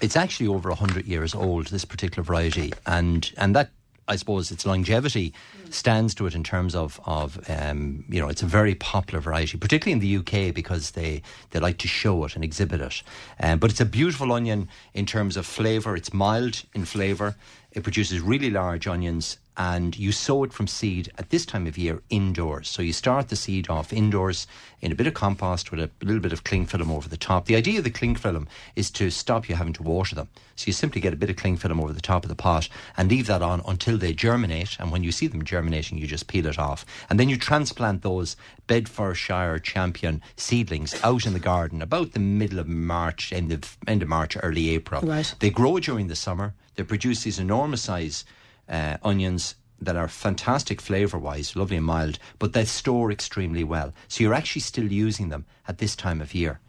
it's 0.00 0.16
actually 0.16 0.48
over 0.48 0.68
100 0.68 1.06
years 1.06 1.34
old, 1.34 1.66
this 1.66 1.84
particular 1.84 2.22
variety. 2.22 2.72
And, 2.86 3.30
and 3.36 3.54
that 3.56 3.70
I 4.08 4.16
suppose 4.16 4.50
its 4.50 4.64
longevity 4.64 5.34
stands 5.70 6.14
to 6.14 6.26
it 6.26 6.34
in 6.34 6.42
terms 6.42 6.74
of 6.74 6.98
of 7.04 7.38
um, 7.50 8.04
you 8.08 8.20
know 8.20 8.28
it's 8.28 8.42
a 8.42 8.46
very 8.46 8.74
popular 8.74 9.20
variety, 9.20 9.58
particularly 9.58 9.92
in 9.92 9.98
the 10.00 10.16
UK 10.16 10.54
because 10.54 10.92
they 10.92 11.22
they 11.50 11.60
like 11.60 11.76
to 11.78 11.88
show 11.88 12.24
it 12.24 12.34
and 12.34 12.42
exhibit 12.42 12.80
it. 12.80 13.02
Um, 13.40 13.58
but 13.58 13.70
it's 13.70 13.80
a 13.80 13.84
beautiful 13.84 14.32
onion 14.32 14.68
in 14.94 15.04
terms 15.04 15.36
of 15.36 15.46
flavour. 15.46 15.94
It's 15.94 16.12
mild 16.12 16.62
in 16.74 16.86
flavour. 16.86 17.36
It 17.78 17.84
produces 17.84 18.20
really 18.20 18.50
large 18.50 18.88
onions 18.88 19.38
and 19.56 19.96
you 19.96 20.10
sow 20.10 20.42
it 20.42 20.52
from 20.52 20.66
seed 20.66 21.12
at 21.16 21.30
this 21.30 21.46
time 21.46 21.64
of 21.64 21.78
year 21.78 22.02
indoors. 22.10 22.68
So 22.68 22.82
you 22.82 22.92
start 22.92 23.28
the 23.28 23.36
seed 23.36 23.70
off 23.70 23.92
indoors 23.92 24.48
in 24.80 24.90
a 24.90 24.96
bit 24.96 25.06
of 25.06 25.14
compost 25.14 25.70
with 25.70 25.78
a 25.78 25.88
little 26.02 26.20
bit 26.20 26.32
of 26.32 26.42
cling 26.42 26.66
film 26.66 26.90
over 26.90 27.08
the 27.08 27.16
top. 27.16 27.46
The 27.46 27.54
idea 27.54 27.78
of 27.78 27.84
the 27.84 27.90
cling 27.90 28.16
film 28.16 28.48
is 28.74 28.90
to 28.92 29.10
stop 29.10 29.48
you 29.48 29.54
having 29.54 29.74
to 29.74 29.84
water 29.84 30.16
them. 30.16 30.28
So 30.56 30.66
you 30.66 30.72
simply 30.72 31.00
get 31.00 31.12
a 31.12 31.16
bit 31.16 31.30
of 31.30 31.36
cling 31.36 31.56
film 31.56 31.78
over 31.78 31.92
the 31.92 32.00
top 32.00 32.24
of 32.24 32.28
the 32.28 32.34
pot 32.34 32.68
and 32.96 33.08
leave 33.08 33.28
that 33.28 33.42
on 33.42 33.62
until 33.64 33.96
they 33.96 34.12
germinate. 34.12 34.76
And 34.80 34.90
when 34.90 35.04
you 35.04 35.12
see 35.12 35.28
them 35.28 35.44
germinating, 35.44 35.98
you 35.98 36.08
just 36.08 36.26
peel 36.26 36.46
it 36.46 36.58
off. 36.58 36.84
And 37.08 37.20
then 37.20 37.28
you 37.28 37.36
transplant 37.36 38.02
those 38.02 38.36
Bedfordshire 38.66 39.60
champion 39.60 40.20
seedlings 40.36 41.00
out 41.04 41.26
in 41.26 41.32
the 41.32 41.38
garden 41.38 41.80
about 41.80 42.10
the 42.10 42.18
middle 42.18 42.58
of 42.58 42.66
March, 42.66 43.32
end 43.32 43.52
of, 43.52 43.78
end 43.86 44.02
of 44.02 44.08
March, 44.08 44.36
early 44.42 44.70
April. 44.70 45.00
Right. 45.02 45.32
They 45.38 45.50
grow 45.50 45.78
during 45.78 46.08
the 46.08 46.16
summer. 46.16 46.54
They 46.78 46.84
produce 46.84 47.24
these 47.24 47.40
enormous 47.40 47.82
size 47.82 48.24
uh, 48.68 48.98
onions 49.02 49.56
that 49.80 49.96
are 49.96 50.06
fantastic 50.06 50.80
flavour 50.80 51.18
wise, 51.18 51.56
lovely 51.56 51.76
and 51.76 51.84
mild, 51.84 52.20
but 52.38 52.52
they 52.52 52.64
store 52.66 53.10
extremely 53.10 53.64
well. 53.64 53.92
So 54.06 54.22
you're 54.22 54.32
actually 54.32 54.60
still 54.60 54.92
using 54.92 55.28
them 55.28 55.44
at 55.66 55.78
this 55.78 55.96
time 55.96 56.20
of 56.20 56.34
year. 56.34 56.60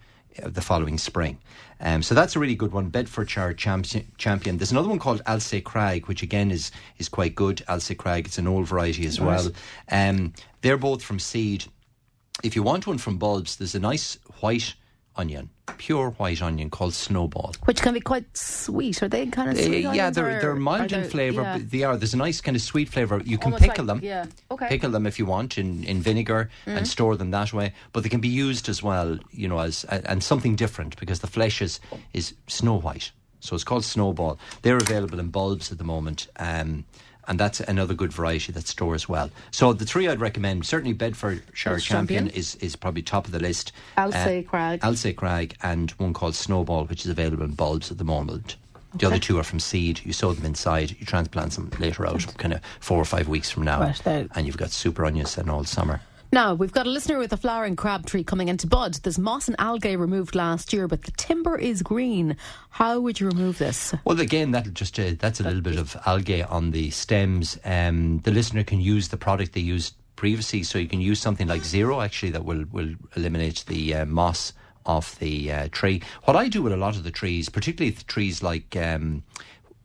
Uh, 0.44 0.50
the 0.50 0.62
following 0.62 0.98
spring. 0.98 1.38
Um, 1.80 2.02
so 2.02 2.16
that's 2.16 2.36
a 2.36 2.40
really 2.40 2.56
good 2.56 2.72
one, 2.72 2.90
Bedfordshire 2.90 3.54
champion, 3.54 4.12
champion. 4.18 4.58
There's 4.58 4.72
another 4.72 4.90
one 4.90 4.98
called 4.98 5.22
Ailsa 5.28 5.64
Craig, 5.64 6.08
which 6.08 6.24
again 6.24 6.50
is 6.50 6.72
is 6.98 7.08
quite 7.08 7.36
good. 7.36 7.64
Ailsa 7.68 7.96
Craig, 7.96 8.26
it's 8.26 8.40
an 8.40 8.48
old 8.48 8.68
variety 8.68 9.06
as 9.06 9.20
well. 9.20 9.52
Um, 9.92 10.34
they're 10.62 10.78
both 10.78 11.04
from 11.04 11.20
seed. 11.20 11.66
If 12.44 12.56
you 12.56 12.64
want 12.64 12.88
one 12.88 12.98
from 12.98 13.18
bulbs, 13.18 13.58
there's 13.58 13.76
a 13.76 13.80
nice 13.80 14.18
white 14.40 14.74
onion, 15.20 15.50
pure 15.78 16.12
white 16.12 16.42
onion 16.42 16.70
called 16.70 16.94
Snowball, 16.94 17.54
which 17.66 17.82
can 17.82 17.94
be 17.94 18.00
quite 18.00 18.26
sweet. 18.36 19.04
Are 19.04 19.08
they 19.08 19.26
kind 19.28 19.52
of 19.52 19.58
sweet? 19.58 19.86
Uh, 19.86 19.92
yeah, 19.92 20.10
they're 20.10 20.40
they're 20.42 20.56
mild 20.56 20.92
in 20.92 21.04
flavour. 21.10 21.42
Yeah. 21.42 21.58
But 21.58 21.72
they 21.72 21.84
are. 21.84 21.98
There's 21.98 22.14
a 22.14 22.18
nice 22.18 22.42
kind 22.42 22.56
of 22.56 22.62
sweet 22.62 22.90
flavour. 22.90 23.22
You 23.24 23.38
can 23.38 23.54
Almost 23.54 23.64
pickle 23.64 23.86
like, 23.86 24.02
them. 24.02 24.04
Yeah. 24.04 24.26
Okay. 24.50 24.68
Pickle 24.70 24.92
them 24.92 25.06
if 25.06 25.20
you 25.20 25.26
want 25.26 25.58
in, 25.58 25.84
in 25.84 26.02
vinegar 26.02 26.50
mm-hmm. 26.66 26.78
and 26.78 26.88
store 26.88 27.16
them 27.18 27.32
that 27.32 27.54
way. 27.54 27.74
But 27.94 28.04
they 28.04 28.10
can 28.10 28.22
be 28.22 28.30
used 28.30 28.70
as 28.70 28.82
well, 28.82 29.20
you 29.32 29.48
know, 29.48 29.60
as 29.60 29.84
and 29.84 30.24
something 30.24 30.56
different 30.56 30.98
because 31.00 31.20
the 31.20 31.28
flesh 31.28 31.62
is 31.62 31.80
is 32.14 32.34
snow 32.48 32.80
white. 32.80 33.12
So 33.42 33.56
it's 33.56 33.64
called 33.64 33.86
Snowball. 33.86 34.38
They're 34.64 34.78
available 34.78 35.20
in 35.20 35.30
bulbs 35.30 35.72
at 35.72 35.78
the 35.78 35.84
moment. 35.86 36.28
Um, 36.38 36.86
and 37.30 37.40
that's 37.40 37.60
another 37.62 37.94
good 37.94 38.12
variety 38.12 38.52
that 38.52 38.68
stores 38.68 39.08
well. 39.08 39.30
So 39.52 39.72
the 39.72 39.86
three 39.86 40.08
I'd 40.08 40.20
recommend 40.20 40.66
certainly 40.66 40.94
Bedfordshire 40.94 41.80
Champion, 41.80 42.26
Champion. 42.26 42.28
is 42.28 42.56
is 42.56 42.76
probably 42.76 43.04
top 43.04 43.26
of 43.26 43.32
the 43.32 43.40
list. 43.40 43.72
Ailsa 43.98 44.40
uh, 44.46 44.50
Craig. 44.50 44.82
Ailsa 44.82 45.14
Craig, 45.16 45.56
and 45.64 45.92
one 45.92 46.14
called 46.14 46.36
Snowball, 46.36 46.86
which 46.86 47.06
is 47.06 47.12
available 47.12 47.46
in 47.46 47.54
bulbs 47.54 47.92
at 47.92 47.98
the 48.00 48.04
moment. 48.04 48.58
The 48.96 49.06
other 49.06 49.20
two 49.20 49.38
are 49.38 49.44
from 49.44 49.60
seed. 49.60 50.02
You 50.04 50.14
sow 50.14 50.34
them 50.34 50.46
inside. 50.46 50.96
You 51.00 51.06
transplant 51.06 51.52
them 51.52 51.70
later 51.80 52.08
out, 52.08 52.26
kind 52.40 52.56
of 52.56 52.62
four 52.80 52.98
or 52.98 53.06
five 53.06 53.28
weeks 53.28 53.52
from 53.52 53.64
now, 53.64 53.82
Right, 53.82 54.06
now- 54.06 54.26
and 54.34 54.48
you've 54.48 54.58
got 54.58 54.72
super 54.72 55.06
onions 55.06 55.38
and 55.38 55.48
all 55.48 55.64
summer. 55.64 56.02
Now, 56.32 56.54
we've 56.54 56.72
got 56.72 56.86
a 56.86 56.90
listener 56.92 57.18
with 57.18 57.34
a 57.34 57.38
flowering 57.38 57.76
crab 57.76 58.06
tree 58.06 58.24
coming 58.24 58.50
into 58.50 58.68
bud. 58.68 58.94
There's 58.96 59.18
moss 59.18 59.48
and 59.48 59.56
algae 59.60 59.96
removed 59.96 60.36
last 60.36 60.72
year, 60.74 60.88
but 60.88 61.02
the 61.02 61.12
timber 61.12 61.58
is 61.58 61.82
green. 61.82 62.38
How 62.70 63.00
would 63.00 63.20
you 63.20 63.28
remove 63.28 63.58
this? 63.58 63.96
Well, 64.06 64.20
again, 64.20 64.52
that'll 64.52 64.72
just 64.72 65.00
uh, 65.00 65.14
that's 65.18 65.40
a 65.40 65.44
little 65.44 65.62
bit 65.62 65.80
of 65.80 65.98
algae 66.06 66.44
on 66.44 66.70
the 66.70 66.92
stems. 66.92 67.58
Um, 67.66 68.20
the 68.20 68.32
listener 68.32 68.64
can 68.64 68.80
use 68.80 69.08
the 69.08 69.18
product 69.18 69.54
they 69.54 69.62
used 69.62 69.96
previously, 70.18 70.62
so 70.62 70.78
you 70.78 70.88
can 70.88 71.02
use 71.02 71.20
something 71.20 71.48
like 71.48 71.64
Zero 71.64 72.00
actually 72.00 72.32
that 72.34 72.46
will 72.46 72.66
will 72.72 72.94
eliminate 73.16 73.64
the 73.68 73.96
uh, 73.96 74.06
moss 74.06 74.54
off 74.86 75.18
the 75.18 75.52
uh, 75.52 75.68
tree. 75.72 76.02
What 76.26 76.36
I 76.38 76.48
do 76.48 76.62
with 76.62 76.74
a 76.74 76.78
lot 76.78 76.96
of 76.96 77.04
the 77.04 77.12
trees, 77.12 77.50
particularly 77.50 77.90
the 77.96 78.04
trees 78.04 78.44
like. 78.44 78.76
Um, 78.76 79.24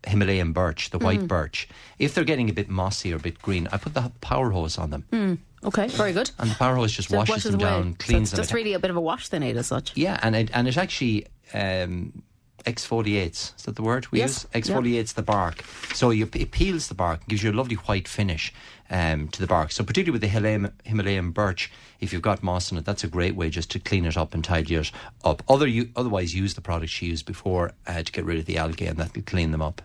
Himalayan 0.06 0.52
birch, 0.52 0.90
the 0.90 0.98
Mm. 0.98 1.02
white 1.02 1.26
birch. 1.26 1.66
If 1.98 2.14
they're 2.14 2.24
getting 2.24 2.50
a 2.50 2.52
bit 2.52 2.68
mossy 2.68 3.10
or 3.14 3.16
a 3.16 3.18
bit 3.18 3.40
green, 3.40 3.66
I 3.72 3.78
put 3.78 3.94
the 3.94 4.12
power 4.20 4.50
hose 4.50 4.76
on 4.76 4.90
them, 4.90 5.40
Okay, 5.64 5.88
very 5.88 6.12
good. 6.12 6.30
and 6.38 6.50
the 6.50 6.54
power 6.56 6.74
hose 6.76 6.92
just 6.92 7.08
So 7.08 7.14
it 7.16 7.28
washes, 7.28 7.44
them 7.44 7.58
down, 7.58 7.94
cleans 7.94 8.30
so 8.30 8.36
them. 8.36 8.42
it's 8.42 8.48
just 8.50 8.54
really 8.54 8.74
a 8.74 8.78
bit 8.78 8.90
of 8.90 8.96
a 8.96 9.00
wash 9.00 9.28
they 9.28 9.38
need 9.38 9.56
as 9.56 9.66
such. 9.66 9.96
Yeah, 9.96 10.18
and 10.22 10.36
it, 10.36 10.50
and 10.52 10.68
it 10.68 10.76
actually 10.76 11.26
um, 11.54 12.22
exfoliates. 12.66 13.56
Is 13.56 13.62
that 13.64 13.76
the 13.76 13.82
word 13.82 14.06
we 14.10 14.18
Yes, 14.18 14.46
use? 14.54 14.64
Exfoliates 14.64 15.14
the 15.14 15.22
bark. 15.22 15.64
So 15.94 16.10
you, 16.10 16.28
it 16.34 16.50
peels 16.50 16.88
the 16.88 16.94
bark, 16.94 17.26
gives 17.28 17.42
you 17.42 17.50
a 17.50 17.54
lovely 17.54 17.76
white 17.76 18.08
finish 18.08 18.52
um, 18.94 19.26
to 19.28 19.40
the 19.40 19.46
bark. 19.48 19.72
So 19.72 19.82
particularly 19.82 20.12
with 20.12 20.20
the 20.22 20.28
Himalayan, 20.28 20.72
Himalayan 20.84 21.32
birch, 21.32 21.70
if 22.00 22.12
you've 22.12 22.22
got 22.22 22.42
moss 22.42 22.70
in 22.70 22.78
it, 22.78 22.84
that's 22.84 23.02
a 23.02 23.08
great 23.08 23.34
way 23.34 23.50
just 23.50 23.70
to 23.72 23.80
clean 23.80 24.04
it 24.04 24.16
up 24.16 24.34
and 24.34 24.44
tidy 24.44 24.76
it 24.76 24.92
up. 25.24 25.42
Other 25.48 25.66
you, 25.66 25.90
otherwise, 25.96 26.34
use 26.34 26.54
the 26.54 26.60
products 26.60 27.02
you 27.02 27.08
used 27.10 27.26
before 27.26 27.72
uh, 27.88 28.02
to 28.02 28.12
get 28.12 28.24
rid 28.24 28.38
of 28.38 28.46
the 28.46 28.56
algae, 28.56 28.86
and 28.86 28.96
that 28.98 29.14
will 29.16 29.22
clean 29.22 29.50
them 29.50 29.62
up. 29.62 29.82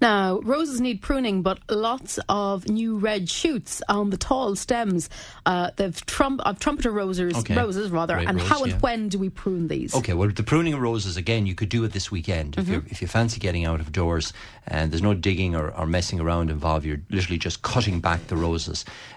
Now, 0.00 0.40
roses 0.40 0.80
need 0.80 1.00
pruning, 1.00 1.42
but 1.42 1.58
lots 1.70 2.18
of 2.28 2.68
new 2.68 2.98
red 2.98 3.30
shoots 3.30 3.82
on 3.88 4.10
the 4.10 4.16
tall 4.16 4.56
stems. 4.56 5.08
Uh, 5.46 5.70
they've 5.76 6.04
trump, 6.06 6.40
uh, 6.44 6.52
trumpeter 6.54 6.90
roses, 6.90 7.34
Okay. 7.36 7.56
roses 7.56 7.90
rather. 7.90 8.14
Great 8.16 8.28
and 8.28 8.38
rose, 8.38 8.48
how 8.48 8.62
and 8.62 8.72
yeah. 8.72 8.78
when 8.78 9.08
do 9.08 9.18
we 9.18 9.28
prune 9.30 9.68
these? 9.68 9.94
Okay, 9.94 10.12
well, 10.12 10.28
the 10.28 10.42
pruning 10.42 10.74
of 10.74 10.80
roses 10.80 11.16
again, 11.16 11.46
you 11.46 11.54
could 11.54 11.68
do 11.68 11.84
it 11.84 11.92
this 11.92 12.10
weekend 12.10 12.58
if 12.58 12.68
you 12.68 12.84
if 12.88 13.00
you 13.00 13.08
fancy 13.08 13.38
getting 13.38 13.64
out 13.64 13.80
of 13.80 13.92
doors 13.92 14.32
and 14.66 14.92
there's 14.92 15.02
no 15.02 15.14
digging 15.14 15.54
or, 15.54 15.70
or 15.70 15.86
messing 15.86 16.20
around 16.20 16.50
involved. 16.50 16.84
You're 16.84 17.00
literally 17.10 17.38
just 17.38 17.62
cutting 17.62 18.00
back 18.00 18.26
the 18.26 18.36
roses. 18.36 18.49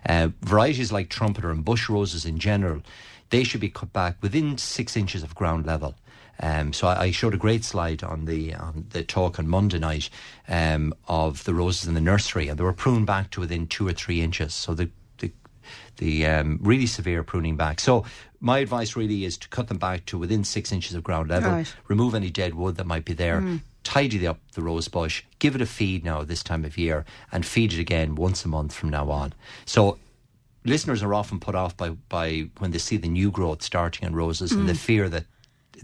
Uh, 0.05 0.29
varieties 0.41 0.91
like 0.91 1.09
trumpeter 1.09 1.49
and 1.51 1.65
bush 1.65 1.89
roses 1.89 2.25
in 2.25 2.37
general, 2.37 2.81
they 3.29 3.43
should 3.43 3.61
be 3.61 3.69
cut 3.69 3.91
back 3.93 4.17
within 4.21 4.57
six 4.57 4.95
inches 4.95 5.23
of 5.23 5.35
ground 5.35 5.65
level. 5.65 5.95
Um, 6.39 6.73
so 6.73 6.87
I, 6.87 7.03
I 7.03 7.11
showed 7.11 7.33
a 7.33 7.37
great 7.37 7.63
slide 7.63 8.03
on 8.03 8.25
the 8.25 8.55
on 8.55 8.85
the 8.89 9.03
talk 9.03 9.39
on 9.39 9.47
Monday 9.47 9.79
night 9.79 10.09
um, 10.47 10.93
of 11.07 11.43
the 11.43 11.53
roses 11.53 11.87
in 11.87 11.93
the 11.93 12.01
nursery, 12.01 12.47
and 12.47 12.59
they 12.59 12.63
were 12.63 12.73
pruned 12.73 13.05
back 13.05 13.29
to 13.31 13.39
within 13.39 13.67
two 13.67 13.87
or 13.87 13.93
three 13.93 14.21
inches. 14.21 14.53
So 14.53 14.73
the 14.73 14.89
the 15.19 15.31
the 15.97 16.25
um, 16.25 16.59
really 16.61 16.87
severe 16.87 17.23
pruning 17.23 17.55
back. 17.55 17.79
So 17.79 18.05
my 18.39 18.59
advice 18.59 18.95
really 18.95 19.25
is 19.25 19.37
to 19.37 19.47
cut 19.47 19.67
them 19.67 19.77
back 19.77 20.05
to 20.07 20.17
within 20.17 20.43
six 20.43 20.71
inches 20.71 20.95
of 20.95 21.03
ground 21.03 21.29
level. 21.29 21.51
Right. 21.51 21.73
Remove 21.87 22.15
any 22.15 22.29
dead 22.29 22.55
wood 22.55 22.75
that 22.77 22.87
might 22.87 23.05
be 23.05 23.13
there. 23.13 23.43
Tidy 23.83 24.25
up 24.27 24.39
the 24.53 24.61
rose 24.61 24.87
bush. 24.87 25.23
Give 25.39 25.55
it 25.55 25.61
a 25.61 25.65
feed 25.65 26.03
now 26.03 26.23
this 26.23 26.43
time 26.43 26.65
of 26.65 26.77
year, 26.77 27.05
and 27.31 27.45
feed 27.45 27.73
it 27.73 27.79
again 27.79 28.15
once 28.15 28.45
a 28.45 28.47
month 28.47 28.73
from 28.73 28.89
now 28.89 29.09
on. 29.11 29.33
So. 29.65 29.99
Listeners 30.65 31.03
are 31.03 31.13
often 31.13 31.41
put 31.41 31.55
off 31.55 31.75
by, 31.75 31.89
by 32.07 32.49
when 32.59 32.71
they 32.71 32.77
see 32.77 32.95
the 32.95 33.09
new 33.09 33.31
growth 33.31 33.61
starting 33.61 34.07
in 34.07 34.15
roses 34.15 34.53
and 34.53 34.69
the 34.69 34.73
fear 34.73 35.09
that 35.09 35.25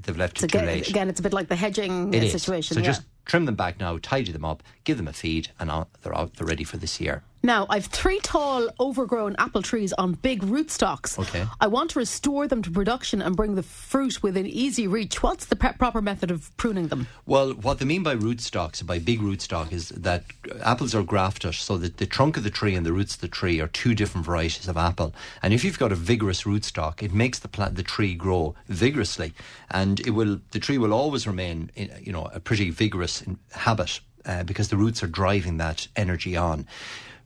they've 0.03 0.15
left 0.17 0.37
So 0.39 0.45
it 0.45 0.51
too 0.51 0.59
again, 0.59 0.67
late. 0.67 0.87
again, 0.89 1.09
it's 1.09 1.19
a 1.19 1.23
bit 1.23 1.33
like 1.33 1.49
the 1.49 1.57
hedging 1.57 2.13
It 2.13 2.23
uh, 2.23 2.25
is. 2.27 2.31
situation. 2.31 2.75
So 2.75 2.79
yeah. 2.79 2.85
just 2.85 3.01
trim 3.25 3.43
them 3.43 3.55
back 3.55 3.77
now, 3.77 3.99
tidy 4.01 4.31
them 4.31 4.45
up, 4.45 4.63
give 4.85 4.95
them 4.95 5.09
a 5.09 5.11
feed, 5.11 5.49
and 5.59 5.69
they're 6.01 6.17
out. 6.17 6.33
They're 6.35 6.47
ready 6.47 6.63
for 6.63 6.77
this 6.77 7.01
year. 7.01 7.23
Now, 7.41 7.67
I've 7.69 7.85
three 7.85 8.19
tall, 8.19 8.67
overgrown 8.79 9.35
apple 9.39 9.61
trees 9.61 9.93
on 9.93 10.13
big 10.13 10.41
rootstocks. 10.41 11.17
Okay. 11.17 11.45
I 11.61 11.67
want 11.67 11.91
to 11.91 11.99
restore 11.99 12.47
them 12.47 12.61
to 12.63 12.69
production 12.69 13.21
and 13.21 13.35
bring 13.35 13.55
the 13.55 13.63
fruit 13.63 14.21
within 14.21 14.45
easy 14.45 14.87
reach. 14.87 15.23
What's 15.23 15.45
the 15.45 15.55
pre- 15.55 15.71
proper 15.71 16.01
method 16.01 16.31
of 16.31 16.55
pruning 16.57 16.89
them? 16.89 17.07
Well, 17.25 17.53
what 17.53 17.79
they 17.79 17.85
mean 17.85 18.03
by 18.03 18.15
rootstocks, 18.15 18.85
by 18.85 18.99
big 18.99 19.21
rootstock, 19.21 19.71
is 19.71 19.89
that 19.89 20.25
apples 20.61 20.93
are 20.93 21.03
grafted, 21.03 21.55
so 21.55 21.77
that 21.77 21.97
the 21.97 22.05
trunk 22.05 22.35
of 22.35 22.43
the 22.43 22.49
tree 22.49 22.75
and 22.75 22.85
the 22.85 22.91
roots 22.91 23.15
of 23.15 23.21
the 23.21 23.29
tree 23.29 23.61
are 23.61 23.67
two 23.67 23.95
different 23.95 24.25
varieties 24.25 24.67
of 24.67 24.75
apple. 24.75 25.13
And 25.41 25.53
if 25.53 25.63
you've 25.63 25.79
got 25.79 25.93
a 25.93 25.95
vigorous 25.95 26.43
rootstock, 26.43 27.01
it 27.01 27.13
makes 27.13 27.39
the 27.39 27.47
plant, 27.47 27.75
the 27.75 27.83
tree 27.83 28.15
grow 28.15 28.55
vigorously, 28.67 29.33
and 29.71 30.01
it 30.01 30.11
will. 30.11 30.41
The 30.51 30.59
tree 30.59 30.77
will 30.77 30.93
always 30.93 31.25
remain, 31.25 31.71
in, 31.75 31.89
you 32.01 32.11
know, 32.11 32.25
a 32.33 32.41
pretty 32.41 32.69
vigorous 32.69 33.23
habit 33.53 34.01
uh, 34.25 34.43
because 34.43 34.67
the 34.67 34.77
roots 34.77 35.01
are 35.03 35.07
driving 35.07 35.57
that 35.57 35.87
energy 35.95 36.35
on. 36.35 36.67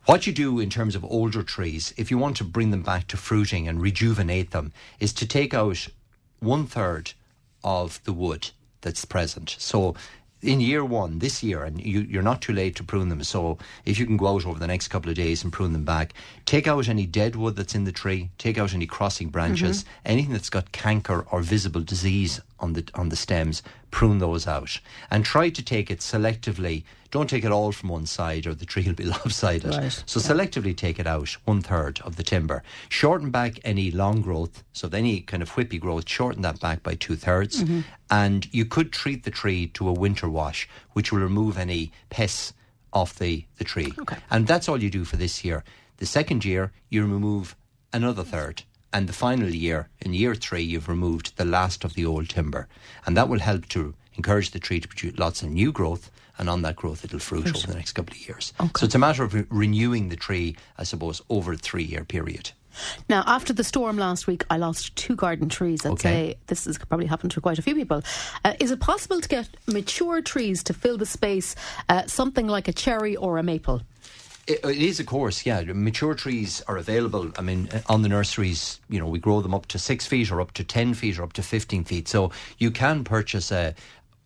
What 0.05 0.27
you 0.27 0.33
do 0.33 0.59
in 0.59 0.69
terms 0.69 0.95
of 0.95 1.05
older 1.05 1.43
trees, 1.43 1.93
if 1.95 2.11
you 2.11 2.17
want 2.17 2.35
to 2.37 2.43
bring 2.43 2.71
them 2.71 2.83
back 2.83 3.07
to 3.07 3.17
fruiting 3.17 3.69
and 3.69 3.81
rejuvenate 3.81 4.51
them, 4.51 4.73
is 4.99 5.13
to 5.13 5.25
take 5.25 5.53
out 5.53 5.87
one 6.39 6.67
third 6.67 7.13
of 7.63 8.03
the 8.03 8.11
wood 8.11 8.49
that's 8.81 9.05
present. 9.05 9.55
So 9.59 9.95
in 10.41 10.59
year 10.59 10.83
one, 10.83 11.19
this 11.19 11.41
year, 11.41 11.63
and 11.63 11.81
you, 11.81 12.01
you're 12.01 12.21
not 12.21 12.41
too 12.41 12.51
late 12.51 12.75
to 12.75 12.83
prune 12.83 13.07
them. 13.07 13.23
So 13.23 13.57
if 13.85 13.97
you 13.97 14.05
can 14.05 14.17
go 14.17 14.27
out 14.27 14.45
over 14.45 14.59
the 14.59 14.67
next 14.67 14.89
couple 14.89 15.09
of 15.09 15.15
days 15.15 15.41
and 15.41 15.53
prune 15.53 15.71
them 15.71 15.85
back, 15.85 16.13
take 16.45 16.67
out 16.67 16.89
any 16.89 17.05
dead 17.05 17.37
wood 17.37 17.55
that's 17.55 17.75
in 17.75 17.85
the 17.85 17.93
tree, 17.93 18.29
take 18.37 18.57
out 18.57 18.73
any 18.73 18.85
crossing 18.85 19.29
branches, 19.29 19.83
mm-hmm. 19.83 19.89
anything 20.05 20.33
that's 20.33 20.49
got 20.49 20.73
canker 20.73 21.25
or 21.31 21.41
visible 21.41 21.81
disease 21.81 22.41
on 22.63 22.73
the 22.73 22.87
on 22.95 23.09
the 23.09 23.15
stems, 23.15 23.61
prune 23.91 24.19
those 24.19 24.47
out, 24.47 24.79
and 25.11 25.23
try 25.25 25.49
to 25.49 25.61
take 25.61 25.91
it 25.91 25.99
selectively. 25.99 26.83
Don't 27.11 27.29
take 27.29 27.43
it 27.43 27.51
all 27.51 27.71
from 27.71 27.89
one 27.89 28.07
side, 28.07 28.47
or 28.47 28.55
the 28.55 28.65
tree 28.65 28.83
will 28.87 28.93
be 28.93 29.03
lopsided. 29.15 29.75
Right, 29.75 30.03
So 30.07 30.19
selectively 30.19 30.75
take 30.75 30.97
it 30.97 31.05
out, 31.05 31.29
one 31.45 31.61
third 31.61 31.99
of 32.01 32.15
the 32.15 32.23
timber. 32.23 32.63
Shorten 32.89 33.29
back 33.29 33.59
any 33.63 33.91
long 33.91 34.21
growth, 34.21 34.63
so 34.73 34.89
any 34.91 35.21
kind 35.21 35.43
of 35.43 35.51
whippy 35.51 35.79
growth, 35.79 36.09
shorten 36.09 36.41
that 36.41 36.59
back 36.59 36.81
by 36.81 36.95
two 36.95 37.15
thirds. 37.15 37.63
Mm-hmm. 37.63 37.81
And 38.09 38.51
you 38.51 38.65
could 38.65 38.91
treat 38.91 39.25
the 39.25 39.31
tree 39.31 39.67
to 39.67 39.87
a 39.87 39.93
winter 39.93 40.27
wash, 40.29 40.67
which 40.93 41.11
will 41.11 41.19
remove 41.19 41.57
any 41.57 41.91
pests 42.09 42.53
off 42.93 43.19
the, 43.19 43.45
the 43.57 43.63
tree. 43.63 43.93
Okay. 43.99 44.17
And 44.31 44.47
that's 44.47 44.67
all 44.69 44.81
you 44.81 44.89
do 44.89 45.03
for 45.03 45.17
this 45.17 45.43
year. 45.43 45.63
The 45.97 46.05
second 46.05 46.45
year, 46.45 46.71
you 46.89 47.03
remove 47.03 47.55
another 47.91 48.23
third. 48.23 48.63
And 48.93 49.09
the 49.09 49.13
final 49.13 49.49
year, 49.49 49.89
in 50.01 50.13
year 50.13 50.35
three, 50.35 50.61
you've 50.61 50.87
removed 50.87 51.35
the 51.35 51.45
last 51.45 51.83
of 51.83 51.95
the 51.95 52.05
old 52.05 52.29
timber. 52.29 52.67
And 53.05 53.17
that 53.17 53.27
will 53.27 53.39
help 53.39 53.67
to 53.69 53.95
encourage 54.15 54.51
the 54.51 54.59
tree 54.59 54.79
to 54.79 54.87
produce 54.87 55.17
lots 55.17 55.41
of 55.41 55.49
new 55.49 55.71
growth. 55.71 56.11
And 56.37 56.47
on 56.49 56.61
that 56.61 56.75
growth, 56.75 57.03
it'll 57.03 57.19
fruit 57.19 57.47
over 57.47 57.67
the 57.67 57.75
next 57.75 57.93
couple 57.93 58.13
of 58.15 58.27
years. 58.27 58.53
So 58.77 58.85
it's 58.85 58.95
a 58.95 58.99
matter 58.99 59.23
of 59.23 59.33
re- 59.33 59.45
renewing 59.49 60.09
the 60.09 60.15
tree, 60.15 60.55
I 60.77 60.83
suppose, 60.83 61.21
over 61.29 61.53
a 61.53 61.57
three 61.57 61.83
year 61.83 62.03
period. 62.05 62.51
Now, 63.07 63.23
after 63.27 63.53
the 63.53 63.63
storm 63.63 63.97
last 63.97 64.25
week, 64.25 64.43
I 64.49 64.57
lost 64.57 64.95
two 64.95 65.15
garden 65.15 65.47
trees. 65.47 65.85
I'd 65.85 65.91
Okay. 65.93 66.09
say 66.09 66.35
this 66.47 66.65
has 66.65 66.79
probably 66.79 67.05
happened 67.05 67.31
to 67.31 67.41
quite 67.41 67.59
a 67.59 67.61
few 67.61 67.75
people. 67.75 68.01
Uh, 68.43 68.53
is 68.59 68.71
it 68.71 68.79
possible 68.79 69.21
to 69.21 69.27
get 69.27 69.47
mature 69.67 70.21
trees 70.21 70.63
to 70.63 70.73
fill 70.73 70.97
the 70.97 71.05
space, 71.05 71.55
uh, 71.89 72.07
something 72.07 72.47
like 72.47 72.67
a 72.67 72.73
cherry 72.73 73.15
or 73.15 73.37
a 73.37 73.43
maple? 73.43 73.83
It, 74.45 74.59
it 74.63 74.81
is, 74.81 74.99
of 74.99 75.05
course, 75.05 75.45
yeah. 75.45 75.63
Mature 75.73 76.15
trees 76.15 76.61
are 76.67 76.77
available. 76.77 77.31
I 77.37 77.41
mean, 77.41 77.69
uh, 77.71 77.81
on 77.87 78.01
the 78.01 78.09
nurseries, 78.09 78.81
you 78.89 78.99
know, 78.99 79.07
we 79.07 79.19
grow 79.19 79.41
them 79.41 79.53
up 79.53 79.67
to 79.67 79.79
six 79.79 80.05
feet 80.05 80.31
or 80.31 80.41
up 80.41 80.51
to 80.53 80.63
10 80.63 80.93
feet 80.95 81.17
or 81.17 81.23
up 81.23 81.33
to 81.33 81.43
15 81.43 81.85
feet. 81.85 82.07
So 82.07 82.31
you 82.57 82.69
can 82.69 83.05
purchase 83.05 83.51
a, 83.51 83.73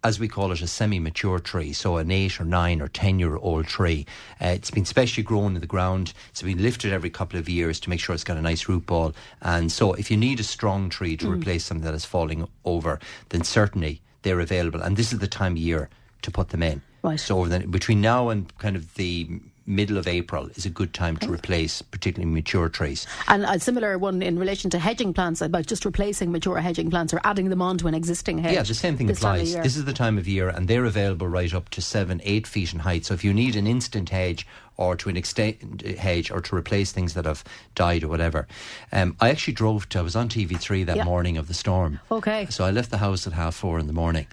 as 0.04 0.20
we 0.20 0.28
call 0.28 0.52
it, 0.52 0.62
a 0.62 0.68
semi 0.68 1.00
mature 1.00 1.38
tree. 1.38 1.72
So 1.72 1.98
an 1.98 2.10
eight 2.10 2.40
or 2.42 2.46
nine 2.46 2.82
or 2.82 2.88
10 2.88 3.20
year 3.20 3.36
old 3.36 3.68
tree. 3.68 4.08
Uh, 4.42 4.48
it's 4.48 4.72
been 4.72 4.86
specially 4.86 5.24
grown 5.24 5.56
in 5.56 5.62
the 5.62 5.68
ground. 5.68 6.14
It's 6.30 6.42
been 6.42 6.62
lifted 6.64 6.94
every 6.94 7.12
couple 7.12 7.38
of 7.38 7.48
years 7.48 7.80
to 7.82 7.90
make 7.90 8.00
sure 8.00 8.16
it's 8.16 8.24
got 8.24 8.38
a 8.38 8.42
nice 8.42 8.68
root 8.68 8.88
ball. 8.88 9.14
And 9.42 9.72
so 9.72 9.94
if 9.94 10.10
you 10.10 10.18
need 10.18 10.40
a 10.40 10.44
strong 10.44 10.90
tree 10.90 11.16
to 11.18 11.32
replace 11.32 11.66
something 11.66 11.86
that 11.86 11.94
is 11.94 12.06
falling 12.06 12.48
over, 12.66 13.00
then 13.30 13.44
certainly 13.44 14.02
they're 14.24 14.40
available. 14.40 14.82
And 14.82 14.98
this 14.98 15.14
is 15.14 15.20
the 15.20 15.28
time 15.28 15.52
of 15.52 15.60
year 15.60 15.90
to 16.24 16.32
put 16.32 16.50
them 16.50 16.64
in. 16.64 16.82
Right. 17.04 17.20
So 17.20 17.40
over 17.40 17.50
the, 17.50 17.68
between 17.68 18.02
now 18.02 18.30
and 18.30 18.56
kind 18.58 18.76
of 18.76 18.96
the 18.96 19.30
middle 19.68 19.98
of 19.98 20.08
April 20.08 20.48
is 20.56 20.66
a 20.66 20.70
good 20.70 20.94
time 20.94 21.18
to 21.18 21.32
replace 21.32 21.82
particularly 21.82 22.34
mature 22.34 22.70
trees. 22.70 23.06
And 23.28 23.44
a 23.44 23.60
similar 23.60 23.98
one 23.98 24.22
in 24.22 24.40
relation 24.40 24.70
to 24.72 24.80
hedging 24.80 25.14
plants 25.14 25.42
about 25.42 25.68
just 25.68 25.84
replacing 25.86 26.32
mature 26.32 26.58
hedging 26.60 26.90
plants 26.90 27.14
or 27.14 27.20
adding 27.24 27.50
them 27.50 27.62
onto 27.62 27.88
an 27.88 27.94
existing 27.94 28.40
hedge. 28.40 28.54
Yeah, 28.54 28.64
the 28.64 28.74
same 28.74 28.98
thing 28.98 29.08
this 29.08 29.18
applies. 29.18 29.54
This 29.54 29.76
is 29.76 29.86
the 29.86 29.94
time 29.94 30.18
of 30.18 30.28
year, 30.28 30.50
and 30.50 30.68
they're 30.68 30.86
available 30.86 31.28
right 31.28 31.54
up 31.54 31.70
to 31.70 31.82
seven, 31.82 32.22
eight 32.24 32.48
feet 32.48 32.74
in 32.74 32.80
height. 32.80 33.06
So 33.06 33.14
if 33.14 33.24
you 33.24 33.34
need 33.34 33.56
an 33.56 33.68
instant 33.68 34.10
hedge 34.10 34.48
or 34.78 34.96
to 34.96 35.10
an 35.10 35.18
extend 35.18 35.82
hedge 35.82 36.32
or 36.32 36.40
to 36.40 36.56
replace 36.56 36.92
things 36.92 37.14
that 37.16 37.26
have 37.26 37.44
died 37.76 38.04
or 38.04 38.08
whatever, 38.08 38.48
um, 38.92 39.16
I 39.20 39.30
actually 39.30 39.54
drove 39.54 39.90
to. 39.90 40.00
I 40.00 40.02
was 40.02 40.16
on 40.16 40.30
TV3 40.30 40.86
that 40.86 40.98
Yeah. 40.98 41.04
morning 41.04 41.38
of 41.38 41.48
the 41.48 41.54
storm. 41.54 42.00
Okay. 42.10 42.48
So 42.50 42.64
I 42.64 42.72
left 42.72 42.92
the 42.92 43.00
house 43.00 43.28
at 43.28 43.34
half 43.34 43.56
four 43.56 43.80
in 43.80 43.88
the 43.88 43.94
morning. 43.94 44.28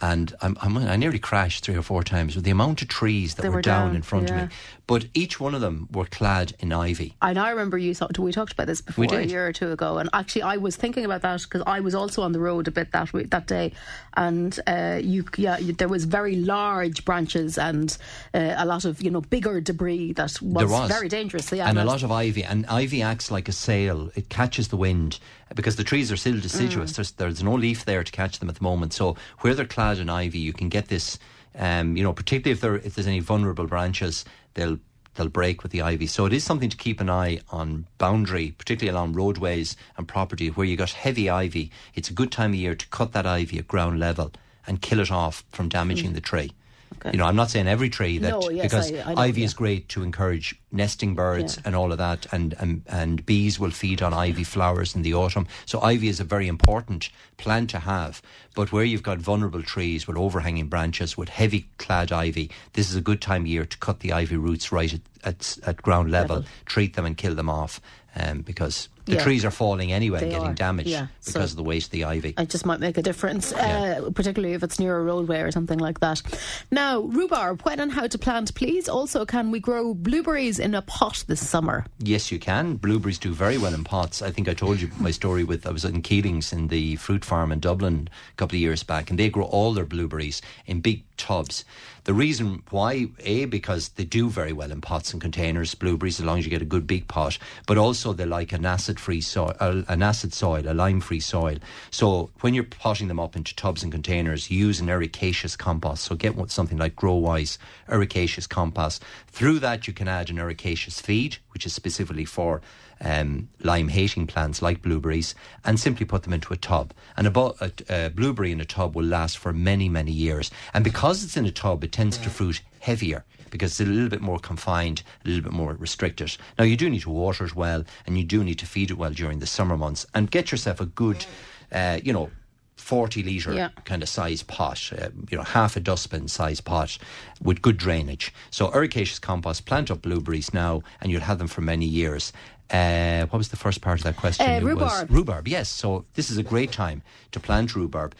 and 0.00 0.34
I'm, 0.40 0.56
I'm, 0.60 0.78
i 0.78 0.94
nearly 0.94 1.18
crashed 1.18 1.64
three 1.64 1.74
or 1.76 1.82
four 1.82 2.04
times 2.04 2.36
with 2.36 2.44
the 2.44 2.52
amount 2.52 2.82
of 2.82 2.88
trees 2.88 3.34
that 3.34 3.44
were, 3.46 3.56
were 3.56 3.62
down, 3.62 3.88
down, 3.88 3.96
in 3.96 4.02
front 4.02 4.28
yeah. 4.28 4.44
of 4.44 4.48
me. 4.48 4.54
But 4.88 5.04
each 5.12 5.38
one 5.38 5.54
of 5.54 5.60
them 5.60 5.86
were 5.92 6.06
clad 6.06 6.54
in 6.60 6.72
ivy. 6.72 7.14
And 7.20 7.38
I 7.38 7.50
remember 7.50 7.76
you 7.76 7.94
talked. 7.94 8.18
We 8.18 8.32
talked 8.32 8.54
about 8.54 8.66
this 8.66 8.80
before 8.80 9.04
a 9.04 9.22
year 9.22 9.46
or 9.46 9.52
two 9.52 9.70
ago, 9.70 9.98
and 9.98 10.08
actually, 10.14 10.42
I 10.42 10.56
was 10.56 10.76
thinking 10.76 11.04
about 11.04 11.20
that 11.22 11.42
because 11.42 11.62
I 11.66 11.80
was 11.80 11.94
also 11.94 12.22
on 12.22 12.32
the 12.32 12.40
road 12.40 12.68
a 12.68 12.70
bit 12.70 12.90
that 12.92 13.12
week, 13.12 13.28
that 13.28 13.46
day, 13.46 13.72
and 14.16 14.58
uh, 14.66 14.98
you, 15.02 15.26
yeah, 15.36 15.58
there 15.60 15.88
was 15.88 16.06
very 16.06 16.36
large 16.36 17.04
branches 17.04 17.58
and 17.58 17.96
uh, 18.32 18.54
a 18.56 18.64
lot 18.64 18.86
of 18.86 19.02
you 19.02 19.10
know 19.10 19.20
bigger 19.20 19.60
debris 19.60 20.14
that 20.14 20.40
was, 20.40 20.70
was. 20.70 20.88
very 20.88 21.08
dangerous. 21.08 21.52
Yeah, 21.52 21.68
and 21.68 21.78
a 21.78 21.84
lot 21.84 22.02
of 22.02 22.10
ivy. 22.10 22.42
And 22.42 22.64
ivy 22.66 23.02
acts 23.02 23.30
like 23.30 23.46
a 23.46 23.52
sail. 23.52 24.10
It 24.14 24.30
catches 24.30 24.68
the 24.68 24.78
wind 24.78 25.18
because 25.54 25.76
the 25.76 25.84
trees 25.84 26.10
are 26.10 26.16
still 26.16 26.40
deciduous. 26.40 26.92
Mm. 26.92 26.96
There's, 26.96 27.10
there's 27.12 27.42
no 27.42 27.54
leaf 27.54 27.84
there 27.84 28.02
to 28.02 28.12
catch 28.12 28.38
them 28.38 28.48
at 28.48 28.54
the 28.56 28.64
moment. 28.64 28.94
So 28.94 29.16
where 29.40 29.54
they're 29.54 29.66
clad 29.66 29.98
in 29.98 30.08
ivy, 30.08 30.38
you 30.38 30.54
can 30.54 30.70
get 30.70 30.88
this. 30.88 31.18
Um, 31.54 31.96
you 31.96 32.02
know, 32.02 32.12
particularly 32.12 32.52
if 32.52 32.60
there 32.60 32.76
if 32.76 32.94
there's 32.94 33.06
any 33.06 33.20
vulnerable 33.20 33.66
branches, 33.66 34.24
they'll 34.54 34.78
they'll 35.14 35.28
break 35.28 35.62
with 35.62 35.72
the 35.72 35.82
ivy. 35.82 36.06
So 36.06 36.26
it 36.26 36.32
is 36.32 36.44
something 36.44 36.70
to 36.70 36.76
keep 36.76 37.00
an 37.00 37.10
eye 37.10 37.40
on 37.50 37.86
boundary, 37.98 38.54
particularly 38.56 38.96
along 38.96 39.14
roadways 39.14 39.76
and 39.96 40.06
property 40.06 40.48
where 40.48 40.66
you 40.66 40.76
got 40.76 40.90
heavy 40.90 41.28
ivy. 41.28 41.70
It's 41.94 42.08
a 42.08 42.14
good 42.14 42.30
time 42.30 42.52
of 42.52 42.56
year 42.56 42.74
to 42.74 42.86
cut 42.88 43.12
that 43.12 43.26
ivy 43.26 43.58
at 43.58 43.68
ground 43.68 43.98
level 43.98 44.32
and 44.66 44.80
kill 44.80 45.00
it 45.00 45.10
off 45.10 45.44
from 45.50 45.68
damaging 45.68 46.12
the 46.12 46.20
tree. 46.20 46.52
Okay. 46.96 47.12
You 47.12 47.18
know, 47.18 47.26
I'm 47.26 47.36
not 47.36 47.50
saying 47.50 47.68
every 47.68 47.88
tree 47.90 48.18
that 48.18 48.30
No, 48.30 48.50
yes, 48.50 48.62
because 48.64 48.92
I- 48.92 49.12
I 49.14 49.26
ivy 49.26 49.42
yeah. 49.42 49.44
is 49.46 49.54
great 49.54 49.88
to 49.90 50.02
encourage 50.02 50.56
nesting 50.72 51.14
birds 51.14 51.56
Yeah. 51.56 51.62
and 51.66 51.76
all 51.76 51.92
of 51.92 51.98
that, 51.98 52.26
and, 52.32 52.54
and 52.58 52.82
and 52.88 53.24
bees 53.24 53.60
will 53.60 53.70
feed 53.70 54.02
on 54.02 54.12
ivy 54.12 54.42
flowers 54.42 54.96
in 54.96 55.02
the 55.02 55.14
autumn. 55.14 55.46
So 55.64 55.80
ivy 55.80 56.08
is 56.08 56.18
a 56.18 56.24
very 56.24 56.48
important 56.48 57.10
plant 57.36 57.70
to 57.70 57.78
have. 57.80 58.20
But 58.54 58.72
where 58.72 58.82
you've 58.84 59.04
got 59.04 59.18
vulnerable 59.18 59.62
trees 59.62 60.06
with 60.08 60.16
overhanging 60.16 60.66
branches 60.68 61.16
with 61.16 61.28
heavy 61.28 61.68
clad 61.78 62.10
ivy, 62.10 62.50
this 62.72 62.90
is 62.90 62.96
a 62.96 63.00
good 63.00 63.20
time 63.22 63.42
of 63.42 63.46
year 63.48 63.64
to 63.64 63.78
cut 63.78 64.00
the 64.00 64.12
ivy 64.12 64.36
roots 64.36 64.72
right 64.72 64.92
at 64.92 65.00
at, 65.24 65.58
at 65.66 65.82
ground 65.82 66.10
level, 66.10 66.36
Level. 66.36 66.50
treat 66.66 66.94
them 66.94 67.04
and 67.04 67.16
kill 67.16 67.34
them 67.34 67.50
off, 67.50 67.80
um, 68.16 68.40
because 68.42 68.88
the 69.08 69.16
Yeah. 69.16 69.22
trees 69.24 69.44
are 69.44 69.50
falling 69.50 69.92
anyway 69.92 70.18
and 70.22 70.28
They 70.28 70.34
getting 70.34 70.50
are, 70.50 70.54
damaged 70.54 70.88
yeah. 70.90 71.06
because 71.24 71.32
So- 71.34 71.40
of 71.40 71.56
the 71.56 71.62
weight 71.62 71.84
of 71.84 71.90
the 71.90 72.04
ivy. 72.04 72.34
It 72.38 72.48
just 72.50 72.64
might 72.66 72.80
make 72.80 72.96
a 72.98 73.02
difference, 73.02 73.52
Yeah. 73.56 74.00
uh, 74.06 74.10
particularly 74.10 74.54
if 74.54 74.62
it's 74.62 74.78
near 74.78 74.96
a 74.98 75.02
roadway 75.02 75.40
or 75.40 75.50
something 75.50 75.78
like 75.78 76.00
that. 76.00 76.22
Now, 76.70 77.00
rhubarb, 77.00 77.62
when 77.62 77.80
and 77.80 77.92
how 77.92 78.06
to 78.06 78.18
plant, 78.18 78.54
please. 78.54 78.88
Also, 78.88 79.24
can 79.24 79.50
we 79.50 79.60
grow 79.60 79.94
blueberries 79.94 80.58
in 80.58 80.74
a 80.74 80.82
pot 80.82 81.24
this 81.26 81.46
summer? 81.46 81.86
Yes, 81.98 82.30
you 82.30 82.38
can. 82.38 82.76
Blueberries 82.76 83.18
do 83.18 83.32
very 83.34 83.58
well 83.58 83.74
in 83.74 83.84
pots. 83.84 84.22
I 84.22 84.30
think 84.30 84.48
I 84.48 84.54
told 84.54 84.80
you 84.80 84.90
my 84.98 85.10
story 85.10 85.44
with 85.44 85.66
I 85.66 85.70
was 85.70 85.84
in 85.84 86.02
Keelings 86.02 86.52
in 86.52 86.68
the 86.68 86.96
fruit 86.96 87.24
farm 87.24 87.50
in 87.52 87.60
Dublin 87.60 88.08
a 88.32 88.36
couple 88.36 88.56
of 88.56 88.60
years 88.60 88.82
back, 88.82 89.10
and 89.10 89.18
they 89.18 89.28
grow 89.30 89.44
all 89.44 89.72
their 89.72 89.84
blueberries 89.86 90.40
in 90.66 90.80
big 90.80 91.04
tubs. 91.16 91.64
The 92.08 92.14
reason 92.14 92.62
why, 92.70 93.08
a, 93.18 93.44
because 93.44 93.90
they 93.90 94.04
do 94.06 94.30
very 94.30 94.54
well 94.54 94.72
in 94.72 94.80
pots 94.80 95.12
and 95.12 95.20
containers, 95.20 95.74
blueberries, 95.74 96.18
as 96.18 96.24
long 96.24 96.38
as 96.38 96.46
you 96.46 96.50
get 96.50 96.62
a 96.62 96.64
good 96.64 96.86
big 96.86 97.06
pot, 97.06 97.36
but 97.66 97.76
also 97.76 98.14
they 98.14 98.24
like 98.24 98.50
an 98.52 98.64
acid-free 98.64 99.20
soil, 99.20 99.52
uh, 99.60 99.82
an 99.88 100.02
acid 100.02 100.32
soil, 100.32 100.62
a 100.66 100.72
lime-free 100.72 101.20
soil. 101.20 101.58
So 101.90 102.30
when 102.40 102.54
you're 102.54 102.64
potting 102.64 103.08
them 103.08 103.20
up 103.20 103.36
into 103.36 103.54
tubs 103.54 103.82
and 103.82 103.92
containers, 103.92 104.50
use 104.50 104.80
an 104.80 104.86
ericaceous 104.86 105.58
compost. 105.58 106.04
So 106.04 106.14
get 106.14 106.34
something 106.50 106.78
like 106.78 106.96
Growise 106.96 107.58
ericaceous 107.90 108.48
compost. 108.48 109.04
Through 109.26 109.58
that, 109.58 109.86
you 109.86 109.92
can 109.92 110.08
add 110.08 110.30
an 110.30 110.38
ericaceous 110.38 111.02
feed, 111.02 111.36
which 111.52 111.66
is 111.66 111.74
specifically 111.74 112.24
for 112.24 112.62
um, 113.00 113.48
lime 113.62 113.88
hating 113.88 114.26
plants 114.26 114.62
like 114.62 114.82
blueberries, 114.82 115.34
and 115.64 115.78
simply 115.78 116.06
put 116.06 116.22
them 116.22 116.32
into 116.32 116.52
a 116.52 116.56
tub. 116.56 116.92
And 117.16 117.26
a, 117.26 117.40
a, 117.40 117.72
a 117.88 118.10
blueberry 118.10 118.52
in 118.52 118.60
a 118.60 118.64
tub 118.64 118.94
will 118.94 119.04
last 119.04 119.38
for 119.38 119.52
many, 119.52 119.88
many 119.88 120.12
years. 120.12 120.50
And 120.74 120.84
because 120.84 121.24
it's 121.24 121.36
in 121.36 121.46
a 121.46 121.50
tub, 121.50 121.84
it 121.84 121.92
tends 121.92 122.18
to 122.18 122.30
fruit 122.30 122.60
heavier 122.80 123.24
because 123.50 123.72
it's 123.72 123.88
a 123.88 123.92
little 123.92 124.10
bit 124.10 124.20
more 124.20 124.38
confined, 124.38 125.02
a 125.24 125.28
little 125.28 125.42
bit 125.42 125.52
more 125.52 125.74
restricted. 125.74 126.36
Now, 126.58 126.64
you 126.64 126.76
do 126.76 126.90
need 126.90 127.02
to 127.02 127.10
water 127.10 127.44
it 127.44 127.54
well, 127.56 127.84
and 128.06 128.18
you 128.18 128.24
do 128.24 128.44
need 128.44 128.58
to 128.58 128.66
feed 128.66 128.90
it 128.90 128.98
well 128.98 129.10
during 129.10 129.38
the 129.38 129.46
summer 129.46 129.76
months, 129.76 130.06
and 130.14 130.30
get 130.30 130.50
yourself 130.50 130.80
a 130.80 130.86
good, 130.86 131.24
uh, 131.72 131.98
you 132.02 132.12
know, 132.12 132.30
40 132.78 133.22
litre 133.22 133.52
Yeah. 133.54 133.68
kind 133.84 134.02
of 134.02 134.08
size 134.08 134.42
pot, 134.42 134.90
uh, 134.98 135.08
you 135.30 135.36
know, 135.36 135.44
half 135.44 135.76
a 135.76 135.80
dustbin 135.80 136.28
size 136.28 136.60
pot 136.60 136.96
with 137.42 137.60
good 137.62 137.76
drainage. 137.76 138.32
So 138.50 138.68
ericaceous 138.70 139.20
compost, 139.20 139.66
plant 139.66 139.90
up 139.90 140.02
blueberries 140.02 140.54
now, 140.54 140.82
and 141.00 141.10
you'll 141.10 141.20
have 141.22 141.38
them 141.38 141.48
for 141.48 141.60
many 141.60 141.86
years. 141.86 142.32
Uh, 142.70 143.24
what 143.26 143.38
was 143.38 143.48
the 143.48 143.56
first 143.56 143.80
part 143.80 143.98
of 143.98 144.04
that 144.04 144.16
question? 144.16 144.46
Uh, 144.48 144.54
It 144.58 144.62
was 144.62 144.72
rhubarb. 144.74 145.10
rhubarb, 145.10 145.48
yes. 145.48 145.68
So 145.70 146.04
this 146.14 146.30
is 146.30 146.36
a 146.38 146.42
great 146.42 146.70
time 146.70 147.02
to 147.32 147.40
plant 147.40 147.74
rhubarb. 147.74 148.14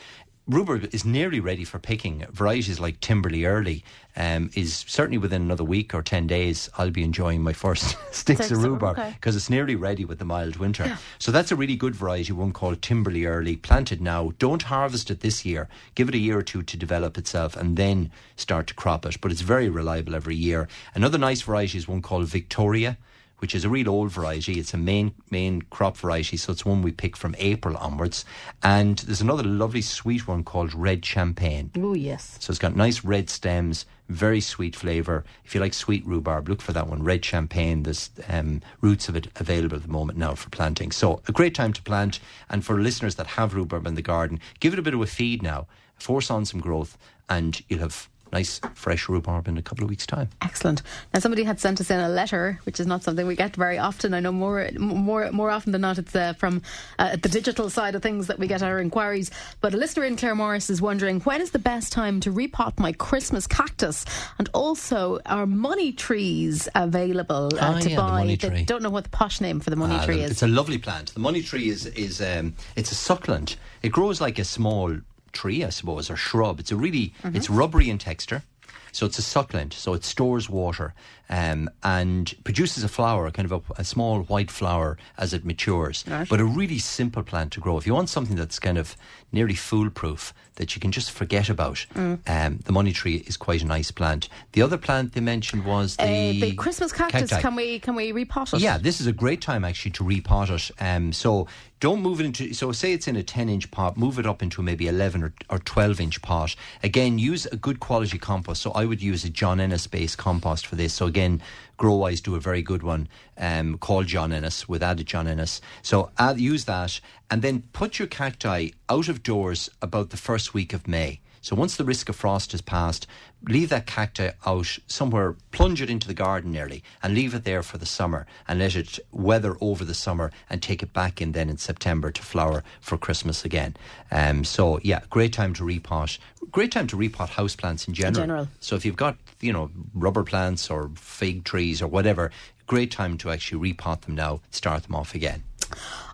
Rhubarb 0.49 0.95
is 0.95 1.05
nearly 1.05 1.41
ready 1.41 1.63
for 1.63 1.79
picking. 1.79 2.25
Varieties 2.31 2.81
like 2.81 3.01
Timperley 3.01 3.47
Early 3.47 3.85
um, 4.17 4.49
is 4.55 4.83
certainly 4.89 5.19
within 5.19 5.43
another 5.43 5.63
week 5.63 5.93
or 5.93 6.03
10 6.03 6.27
days. 6.27 6.71
I'll 6.79 6.91
be 6.91 7.05
enjoying 7.05 7.43
my 7.43 7.53
first 7.53 7.85
sticks 8.13 8.47
Sticks 8.47 8.51
of 8.51 8.63
rhubarb 8.63 8.99
okay. 8.99 9.11
because 9.11 9.37
it's 9.37 9.51
nearly 9.51 9.77
ready 9.77 10.07
with 10.07 10.19
the 10.19 10.25
mild 10.25 10.57
winter. 10.57 10.97
So 11.19 11.31
that's 11.31 11.53
a 11.53 11.57
really 11.57 11.77
good 11.77 11.95
variety, 11.95 12.33
one 12.33 12.53
called 12.53 12.81
Timperley 12.81 13.29
Early. 13.29 13.57
Planted 13.57 14.01
now. 14.01 14.33
Don't 14.39 14.63
harvest 14.63 15.11
it 15.11 15.21
this 15.21 15.45
year. 15.45 15.69
Give 15.95 16.09
it 16.09 16.15
a 16.15 16.19
year 16.19 16.39
or 16.39 16.43
two 16.43 16.63
to 16.63 16.77
develop 16.79 17.19
itself 17.19 17.55
and 17.55 17.77
then 17.77 18.11
start 18.37 18.69
to 18.69 18.75
crop 18.75 19.05
it. 19.05 19.21
But 19.21 19.31
it's 19.33 19.43
very 19.43 19.69
reliable 19.69 20.15
every 20.15 20.37
year. 20.37 20.67
Another 20.95 21.19
nice 21.19 21.43
variety 21.43 21.77
is 21.77 21.87
one 21.87 22.01
called 22.01 22.27
Victoria. 22.27 22.97
Which 23.39 23.55
is 23.55 23.65
a 23.65 23.69
real 23.69 23.89
old 23.89 24.11
variety. 24.11 24.59
It's 24.59 24.75
a 24.75 24.79
main 24.79 25.15
main 25.31 25.63
crop 25.63 25.97
variety, 25.97 26.37
so 26.37 26.53
it's 26.53 26.65
one 26.65 26.83
we 26.83 26.93
pick 26.93 27.17
from 27.17 27.37
April 27.39 27.77
onwards. 27.77 28.25
And 28.63 28.99
there's 28.99 29.21
another 29.21 29.45
lovely 29.45 29.83
sweet 29.83 30.27
one 30.27 30.43
called 30.43 30.75
Red 30.75 31.05
Champagne. 31.05 31.71
Oh, 31.77 31.95
yes. 31.95 32.37
So 32.41 32.51
it's 32.51 32.59
got 32.59 32.75
nice 32.75 33.05
red 33.05 33.31
stems, 33.31 33.87
very 34.09 34.41
sweet 34.41 34.75
flavour. 34.75 35.25
If 35.45 35.55
you 35.55 35.61
like 35.61 35.75
sweet 35.75 36.05
rhubarb, 36.05 36.49
look 36.49 36.61
for 36.61 36.73
that 36.73 36.89
one. 36.89 37.03
Red 37.03 37.25
champagne. 37.25 37.85
There's 37.85 38.11
um, 38.29 38.61
roots 38.81 39.09
of 39.09 39.17
it 39.17 39.29
available 39.37 39.77
at 39.77 39.83
the 39.83 39.89
moment 39.89 40.19
now 40.19 40.35
for 40.35 40.51
planting. 40.51 40.91
So 40.91 41.23
a 41.29 41.33
great 41.33 41.55
time 41.55 41.73
to 41.75 41.83
plant. 41.83 42.21
And 42.49 42.65
for 42.65 42.81
listeners 42.81 43.15
that 43.17 43.27
have 43.29 43.55
rhubarb 43.55 43.87
in 43.87 43.95
the 43.95 44.03
garden, 44.03 44.41
give 44.61 44.73
it 44.73 44.79
a 44.79 44.83
bit 44.83 44.95
of 44.95 45.01
a 45.01 45.07
feed 45.07 45.43
now. 45.43 45.67
Force 45.97 46.31
on 46.31 46.45
some 46.45 46.61
growth, 46.61 46.97
and 47.29 47.61
you'll 47.69 47.81
have 47.81 48.09
nice 48.33 48.61
fresh 48.75 49.09
rhubarb 49.09 49.49
in 49.49 49.59
a 49.59 49.63
couple 49.63 49.85
of 49.85 49.91
weeks' 49.91 50.07
time. 50.07 50.29
Excellent. 50.43 50.83
Now, 51.13 51.21
somebody 51.21 51.45
had 51.45 51.61
sent 51.61 51.81
us 51.81 51.91
in 51.91 52.01
a 52.01 52.09
letter, 52.09 52.61
which 52.65 52.81
is 52.81 52.87
not 52.87 53.03
something 53.03 53.27
we 53.27 53.37
get 53.37 53.57
very 53.57 53.79
often. 53.79 54.15
I 54.15 54.21
know 54.21 54.33
more, 54.33 54.69
more, 54.79 55.31
more 55.33 55.51
often 55.51 55.73
than 55.73 55.81
not, 55.83 55.99
it's 55.99 56.15
uh, 56.15 56.33
from 56.35 56.63
uh, 56.99 57.17
the 57.17 57.29
digital 57.29 57.71
side 57.71 57.95
of 57.95 58.03
things 58.03 58.27
that 58.27 58.39
we 58.39 58.47
get 58.47 58.63
our 58.63 58.79
inquiries. 58.81 59.31
But 59.61 59.75
a 59.75 59.77
listener 59.77 60.05
in 60.05 60.17
Claremorris 60.17 60.71
is 60.71 60.81
wondering 60.83 61.21
when 61.21 61.41
is 61.41 61.51
the 61.53 61.59
best 61.59 61.93
time 61.93 62.21
to 62.21 62.33
repot 62.33 62.79
my 62.79 62.93
Christmas 62.93 63.47
cactus, 63.47 64.05
and 64.39 64.49
also 64.55 65.21
are 65.27 65.47
money 65.47 65.93
trees 65.93 66.69
available 66.75 67.51
uh, 67.55 67.75
Ah, 67.77 67.79
to 67.81 67.91
yeah, 67.91 67.97
buy? 67.97 68.37
They 68.41 68.65
don't 68.65 68.83
know 68.83 68.91
what 68.91 69.05
the 69.05 69.11
posh 69.11 69.41
name 69.41 69.61
for 69.61 69.71
the 69.71 69.77
money 69.77 69.97
Ah, 69.97 70.05
tree 70.05 70.21
is. 70.21 70.31
It's 70.31 70.43
a 70.43 70.49
lovely 70.49 70.79
plant. 70.79 71.13
The 71.15 71.21
money 71.21 71.43
tree 71.43 71.69
is 71.69 71.87
is 71.87 72.21
um, 72.21 72.55
it's 72.77 72.93
a 72.93 72.95
succulent. 72.95 73.57
It 73.83 73.91
grows 73.91 74.21
like 74.21 74.39
a 74.39 74.45
small 74.45 74.97
tree, 75.33 75.65
I 75.65 75.71
suppose, 75.71 76.11
or 76.11 76.17
shrub. 76.17 76.61
It's 76.61 76.73
a 76.73 76.77
really 76.77 77.13
Mm-hmm. 77.23 77.37
it's 77.37 77.51
rubbery 77.51 77.89
in 77.91 77.99
texture. 77.99 78.43
So 78.91 79.05
it's 79.07 79.19
a 79.19 79.23
succulent. 79.23 79.75
So 79.75 79.93
it 79.93 80.03
stores 80.03 80.49
water 80.49 80.95
um, 81.29 81.69
and 81.83 82.35
produces 82.43 82.83
a 82.85 82.89
flower, 82.89 83.31
kind 83.31 83.51
of 83.51 83.53
a, 83.53 83.81
a 83.83 83.85
small 83.85 84.23
white 84.23 84.51
flower 84.51 84.97
as 85.19 85.35
it 85.35 85.45
matures. 85.45 86.05
Right. 86.09 86.27
But 86.29 86.41
a 86.41 86.45
really 86.45 86.79
simple 86.79 87.23
plant 87.23 87.53
to 87.53 87.61
grow. 87.61 87.77
If 87.77 87.87
you 87.87 87.95
want 87.95 88.09
something 88.09 88.35
that's 88.37 88.59
kind 88.59 88.79
of 88.79 88.97
nearly 89.31 89.55
foolproof 89.55 90.33
that 90.59 90.75
you 90.77 90.81
can 90.81 90.93
just 90.93 91.11
forget 91.11 91.49
about, 91.49 91.87
Mm. 91.95 92.19
um, 92.29 92.59
the 92.65 92.73
money 92.73 92.93
tree 92.93 93.17
is 93.27 93.37
quite 93.37 93.63
a 93.63 93.67
nice 93.67 93.91
plant. 93.91 94.29
The 94.53 94.63
other 94.63 94.77
plant 94.77 95.15
they 95.15 95.21
mentioned 95.21 95.65
was 95.65 95.97
Uh, 95.99 96.07
the, 96.07 96.41
the 96.41 96.53
Christmas 96.55 96.93
cactus. 96.93 97.31
cacti. 97.31 97.43
Can 97.43 97.55
we 97.57 97.79
can 97.81 97.95
we 97.97 98.13
repot 98.13 98.53
it? 98.55 98.61
Yeah, 98.61 98.77
this 98.79 99.01
is 99.01 99.07
a 99.07 99.13
great 99.13 99.41
time 99.41 99.65
actually 99.65 99.93
to 99.93 100.05
repot 100.05 100.51
it. 100.51 100.71
Um, 100.81 101.13
so 101.13 101.47
don't 101.81 102.03
move 102.03 102.21
it 102.21 102.27
into. 102.27 102.53
So 102.55 102.73
say 102.73 102.93
it's 102.93 103.07
in 103.09 103.17
a 103.17 103.23
ten 103.23 103.49
inch 103.49 103.71
pot, 103.71 103.97
move 103.97 104.19
it 104.19 104.27
up 104.27 104.43
into 104.43 104.63
maybe 104.63 104.89
eleven 104.89 105.23
or, 105.23 105.33
or 105.49 105.59
twelve 105.61 106.01
inch 106.01 106.21
pot. 106.23 106.55
Again, 106.83 107.19
use 107.19 107.47
a 107.47 107.57
good 107.57 107.79
quality 107.81 108.19
compost. 108.19 108.61
So 108.63 108.73
I 108.73 108.85
would 108.85 109.01
use 109.01 109.25
a 109.25 109.31
John 109.31 109.61
Innes 109.61 109.87
based 109.87 110.19
compost 110.19 110.67
for 110.67 110.77
this. 110.77 110.93
So 110.93 111.07
again, 111.07 111.41
Growise 111.79 112.23
do 112.23 112.35
a 112.35 112.41
very 112.41 112.63
good 112.63 112.83
one 112.83 113.09
um, 113.37 113.79
called 113.79 114.07
John 114.07 114.33
Innes 114.33 114.69
with 114.69 114.83
added 114.83 115.07
John 115.07 115.27
Innes. 115.27 115.61
So 115.83 116.11
add, 116.19 116.41
use 116.41 116.65
that, 116.65 117.01
and 117.31 117.41
then 117.43 117.63
put 117.73 117.99
your 117.99 118.09
cacti 118.09 118.71
out 118.89 119.09
of 119.09 119.23
doors 119.23 119.71
about 119.81 120.11
the 120.11 120.17
first 120.17 120.55
week 120.55 120.73
of 120.73 120.89
May. 120.89 121.21
So 121.41 121.55
once 121.55 121.77
the 121.77 121.85
risk 121.85 122.09
of 122.09 122.17
frost 122.17 122.53
has 122.53 122.61
passed, 122.61 123.07
leave 123.43 123.69
that 123.69 123.87
cacti 123.87 124.31
out 124.45 124.79
somewhere, 124.87 125.37
plunge 125.53 125.81
it 125.81 125.89
into 125.89 126.09
the 126.09 126.15
garden 126.15 126.51
nearly, 126.51 126.83
and 127.03 127.15
leave 127.15 127.33
it 127.33 127.45
there 127.45 127.63
for 127.63 127.79
the 127.79 127.87
summer, 127.87 128.27
and 128.47 128.59
let 128.59 128.75
it 128.75 128.99
weather 129.13 129.57
over 129.61 129.85
the 129.85 129.95
summer, 129.95 130.33
and 130.51 130.61
take 130.61 130.83
it 130.83 130.93
back 130.93 131.23
in 131.23 131.33
then 131.33 131.49
in 131.49 131.57
September 131.57 132.11
to 132.11 132.23
flower 132.23 132.65
for 132.81 132.99
Christmas 132.99 133.45
again. 133.45 133.77
Um, 134.11 134.45
so 134.45 134.81
yeah, 134.83 135.01
great 135.11 135.33
time 135.33 135.55
to 135.55 135.63
repot. 135.63 136.19
Great 136.51 136.73
time 136.73 136.87
to 136.89 136.97
repot 136.97 137.29
houseplants 137.29 137.87
in 137.87 137.95
general. 137.95 138.27
general. 138.27 138.49
So 138.61 138.75
if 138.75 138.85
you've 138.85 138.97
got 138.97 139.17
you 139.41 139.53
know 139.53 139.71
rubber 139.95 140.25
plants 140.25 140.71
or 140.71 140.91
fig 140.97 141.45
trees 141.45 141.81
or 141.83 141.87
whatever, 141.89 142.31
great 142.67 142.91
time 142.91 143.17
to 143.19 143.31
actually 143.31 143.73
repot 143.73 144.03
them 144.03 144.15
now, 144.15 144.41
start 144.51 144.83
them 144.85 144.95
off 144.95 145.15
again. 145.15 145.43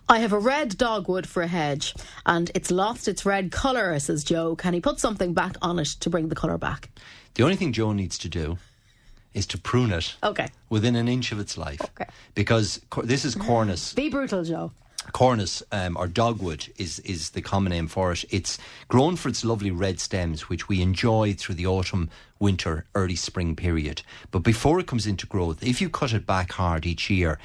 I 0.07 0.19
have 0.19 0.33
a 0.33 0.39
red 0.39 0.77
dogwood 0.77 1.25
for 1.27 1.41
a 1.41 1.47
hedge, 1.47 1.95
and 2.25 2.51
it's 2.53 2.69
lost 2.69 3.07
its 3.07 3.25
red 3.25 3.51
colour, 3.51 3.97
says 3.99 4.23
Joe. 4.23 4.55
Can 4.55 4.73
he 4.73 4.81
put 4.81 4.99
something 4.99 5.33
back 5.33 5.55
on 5.61 5.79
it 5.79 5.87
to 6.01 6.09
bring 6.09 6.29
the 6.29 6.35
colour 6.35 6.57
back? 6.59 6.89
The 7.33 7.43
only 7.43 7.55
thing 7.55 7.73
Joe 7.73 7.91
needs 7.91 8.17
to 8.19 8.29
do 8.29 8.57
is 9.33 9.47
to 9.47 9.57
prune 9.57 9.91
it 9.91 10.15
Okay. 10.23 10.47
within 10.69 10.95
an 10.95 11.07
inch 11.07 11.31
of 11.31 11.39
its 11.39 11.57
life. 11.57 11.81
Okay. 11.81 12.05
Because 12.35 12.79
this 13.03 13.25
is 13.25 13.33
cornus. 13.47 13.93
Be 13.93 14.09
brutal, 14.09 14.43
Joe. 14.43 14.71
Cornus 15.11 15.63
um, 15.71 15.97
or 15.97 16.07
dogwood 16.07 16.67
is, 16.77 16.99
is 16.99 17.31
the 17.31 17.41
common 17.41 17.71
name 17.71 17.87
for 17.87 18.11
it. 18.11 18.25
It's 18.29 18.57
grown 18.87 19.15
for 19.15 19.29
its 19.29 19.45
lovely 19.45 19.71
red 19.71 19.99
stems, 19.99 20.49
which 20.49 20.67
we 20.67 20.81
enjoy 20.81 21.33
through 21.33 21.55
the 21.55 21.67
autumn, 21.67 22.09
winter, 22.39 22.85
early 22.95 23.15
spring 23.15 23.55
period. 23.55 24.01
But 24.31 24.39
before 24.39 24.79
it 24.79 24.87
comes 24.87 25.07
into 25.07 25.27
growth, 25.27 25.63
if 25.63 25.81
you 25.81 25.89
cut 25.89 26.13
it 26.13 26.25
back 26.25 26.53
hard 26.53 26.85
each 26.85 27.09
year, 27.09 27.39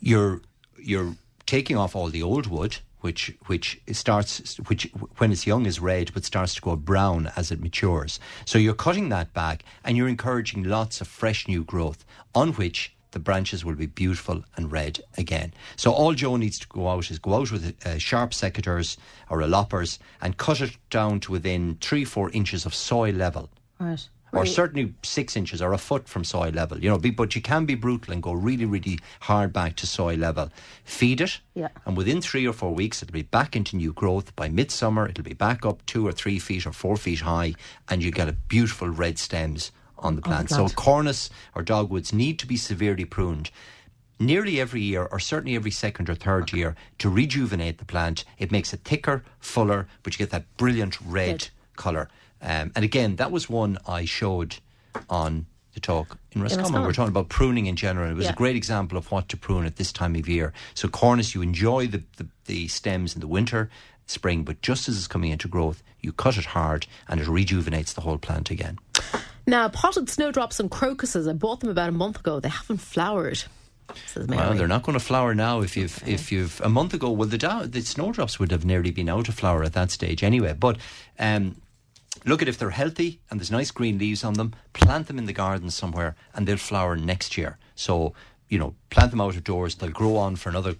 you're 0.00 0.40
you're 0.78 1.14
taking 1.46 1.76
off 1.76 1.96
all 1.96 2.08
the 2.08 2.22
old 2.22 2.46
wood, 2.46 2.78
which 3.00 3.34
which 3.46 3.80
starts 3.92 4.56
which 4.68 4.90
when 5.18 5.30
it's 5.30 5.46
young 5.46 5.66
is 5.66 5.80
red, 5.80 6.12
but 6.14 6.24
starts 6.24 6.54
to 6.54 6.60
go 6.60 6.76
brown 6.76 7.30
as 7.36 7.50
it 7.50 7.60
matures. 7.60 8.18
So 8.44 8.58
you're 8.58 8.74
cutting 8.74 9.10
that 9.10 9.32
back, 9.34 9.64
and 9.84 9.96
you're 9.96 10.08
encouraging 10.08 10.64
lots 10.64 11.00
of 11.00 11.08
fresh 11.08 11.46
new 11.46 11.64
growth 11.64 12.04
on 12.34 12.52
which 12.52 12.93
the 13.14 13.18
branches 13.18 13.64
will 13.64 13.74
be 13.76 13.86
beautiful 13.86 14.44
and 14.56 14.70
red 14.70 15.00
again. 15.16 15.54
So 15.76 15.92
all 15.92 16.12
Joe 16.12 16.36
needs 16.36 16.58
to 16.58 16.68
go 16.68 16.88
out 16.88 17.10
is 17.10 17.18
go 17.18 17.34
out 17.34 17.50
with 17.50 17.74
uh, 17.86 17.98
sharp 17.98 18.32
secateurs 18.32 18.98
or 19.30 19.40
a 19.40 19.46
loppers 19.46 19.98
and 20.20 20.36
cut 20.36 20.60
it 20.60 20.76
down 20.90 21.20
to 21.20 21.32
within 21.32 21.78
three, 21.80 22.04
four 22.04 22.30
inches 22.32 22.66
of 22.66 22.74
soil 22.74 23.14
level. 23.14 23.48
Right. 23.78 24.06
Or 24.32 24.44
certainly 24.46 24.92
six 25.04 25.36
inches 25.36 25.62
or 25.62 25.72
a 25.72 25.78
foot 25.78 26.08
from 26.08 26.24
soil 26.24 26.50
level, 26.50 26.80
you 26.80 26.90
know. 26.90 26.98
Be, 26.98 27.10
but 27.10 27.36
you 27.36 27.40
can 27.40 27.66
be 27.66 27.76
brutal 27.76 28.12
and 28.12 28.20
go 28.20 28.32
really, 28.32 28.64
really 28.64 28.98
hard 29.20 29.52
back 29.52 29.76
to 29.76 29.86
soil 29.86 30.16
level. 30.16 30.50
Feed 30.82 31.20
it, 31.20 31.38
Yeah. 31.54 31.68
and 31.86 31.96
within 31.96 32.20
three 32.20 32.44
or 32.44 32.52
four 32.52 32.74
weeks, 32.74 33.00
it'll 33.00 33.12
be 33.12 33.22
back 33.22 33.54
into 33.54 33.76
new 33.76 33.92
growth. 33.92 34.34
By 34.34 34.48
midsummer, 34.48 35.08
it'll 35.08 35.22
be 35.22 35.34
back 35.34 35.64
up 35.64 35.86
two 35.86 36.04
or 36.04 36.10
three 36.10 36.40
feet 36.40 36.66
or 36.66 36.72
four 36.72 36.96
feet 36.96 37.20
high, 37.20 37.54
and 37.88 38.02
you 38.02 38.10
get 38.10 38.28
a 38.28 38.32
beautiful 38.32 38.88
red 38.88 39.20
stems 39.20 39.70
on 40.04 40.16
the 40.16 40.22
plant. 40.22 40.48
plant. 40.48 40.70
So 40.70 40.74
cornus 40.76 41.30
or 41.54 41.62
dogwoods 41.62 42.12
need 42.12 42.38
to 42.40 42.46
be 42.46 42.56
severely 42.56 43.04
pruned 43.04 43.50
nearly 44.20 44.60
every 44.60 44.80
year, 44.80 45.08
or 45.10 45.18
certainly 45.18 45.56
every 45.56 45.72
second 45.72 46.08
or 46.08 46.14
third 46.14 46.52
year, 46.52 46.76
to 46.98 47.10
rejuvenate 47.10 47.78
the 47.78 47.84
plant. 47.84 48.24
It 48.38 48.52
makes 48.52 48.72
it 48.72 48.80
thicker, 48.84 49.24
fuller, 49.40 49.88
but 50.02 50.14
you 50.14 50.18
get 50.18 50.30
that 50.30 50.44
brilliant 50.56 51.00
red 51.00 51.38
Good. 51.40 51.48
colour. 51.76 52.08
Um, 52.40 52.70
and 52.76 52.84
again, 52.84 53.16
that 53.16 53.32
was 53.32 53.50
one 53.50 53.76
I 53.88 54.04
showed 54.04 54.56
on 55.10 55.46
the 55.72 55.80
talk 55.80 56.16
in 56.30 56.42
Roscommon. 56.42 56.82
We 56.82 56.86
were 56.86 56.92
talking 56.92 57.08
about 57.08 57.28
pruning 57.28 57.66
in 57.66 57.74
general. 57.74 58.08
It 58.08 58.14
was 58.14 58.26
Yeah. 58.26 58.32
a 58.32 58.36
great 58.36 58.54
example 58.54 58.96
of 58.96 59.10
what 59.10 59.28
to 59.30 59.36
prune 59.36 59.64
at 59.66 59.76
this 59.76 59.90
time 59.92 60.14
of 60.14 60.28
year. 60.28 60.52
So 60.74 60.86
cornus, 60.88 61.34
you 61.34 61.42
enjoy 61.42 61.88
the, 61.88 62.04
the, 62.16 62.28
the 62.44 62.68
stems 62.68 63.14
in 63.16 63.20
the 63.20 63.26
winter, 63.26 63.68
spring, 64.06 64.44
but 64.44 64.62
just 64.62 64.88
as 64.88 64.96
it's 64.96 65.08
coming 65.08 65.32
into 65.32 65.48
growth, 65.48 65.82
you 66.00 66.12
cut 66.12 66.36
it 66.36 66.44
hard 66.44 66.86
and 67.08 67.20
it 67.20 67.26
rejuvenates 67.26 67.94
the 67.94 68.02
whole 68.02 68.18
plant 68.18 68.50
again. 68.50 68.78
Now, 69.46 69.68
potted 69.68 70.08
snowdrops 70.08 70.58
and 70.60 70.70
crocuses, 70.70 71.28
I 71.28 71.32
bought 71.34 71.60
them 71.60 71.70
about 71.70 71.88
a 71.90 71.92
month 71.92 72.20
ago. 72.20 72.40
They 72.40 72.48
haven't 72.48 72.78
flowered, 72.78 73.44
Well, 74.16 74.54
they're 74.54 74.66
not 74.68 74.82
going 74.82 74.98
to 74.98 75.04
flower 75.04 75.34
now. 75.34 75.60
If 75.60 75.76
you've, 75.76 76.02
if 76.08 76.32
you've 76.32 76.60
a 76.62 76.68
month 76.68 76.94
ago, 76.94 77.10
well, 77.10 77.28
the 77.28 77.36
dow- 77.38 77.66
the 77.66 77.82
snowdrops 77.82 78.38
would 78.38 78.50
have 78.50 78.64
nearly 78.64 78.90
been 78.90 79.08
out 79.08 79.28
of 79.28 79.34
flower 79.34 79.62
at 79.62 79.74
that 79.74 79.90
stage 79.90 80.22
anyway. 80.22 80.54
But 80.58 80.78
um, 81.18 81.56
look 82.24 82.40
at 82.40 82.48
if 82.48 82.56
they're 82.56 82.70
healthy 82.70 83.20
and 83.30 83.38
there's 83.38 83.50
nice 83.50 83.70
green 83.70 83.98
leaves 83.98 84.24
on 84.24 84.34
them, 84.34 84.54
plant 84.72 85.06
them 85.08 85.18
in 85.18 85.26
the 85.26 85.34
garden 85.34 85.68
somewhere, 85.70 86.16
and 86.34 86.46
they'll 86.46 86.56
flower 86.56 86.96
next 86.96 87.36
year. 87.36 87.58
So 87.74 88.14
you 88.48 88.58
know, 88.58 88.74
plant 88.90 89.10
them 89.10 89.20
out 89.20 89.36
of 89.36 89.44
doors. 89.44 89.74
They'll 89.76 89.90
grow 89.90 90.16
on 90.16 90.36
for 90.36 90.48
another 90.48 90.74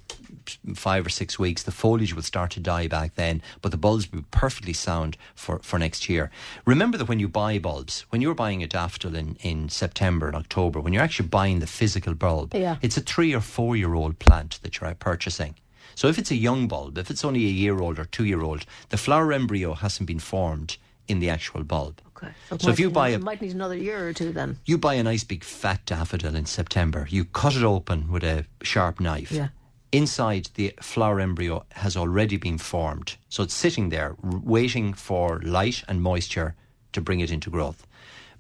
five 0.75 1.07
or 1.07 1.09
six 1.11 1.39
weeks. 1.39 1.63
The 1.63 1.73
foliage 1.73 2.15
will 2.15 2.23
start 2.23 2.51
to 2.53 2.61
die 2.61 2.87
back 2.89 3.15
then, 3.15 3.43
but 3.63 3.71
the 3.73 3.79
bulbs 3.79 4.11
will 4.11 4.21
be 4.21 4.27
perfectly 4.31 4.73
sound 4.75 5.17
for, 5.35 5.59
for 5.61 5.79
next 5.79 6.09
year. 6.09 6.31
Remember 6.67 6.99
that 6.99 7.09
when 7.09 7.19
you 7.21 7.29
buy 7.29 7.59
bulbs, 7.59 8.05
when 8.11 8.21
you're 8.21 8.35
buying 8.35 8.63
a 8.63 8.67
daffodil 8.67 9.15
in, 9.17 9.37
in 9.41 9.69
September 9.69 10.27
and 10.27 10.37
October, 10.37 10.81
when 10.81 10.93
you're 10.93 11.03
actually 11.03 11.29
buying 11.29 11.61
the 11.61 11.67
physical 11.67 12.15
bulb, 12.15 12.55
Yeah. 12.55 12.77
it's 12.83 12.97
a 12.97 13.01
three 13.01 13.35
or 13.35 13.41
four 13.41 13.77
year 13.77 13.95
old 13.95 14.19
plant 14.19 14.59
that 14.63 14.81
you're 14.81 14.95
purchasing. 14.95 15.55
So 15.95 16.09
if 16.09 16.19
it's 16.19 16.31
a 16.31 16.37
young 16.37 16.69
bulb, 16.69 16.99
if 16.99 17.11
it's 17.11 17.25
only 17.25 17.45
a 17.47 17.49
year 17.51 17.79
old 17.81 17.99
or 17.99 18.05
two 18.05 18.25
year 18.25 18.43
old, 18.43 18.67
the 18.91 18.97
flower 18.99 19.33
embryo 19.33 19.75
hasn't 19.75 20.07
been 20.07 20.19
formed 20.19 20.77
in 21.09 21.21
the 21.21 21.31
actual 21.31 21.63
bulb. 21.63 22.01
Okay. 22.27 22.57
it 22.57 22.63
So 22.63 22.71
if 22.71 22.81
you 22.81 22.91
buy 22.91 23.11
it 23.11 23.17
a 23.17 23.19
might 23.19 23.43
need 23.43 23.55
another 23.55 23.77
year 23.77 24.09
or 24.09 24.13
two 24.13 24.33
then. 24.33 24.59
you 24.65 24.79
buy 24.79 24.95
a 24.95 25.03
nice 25.03 25.25
big 25.25 25.45
fat 25.45 25.85
daffodil 25.87 26.35
in 26.35 26.47
September. 26.47 27.07
You 27.11 27.25
cut 27.25 27.57
it 27.57 27.63
open 27.63 28.11
with 28.11 28.25
a 28.25 28.47
sharp 28.63 29.01
knife. 29.01 29.33
Yeah. 29.33 29.49
Inside, 29.93 30.49
the 30.55 30.75
flower 30.81 31.21
embryo 31.21 31.65
has 31.71 31.97
already 31.97 32.37
been 32.37 32.59
formed. 32.59 33.17
So 33.29 33.45
it's 33.45 33.55
sitting 33.55 33.91
there, 33.91 34.17
waiting 34.23 34.93
for 34.93 35.41
light 35.45 35.85
and 35.87 36.03
moisture 36.03 36.57
to 36.93 37.01
bring 37.01 37.21
it 37.21 37.31
into 37.31 37.49
growth. 37.49 37.87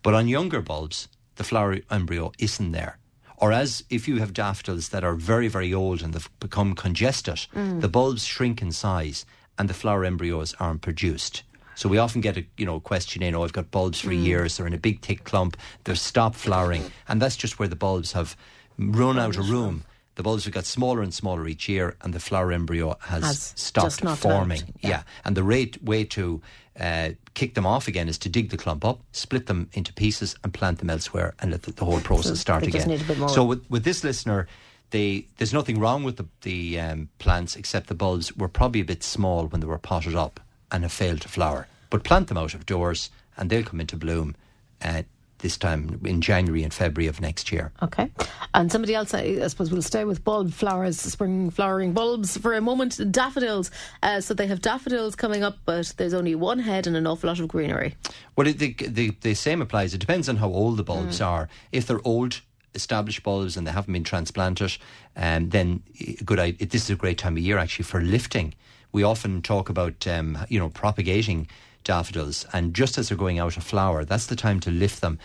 But 0.02 0.14
on 0.14 0.26
younger 0.26 0.60
bulbs, 0.60 1.08
the 1.36 1.44
flower 1.44 1.78
embryo 1.90 2.32
isn't 2.38 2.72
there. 2.72 2.98
Or 3.36 3.52
as 3.52 3.84
if 3.88 4.08
you 4.08 4.18
have 4.18 4.32
daffodils 4.32 4.88
that 4.88 5.04
are 5.04 5.14
very, 5.14 5.48
very 5.48 5.72
old 5.72 6.02
and 6.02 6.12
they've 6.12 6.40
become 6.40 6.74
congested, 6.74 7.46
mm. 7.54 7.80
the 7.80 7.88
bulbs 7.88 8.24
shrink 8.24 8.62
in 8.62 8.72
size 8.72 9.24
and 9.58 9.68
the 9.68 9.74
flower 9.74 10.04
embryos 10.04 10.54
aren't 10.58 10.82
produced. 10.82 11.42
So 11.76 11.88
we 11.88 11.98
often 11.98 12.20
get 12.20 12.36
a 12.36 12.44
you 12.56 12.66
know 12.66 12.80
question 12.80 13.22
in, 13.22 13.34
oh, 13.34 13.42
I've 13.44 13.52
got 13.52 13.70
bulbs 13.70 14.00
for 14.00 14.12
years, 14.12 14.56
they're 14.56 14.66
in 14.66 14.74
a 14.74 14.78
big 14.78 15.00
thick 15.02 15.24
clump, 15.24 15.56
they've 15.84 15.98
stopped 15.98 16.36
flowering, 16.36 16.84
and 17.08 17.20
that's 17.20 17.36
just 17.36 17.58
where 17.58 17.68
the 17.68 17.76
bulbs 17.76 18.12
have 18.12 18.36
run 18.78 19.18
out 19.18 19.36
of 19.36 19.50
room. 19.50 19.84
The 20.16 20.22
bulbs 20.22 20.44
have 20.44 20.54
got 20.54 20.64
smaller 20.64 21.02
and 21.02 21.12
smaller 21.12 21.48
each 21.48 21.68
year, 21.68 21.96
and 22.00 22.14
the 22.14 22.20
flower 22.20 22.52
embryo 22.52 22.96
has, 23.00 23.24
Has 23.24 23.52
stopped 23.56 24.00
forming. 24.18 24.60
Yeah. 24.80 24.88
yeah. 24.90 25.02
and 25.24 25.36
the 25.36 25.42
rate 25.42 25.82
way 25.82 26.04
to 26.04 26.40
uh, 26.78 27.10
kick 27.34 27.54
them 27.54 27.66
off 27.66 27.88
again 27.88 28.08
is 28.08 28.16
to 28.18 28.28
dig 28.28 28.50
the 28.50 28.56
clump 28.56 28.84
up, 28.84 29.00
split 29.10 29.46
them 29.46 29.68
into 29.72 29.92
pieces, 29.92 30.36
and 30.44 30.54
plant 30.54 30.78
them 30.78 30.88
elsewhere, 30.88 31.34
and 31.40 31.50
let 31.50 31.62
the, 31.62 31.72
the 31.72 31.84
whole 31.84 31.98
process 32.00 32.38
start 32.38 32.62
they 32.62 32.70
just 32.70 32.86
again. 32.86 32.96
need 32.98 33.04
a 33.04 33.08
bit 33.08 33.18
more- 33.18 33.28
So 33.28 33.44
with, 33.44 33.68
with 33.68 33.82
this 33.82 34.04
listener, 34.04 34.46
they, 34.90 35.26
there's 35.38 35.52
nothing 35.52 35.80
wrong 35.80 36.04
with 36.04 36.16
the, 36.18 36.26
the 36.42 36.78
um, 36.78 37.08
plants 37.18 37.56
except 37.56 37.88
the 37.88 37.94
bulbs 37.96 38.36
were 38.36 38.46
probably 38.48 38.82
a 38.82 38.84
bit 38.84 39.02
small 39.02 39.46
when 39.48 39.60
they 39.60 39.66
were 39.66 39.78
potted 39.78 40.14
up 40.14 40.38
and 40.70 40.82
have 40.82 40.92
failed 40.92 41.20
to 41.22 41.28
flower. 41.28 41.66
But 41.90 42.04
plant 42.04 42.28
them 42.28 42.38
out 42.38 42.54
of 42.54 42.66
doors, 42.66 43.10
and 43.36 43.50
they'll 43.50 43.64
come 43.64 43.80
into 43.80 43.96
bloom 43.96 44.34
uh, 44.82 45.02
this 45.38 45.56
time 45.58 46.00
in 46.04 46.22
January 46.22 46.62
and 46.62 46.72
February 46.72 47.06
of 47.06 47.20
next 47.20 47.52
year. 47.52 47.70
Okay. 47.82 48.10
And 48.54 48.72
somebody 48.72 48.94
else, 48.94 49.12
I, 49.12 49.46
suppose 49.46 49.70
we'll 49.70 49.82
stay 49.82 50.04
with 50.04 50.24
bulb 50.24 50.52
flowers, 50.52 50.98
spring 50.98 51.50
flowering 51.50 51.92
bulbs 51.92 52.38
for 52.38 52.54
a 52.54 52.62
moment. 52.62 52.98
Daffodils. 53.12 53.70
Uh, 54.02 54.20
so 54.22 54.32
they 54.32 54.46
have 54.46 54.62
daffodils 54.62 55.14
coming 55.14 55.42
up, 55.42 55.58
but 55.66 55.92
there's 55.98 56.14
only 56.14 56.34
one 56.34 56.60
head 56.60 56.86
and 56.86 56.96
an 56.96 57.06
awful 57.06 57.28
lot 57.28 57.40
of 57.40 57.48
greenery. 57.48 57.94
Well, 58.36 58.50
the, 58.50 58.72
the, 58.72 59.10
the 59.20 59.34
same 59.34 59.60
applies. 59.60 59.92
It 59.92 59.98
depends 59.98 60.28
on 60.30 60.36
how 60.36 60.48
old 60.48 60.78
the 60.78 60.82
bulbs 60.82 61.20
are. 61.20 61.48
If 61.72 61.86
they're 61.86 62.06
old, 62.06 62.40
established 62.74 63.22
bulbs 63.22 63.56
and 63.56 63.66
they 63.66 63.70
haven't 63.70 63.92
been 63.92 64.04
transplanted, 64.04 64.78
um, 65.16 65.50
then 65.50 65.82
eh, 66.00 66.14
good. 66.24 66.38
It, 66.38 66.70
this 66.70 66.84
is 66.84 66.90
a 66.90 66.96
great 66.96 67.18
time 67.18 67.36
of 67.36 67.42
year 67.42 67.58
actually 67.58 67.84
for 67.84 68.00
lifting. 68.00 68.54
We 68.94 69.02
often 69.02 69.42
talk 69.42 69.68
about 69.68 70.06
um, 70.06 70.38
you 70.48 70.60
know 70.60 70.68
propagating 70.68 71.48
daffodils, 71.82 72.46
and 72.52 72.72
just 72.72 72.96
as 72.96 73.08
they're 73.08 73.18
going 73.18 73.40
out 73.40 73.56
of 73.56 73.64
flower, 73.64 74.04
that's 74.04 74.26
the 74.26 74.36
time 74.36 74.60
to 74.60 74.70
lift 74.70 75.00
them. 75.00 75.18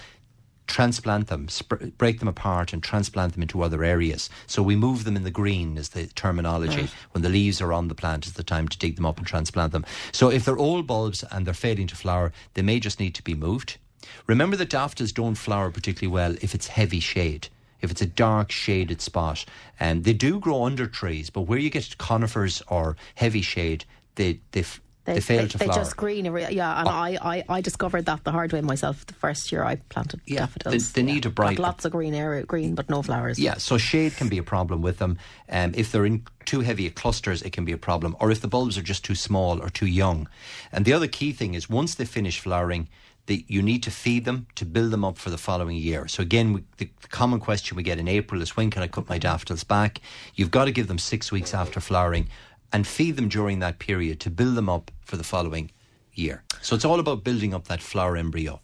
Transplant 0.66 1.28
them, 1.28 1.48
sp- 1.54 1.94
break 2.00 2.18
them 2.18 2.28
apart, 2.28 2.74
and 2.74 2.82
transplant 2.82 3.34
them 3.34 3.44
into 3.44 3.62
other 3.62 3.84
areas. 3.84 4.28
So 4.48 4.64
we 4.64 4.76
move 4.76 5.04
them 5.04 5.16
in 5.16 5.24
the 5.24 5.30
green, 5.30 5.78
is 5.78 5.90
the 5.90 6.08
terminology. 6.08 6.88
When 7.12 7.22
the 7.22 7.30
leaves 7.30 7.62
are 7.62 7.72
on 7.72 7.90
the 7.90 7.96
plant, 7.96 8.26
is 8.26 8.34
the 8.34 8.44
time 8.44 8.68
to 8.70 8.78
dig 8.78 8.96
them 8.96 9.06
up 9.06 9.20
and 9.20 9.28
transplant 9.28 9.72
them. 9.72 9.86
So 10.12 10.32
if 10.32 10.46
they're 10.46 10.58
old 10.58 10.88
bulbs 10.88 11.24
and 11.32 11.46
they're 11.46 11.54
failing 11.54 11.86
to 11.88 11.96
flower, 11.96 12.32
they 12.56 12.64
may 12.64 12.80
just 12.80 13.00
need 13.00 13.14
to 13.16 13.24
be 13.24 13.36
moved. 13.36 13.78
Remember 14.26 14.56
that 14.58 14.72
daffodils 14.72 15.12
don't 15.12 15.36
flower 15.36 15.70
particularly 15.70 16.12
well 16.12 16.36
if 16.42 16.56
it's 16.56 16.68
heavy 16.70 17.00
shade. 17.00 17.50
If 17.82 17.92
it's 17.92 18.02
a 18.02 18.06
dark 18.06 18.52
shaded 18.52 19.02
spot, 19.02 19.46
and 19.80 20.04
they 20.04 20.14
do 20.14 20.40
grow 20.40 20.64
under 20.66 20.88
trees, 20.88 21.30
but 21.30 21.42
where 21.42 21.60
you 21.60 21.70
get 21.70 21.98
conifers 21.98 22.62
or 22.68 22.96
heavy 23.16 23.42
shade, 23.42 23.86
they 24.16 24.40
they, 24.52 24.62
f- 24.62 24.82
they, 25.06 25.20
fail 25.22 25.48
to 25.48 25.58
they 25.58 25.66
flower. 25.66 25.80
Oh. 25.80 25.82
just 25.84 25.98
green. 25.98 26.26
Yeah, 26.26 26.80
and 26.80 26.90
I, 26.90 27.18
I, 27.22 27.44
I 27.50 27.62
discovered 27.62 28.06
that 28.06 28.24
the 28.26 28.32
hard 28.32 28.52
way 28.54 28.62
myself. 28.62 29.06
The 29.06 29.14
first 29.14 29.52
year 29.52 29.64
I 29.64 29.78
planted 29.78 30.20
Yeah, 30.26 30.42
daffodils. 30.42 30.92
they- 30.92 31.02
they 31.02 31.06
need 31.14 31.26
a 31.26 31.30
bright- 31.30 31.58
Got 31.58 31.64
lots 31.64 31.86
of 31.86 31.92
green 31.94 32.14
area, 32.14 32.44
green, 32.44 32.76
but 32.76 32.90
no 32.90 33.02
flowers. 33.02 33.40
Yeah, 33.40 33.56
so 33.58 33.78
shade 33.78 34.16
can 34.18 34.28
be 34.30 34.38
a 34.38 34.44
problem 34.44 34.82
with 34.82 34.98
them. 35.00 35.18
Um, 35.50 35.72
if 35.76 35.92
they're 35.92 36.06
in 36.06 36.24
too 36.46 36.60
heavy 36.62 36.90
clusters, 36.90 37.42
it 37.42 37.52
can 37.54 37.66
be 37.66 37.72
a 37.72 37.78
problem. 37.78 38.16
Or 38.20 38.30
if 38.30 38.42
the 38.42 38.48
bulbs 38.48 38.78
are 38.78 38.84
just 38.84 39.04
too 39.06 39.16
small 39.16 39.62
or 39.62 39.70
too 39.70 39.88
young. 39.88 40.28
And 40.72 40.86
the 40.86 40.94
other 40.94 41.08
key 41.08 41.32
thing 41.32 41.54
is 41.56 41.70
once 41.70 41.96
they 41.96 42.06
finish 42.06 42.40
flowering, 42.40 42.88
the, 43.30 43.46
you 43.48 43.62
need 43.62 43.84
to 43.84 43.92
feed 43.92 44.26
them 44.26 44.48
to 44.56 44.66
build 44.66 44.90
them 44.90 45.06
up 45.06 45.18
for 45.20 45.30
the 45.30 45.38
following 45.38 45.78
year. 45.78 46.08
So 46.08 46.24
again, 46.24 46.52
we, 46.52 46.64
the, 46.78 46.90
the 47.02 47.08
common 47.10 47.40
question 47.40 47.78
we 47.78 47.84
get 47.84 48.00
in 48.00 48.08
April 48.08 48.42
is 48.42 48.58
when 48.58 48.72
can 48.72 48.82
I 48.82 48.88
cut 48.88 49.08
my 49.08 49.20
daffodils 49.20 49.64
back? 49.64 50.02
You've 50.34 50.50
got 50.50 50.66
to 50.66 50.72
give 50.72 50.88
them 50.88 50.98
six 50.98 51.32
weeks 51.32 51.54
after 51.54 51.80
flowering 51.80 52.28
and 52.74 52.88
feed 52.88 53.18
them 53.18 53.30
during 53.30 53.60
that 53.60 53.78
period 53.78 54.20
to 54.22 54.32
build 54.32 54.56
them 54.56 54.68
up 54.68 54.90
for 55.02 55.16
the 55.16 55.24
following 55.24 55.70
year. 56.12 56.44
So 56.62 56.76
it's 56.76 56.86
all 56.86 57.00
about 57.00 57.24
building 57.24 57.54
up 57.54 57.68
that 57.68 57.82
flower 57.82 58.18
embryo. 58.18 58.62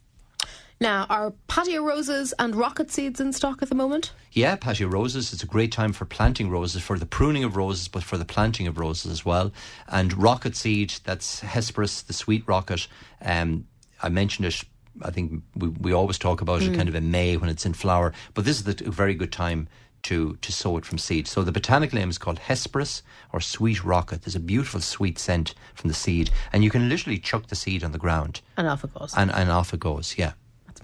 Now, 0.81 1.05
are 1.09 1.31
patio 1.47 1.83
roses 1.83 2.33
and 2.37 2.55
rocket 2.55 2.91
seeds 2.91 3.21
in 3.21 3.31
stock 3.33 3.61
at 3.61 3.69
the 3.69 3.75
moment? 3.75 4.11
Yeah, 4.33 4.55
patio 4.55 4.87
roses. 4.87 5.31
It's 5.31 5.43
a 5.43 5.47
great 5.47 5.71
time 5.71 5.93
for 5.93 6.05
planting 6.05 6.49
roses, 6.49 6.81
for 6.81 6.99
the 6.99 7.05
pruning 7.05 7.45
of 7.45 7.55
roses, 7.55 7.87
but 7.87 8.03
for 8.03 8.17
the 8.17 8.25
planting 8.25 8.67
of 8.67 8.77
roses 8.77 9.11
as 9.11 9.23
well. 9.23 9.53
And 9.87 10.11
rocket 10.21 10.55
seed, 10.55 10.95
that's 11.05 11.41
Hesperis, 11.41 12.05
the 12.05 12.13
sweet 12.13 12.43
rocket. 12.45 12.87
Um, 13.21 13.67
I 14.05 14.09
mentioned 14.09 14.45
it. 14.47 14.63
I 15.01 15.11
think 15.11 15.43
we, 15.55 15.67
we 15.69 15.91
always 15.91 16.17
talk 16.17 16.41
about 16.41 16.61
mm. 16.61 16.71
it 16.71 16.77
kind 16.77 16.87
of 16.87 16.95
in 16.95 17.11
May 17.11 17.35
when 17.35 17.49
it's 17.49 17.65
in 17.65 17.73
flower, 17.73 18.13
but 18.33 18.45
this 18.45 18.61
is 18.61 18.81
a 18.81 18.91
very 18.91 19.13
good 19.13 19.31
time 19.31 19.67
to, 20.03 20.37
to 20.41 20.51
sow 20.51 20.77
it 20.77 20.85
from 20.85 20.99
seed. 20.99 21.27
So 21.27 21.43
the 21.43 21.51
botanical 21.51 21.97
name 21.97 22.09
is 22.09 22.19
called 22.19 22.39
Hesperis 22.39 23.01
or 23.33 23.41
sweet 23.41 23.83
rocket. 23.83 24.21
There's 24.21 24.35
a 24.35 24.39
beautiful 24.39 24.79
sweet 24.79 25.17
scent 25.17 25.55
from 25.73 25.87
the 25.87 25.95
seed, 25.95 26.29
and 26.53 26.63
you 26.63 26.69
can 26.69 26.87
literally 26.87 27.17
chuck 27.17 27.47
the 27.47 27.55
seed 27.55 27.83
on 27.83 27.91
the 27.91 27.97
ground. 27.97 28.41
And 28.55 28.67
off 28.67 28.83
it 28.83 28.93
goes. 28.93 29.13
And, 29.17 29.31
and 29.31 29.49
off 29.49 29.73
it 29.73 29.79
goes, 29.79 30.15
yeah. 30.17 30.33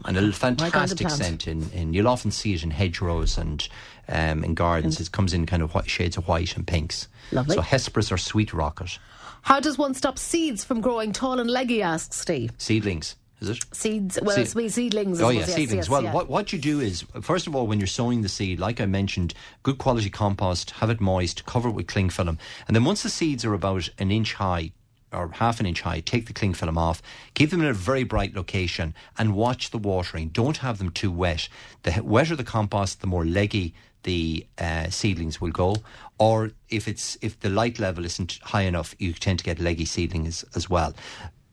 And 0.05 0.17
a 0.17 0.31
fantastic 0.31 1.09
scent 1.09 1.47
in, 1.47 1.69
in, 1.71 1.93
you'll 1.93 2.07
often 2.07 2.31
see 2.31 2.53
it 2.53 2.63
in 2.63 2.71
hedgerows 2.71 3.37
and 3.37 3.67
um, 4.07 4.43
in 4.43 4.55
gardens. 4.55 4.97
Mm. 4.97 5.01
It 5.01 5.11
comes 5.11 5.33
in 5.33 5.45
kind 5.45 5.61
of 5.61 5.75
white, 5.75 5.89
shades 5.89 6.17
of 6.17 6.27
white 6.27 6.55
and 6.55 6.65
pinks. 6.65 7.07
Lovely. 7.31 7.55
So 7.55 7.61
Hesperis 7.61 8.11
or 8.11 8.17
sweet 8.17 8.53
rocket. 8.53 8.97
How 9.41 9.59
does 9.59 9.77
one 9.77 9.93
stop 9.93 10.17
seeds 10.19 10.63
from 10.63 10.81
growing 10.81 11.11
tall 11.11 11.39
and 11.39 11.49
leggy? 11.49 11.81
asks 11.81 12.17
Steve. 12.17 12.51
Seedlings 12.57 13.15
is 13.41 13.49
it? 13.49 13.65
Seeds. 13.71 14.19
Well, 14.21 14.35
seed. 14.35 14.55
it's 14.55 14.75
seedlings. 14.75 15.21
Oh 15.21 15.29
yeah, 15.29 15.39
yes, 15.39 15.53
seedlings. 15.53 15.85
Yes, 15.85 15.89
well, 15.89 16.03
yeah. 16.03 16.13
what 16.13 16.29
what 16.29 16.53
you 16.53 16.59
do 16.59 16.79
is 16.79 17.03
first 17.21 17.47
of 17.47 17.55
all, 17.55 17.67
when 17.67 17.79
you're 17.79 17.87
sowing 17.87 18.21
the 18.21 18.29
seed, 18.29 18.59
like 18.59 18.79
I 18.79 18.85
mentioned, 18.85 19.33
good 19.63 19.79
quality 19.79 20.09
compost, 20.09 20.71
have 20.71 20.89
it 20.89 21.01
moist, 21.01 21.45
cover 21.45 21.69
it 21.69 21.73
with 21.73 21.87
cling 21.87 22.09
film, 22.09 22.37
and 22.67 22.75
then 22.75 22.83
once 22.83 23.03
the 23.03 23.09
seeds 23.09 23.43
are 23.43 23.53
about 23.53 23.89
an 23.97 24.11
inch 24.11 24.35
high, 24.35 24.71
or 25.11 25.29
half 25.29 25.59
an 25.59 25.65
inch 25.65 25.81
high, 25.81 26.01
take 26.01 26.27
the 26.27 26.33
cling 26.33 26.53
film 26.53 26.77
off, 26.77 27.01
keep 27.33 27.49
them 27.49 27.61
in 27.61 27.67
a 27.67 27.73
very 27.73 28.03
bright 28.03 28.35
location, 28.35 28.93
and 29.17 29.35
watch 29.35 29.71
the 29.71 29.77
watering. 29.79 30.29
Don't 30.29 30.57
have 30.57 30.77
them 30.77 30.91
too 30.91 31.11
wet. 31.11 31.49
The 31.83 32.03
wetter 32.03 32.35
the 32.35 32.43
compost, 32.43 33.01
the 33.01 33.07
more 33.07 33.25
leggy 33.25 33.73
the 34.03 34.45
uh, 34.57 34.89
seedlings 34.89 35.39
will 35.39 35.51
go. 35.51 35.77
Or 36.17 36.51
if 36.69 36.87
it's 36.87 37.17
if 37.21 37.39
the 37.39 37.49
light 37.49 37.79
level 37.79 38.05
isn't 38.05 38.39
high 38.43 38.63
enough, 38.63 38.95
you 38.99 39.13
tend 39.13 39.39
to 39.39 39.45
get 39.45 39.59
leggy 39.59 39.85
seedlings 39.85 40.43
as 40.55 40.69
well. 40.69 40.93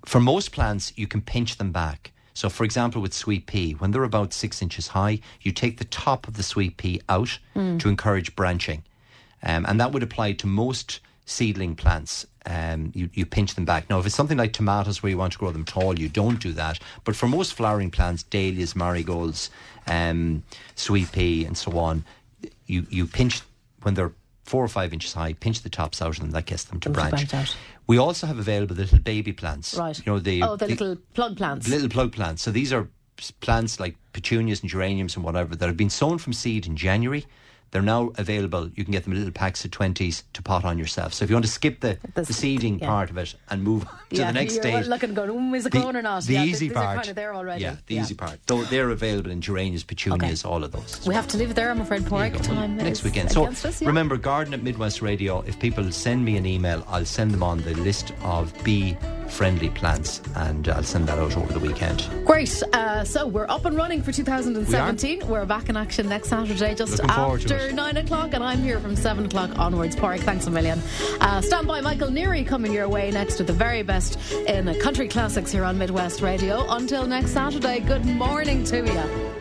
For 0.05 0.21
most 0.21 0.53
plants, 0.53 0.93
you 0.97 1.07
can 1.07 1.21
pinch 1.21 1.57
them 1.57 1.73
back. 1.73 2.13
So, 2.35 2.49
for 2.49 2.63
example, 2.63 3.03
with 3.03 3.13
sweet 3.13 3.47
pea, 3.47 3.73
when 3.73 3.91
they're 3.91 4.05
about 4.05 4.33
six 4.33 4.63
inches 4.63 4.89
high, 4.89 5.19
you 5.41 5.51
take 5.51 5.79
the 5.79 5.85
top 5.85 6.29
of 6.29 6.37
the 6.37 6.45
sweet 6.45 6.77
pea 6.77 7.01
out 7.09 7.37
mm. 7.57 7.81
to 7.81 7.89
encourage 7.89 8.37
branching. 8.37 8.85
Um, 9.43 9.67
and 9.67 9.81
that 9.81 9.91
would 9.91 10.05
apply 10.05 10.33
to 10.35 10.47
most 10.47 11.01
seedling 11.27 11.75
plants. 11.75 12.27
Um, 12.47 12.93
you, 12.95 13.11
you 13.13 13.27
pinch 13.27 13.55
them 13.55 13.65
back. 13.65 13.91
Now, 13.91 13.99
if 13.99 14.07
it's 14.07 14.15
something 14.15 14.39
like 14.39 14.53
tomatoes 14.53 15.03
where 15.03 15.11
you 15.11 15.19
want 15.19 15.33
to 15.33 15.39
grow 15.39 15.51
them 15.51 15.65
tall, 15.65 15.99
you 15.99 16.09
don't 16.09 16.41
do 16.41 16.53
that. 16.53 16.79
But 17.05 17.17
for 17.17 17.27
most 17.27 17.55
flowering 17.55 17.91
plants, 17.91 18.23
dahlias, 18.23 18.75
marigolds, 18.75 19.51
um, 19.87 20.43
sweet 20.77 21.11
pea, 21.13 21.45
and 21.45 21.59
so 21.59 21.77
on, 21.77 22.05
you, 22.69 22.87
you 22.91 23.07
pinch 23.07 23.43
when 23.83 23.95
they're 23.95 24.13
four 24.45 24.65
or 24.65 24.69
five 24.69 24.93
inches 24.93 25.13
high, 25.13 25.33
pinch 25.33 25.63
the 25.63 25.69
tops 25.69 26.01
out 26.01 26.11
of 26.11 26.21
them, 26.21 26.31
that 26.31 26.47
gets 26.47 26.65
them 26.65 26.81
to 26.81 26.91
branch. 26.91 27.29
branch 27.29 27.55
we 27.89 27.97
also 27.97 28.27
have 28.27 28.39
available 28.39 28.77
the 28.77 28.83
little 28.83 28.99
baby 29.01 29.33
plants. 29.33 29.75
Right. 29.75 29.99
You 29.99 30.13
know, 30.13 30.19
the, 30.21 30.43
oh, 30.43 30.57
the, 30.57 30.67
the 30.67 30.71
little 30.73 30.97
plug 31.15 31.37
plants. 31.37 31.69
Little 31.69 31.89
plug 31.89 32.13
plants. 32.13 32.43
So 32.43 32.53
these 32.53 32.73
are 32.73 32.87
plants 33.41 33.81
like 33.81 33.97
petunias 34.13 34.61
and 34.61 34.71
geraniums 34.71 35.17
and 35.17 35.25
whatever 35.25 35.57
that 35.57 35.67
have 35.67 35.77
been 35.77 35.91
sown 35.91 36.19
from 36.19 36.33
seed 36.33 36.67
in 36.67 36.77
January 36.77 37.27
they're 37.71 37.83
now 37.83 38.13
available. 38.17 38.71
You 38.75 38.85
can 38.85 38.93
get 38.93 39.05
them 39.05 39.13
in 39.13 39.19
little 39.19 39.33
packs 39.33 39.65
of 39.65 39.71
20s 39.71 40.23
to 40.33 40.43
pot 40.43 40.65
on 40.65 40.79
yourself. 40.79 41.15
So 41.15 41.25
if 41.25 41.31
you 41.31 41.37
want 41.37 41.45
to 41.45 41.51
skip 41.51 41.81
the, 41.81 41.99
the, 42.15 42.23
the 42.23 42.33
seeding 42.33 42.79
yeah. 42.79 42.89
part 42.89 43.11
of 43.11 43.19
it 43.19 43.35
and 43.51 43.63
move 43.63 43.85
to 43.85 44.17
yeah, 44.17 44.29
the 44.29 44.33
next 44.33 44.55
stage. 44.55 44.87
looking 44.87 45.15
going, 45.15 45.31
oh, 45.31 45.55
is 45.55 45.67
it 45.67 45.73
the, 45.73 45.85
or 45.85 46.03
not? 46.03 46.25
The 46.25 46.35
yeah, 46.35 46.45
easy 46.45 46.71
part. 46.71 46.97
Kind 46.97 47.09
of 47.09 47.17
there 47.17 47.35
already. 47.35 47.63
Yeah, 47.63 47.77
the 47.87 47.97
easy 47.97 48.15
part. 48.15 48.41
Though 48.47 48.63
they're 48.65 48.91
available 48.91 49.31
in 49.31 49.41
geraniums, 49.41 49.85
petunias, 49.85 50.45
okay. 50.45 50.53
all 50.53 50.65
of 50.65 50.73
those. 50.73 51.07
We 51.07 51.15
have 51.15 51.29
to 51.29 51.37
leave 51.37 51.55
there, 51.55 51.71
I'm 51.71 51.81
afraid, 51.81 52.03
Porrick. 52.03 52.41
Time 52.43 52.77
next 52.77 53.05
weekend. 53.05 53.31
So 53.31 53.47
us, 53.47 53.83
remember, 53.83 54.17
Garden 54.17 54.55
at 54.55 54.63
Midwest 54.63 55.03
Radio, 55.03 55.41
if 55.43 55.59
people 55.59 55.91
send 55.93 56.25
me 56.25 56.37
an 56.37 56.47
email, 56.47 56.85
I'll 56.89 57.05
send 57.05 57.33
them 57.33 57.43
on 57.43 57.61
the 57.63 57.75
list 57.75 58.13
of 58.23 58.53
bee 58.65 58.97
friendly 59.29 59.71
plants 59.71 60.23
and 60.37 60.69
I'll 60.69 60.83
send 60.83 61.07
that 61.09 61.19
out 61.19 61.37
over 61.37 61.53
the 61.53 61.59
weekend. 61.59 62.09
Great. 62.25 62.63
Uh, 62.73 63.05
so 63.05 63.27
we're 63.27 63.47
up 63.49 63.65
and 63.65 63.77
running 63.77 64.03
for 64.03 64.13
2017. 64.13 65.27
We 65.29 65.37
are 65.37 65.47
back 65.47 65.69
in 65.69 65.77
action 65.77 66.09
next 66.09 66.29
Saturday 66.29 66.75
just 66.75 66.93
Looking 66.93 67.11
after 67.11 67.58
9 67.73 67.97
o'clock 67.97 68.35
and 68.35 68.43
I'm 68.43 68.63
here 68.63 68.81
from 68.81 68.97
7 68.97 69.27
o'clock 69.27 69.59
onwards. 69.59 69.97
Park, 69.97 70.21
thanks 70.21 70.47
a 70.47 70.51
million. 70.51 70.81
Uh, 71.21 71.41
stand 71.41 71.67
by 71.67 71.81
Michael 71.81 72.09
Neary 72.09 72.47
coming 72.47 72.73
your 72.73 72.89
way 72.89 73.11
next 73.11 73.39
with 73.39 73.47
the 73.47 73.53
very 73.53 73.83
best 73.83 74.19
in 74.33 74.73
country 74.81 75.09
classics 75.09 75.53
here 75.53 75.65
on 75.65 75.79
Midwest 75.79 76.23
Radio. 76.23 76.67
Until 76.71 77.07
next 77.07 77.33
Saturday, 77.33 77.81
good 77.81 78.05
morning 78.05 78.65
to 78.65 78.85
you. 78.85 79.38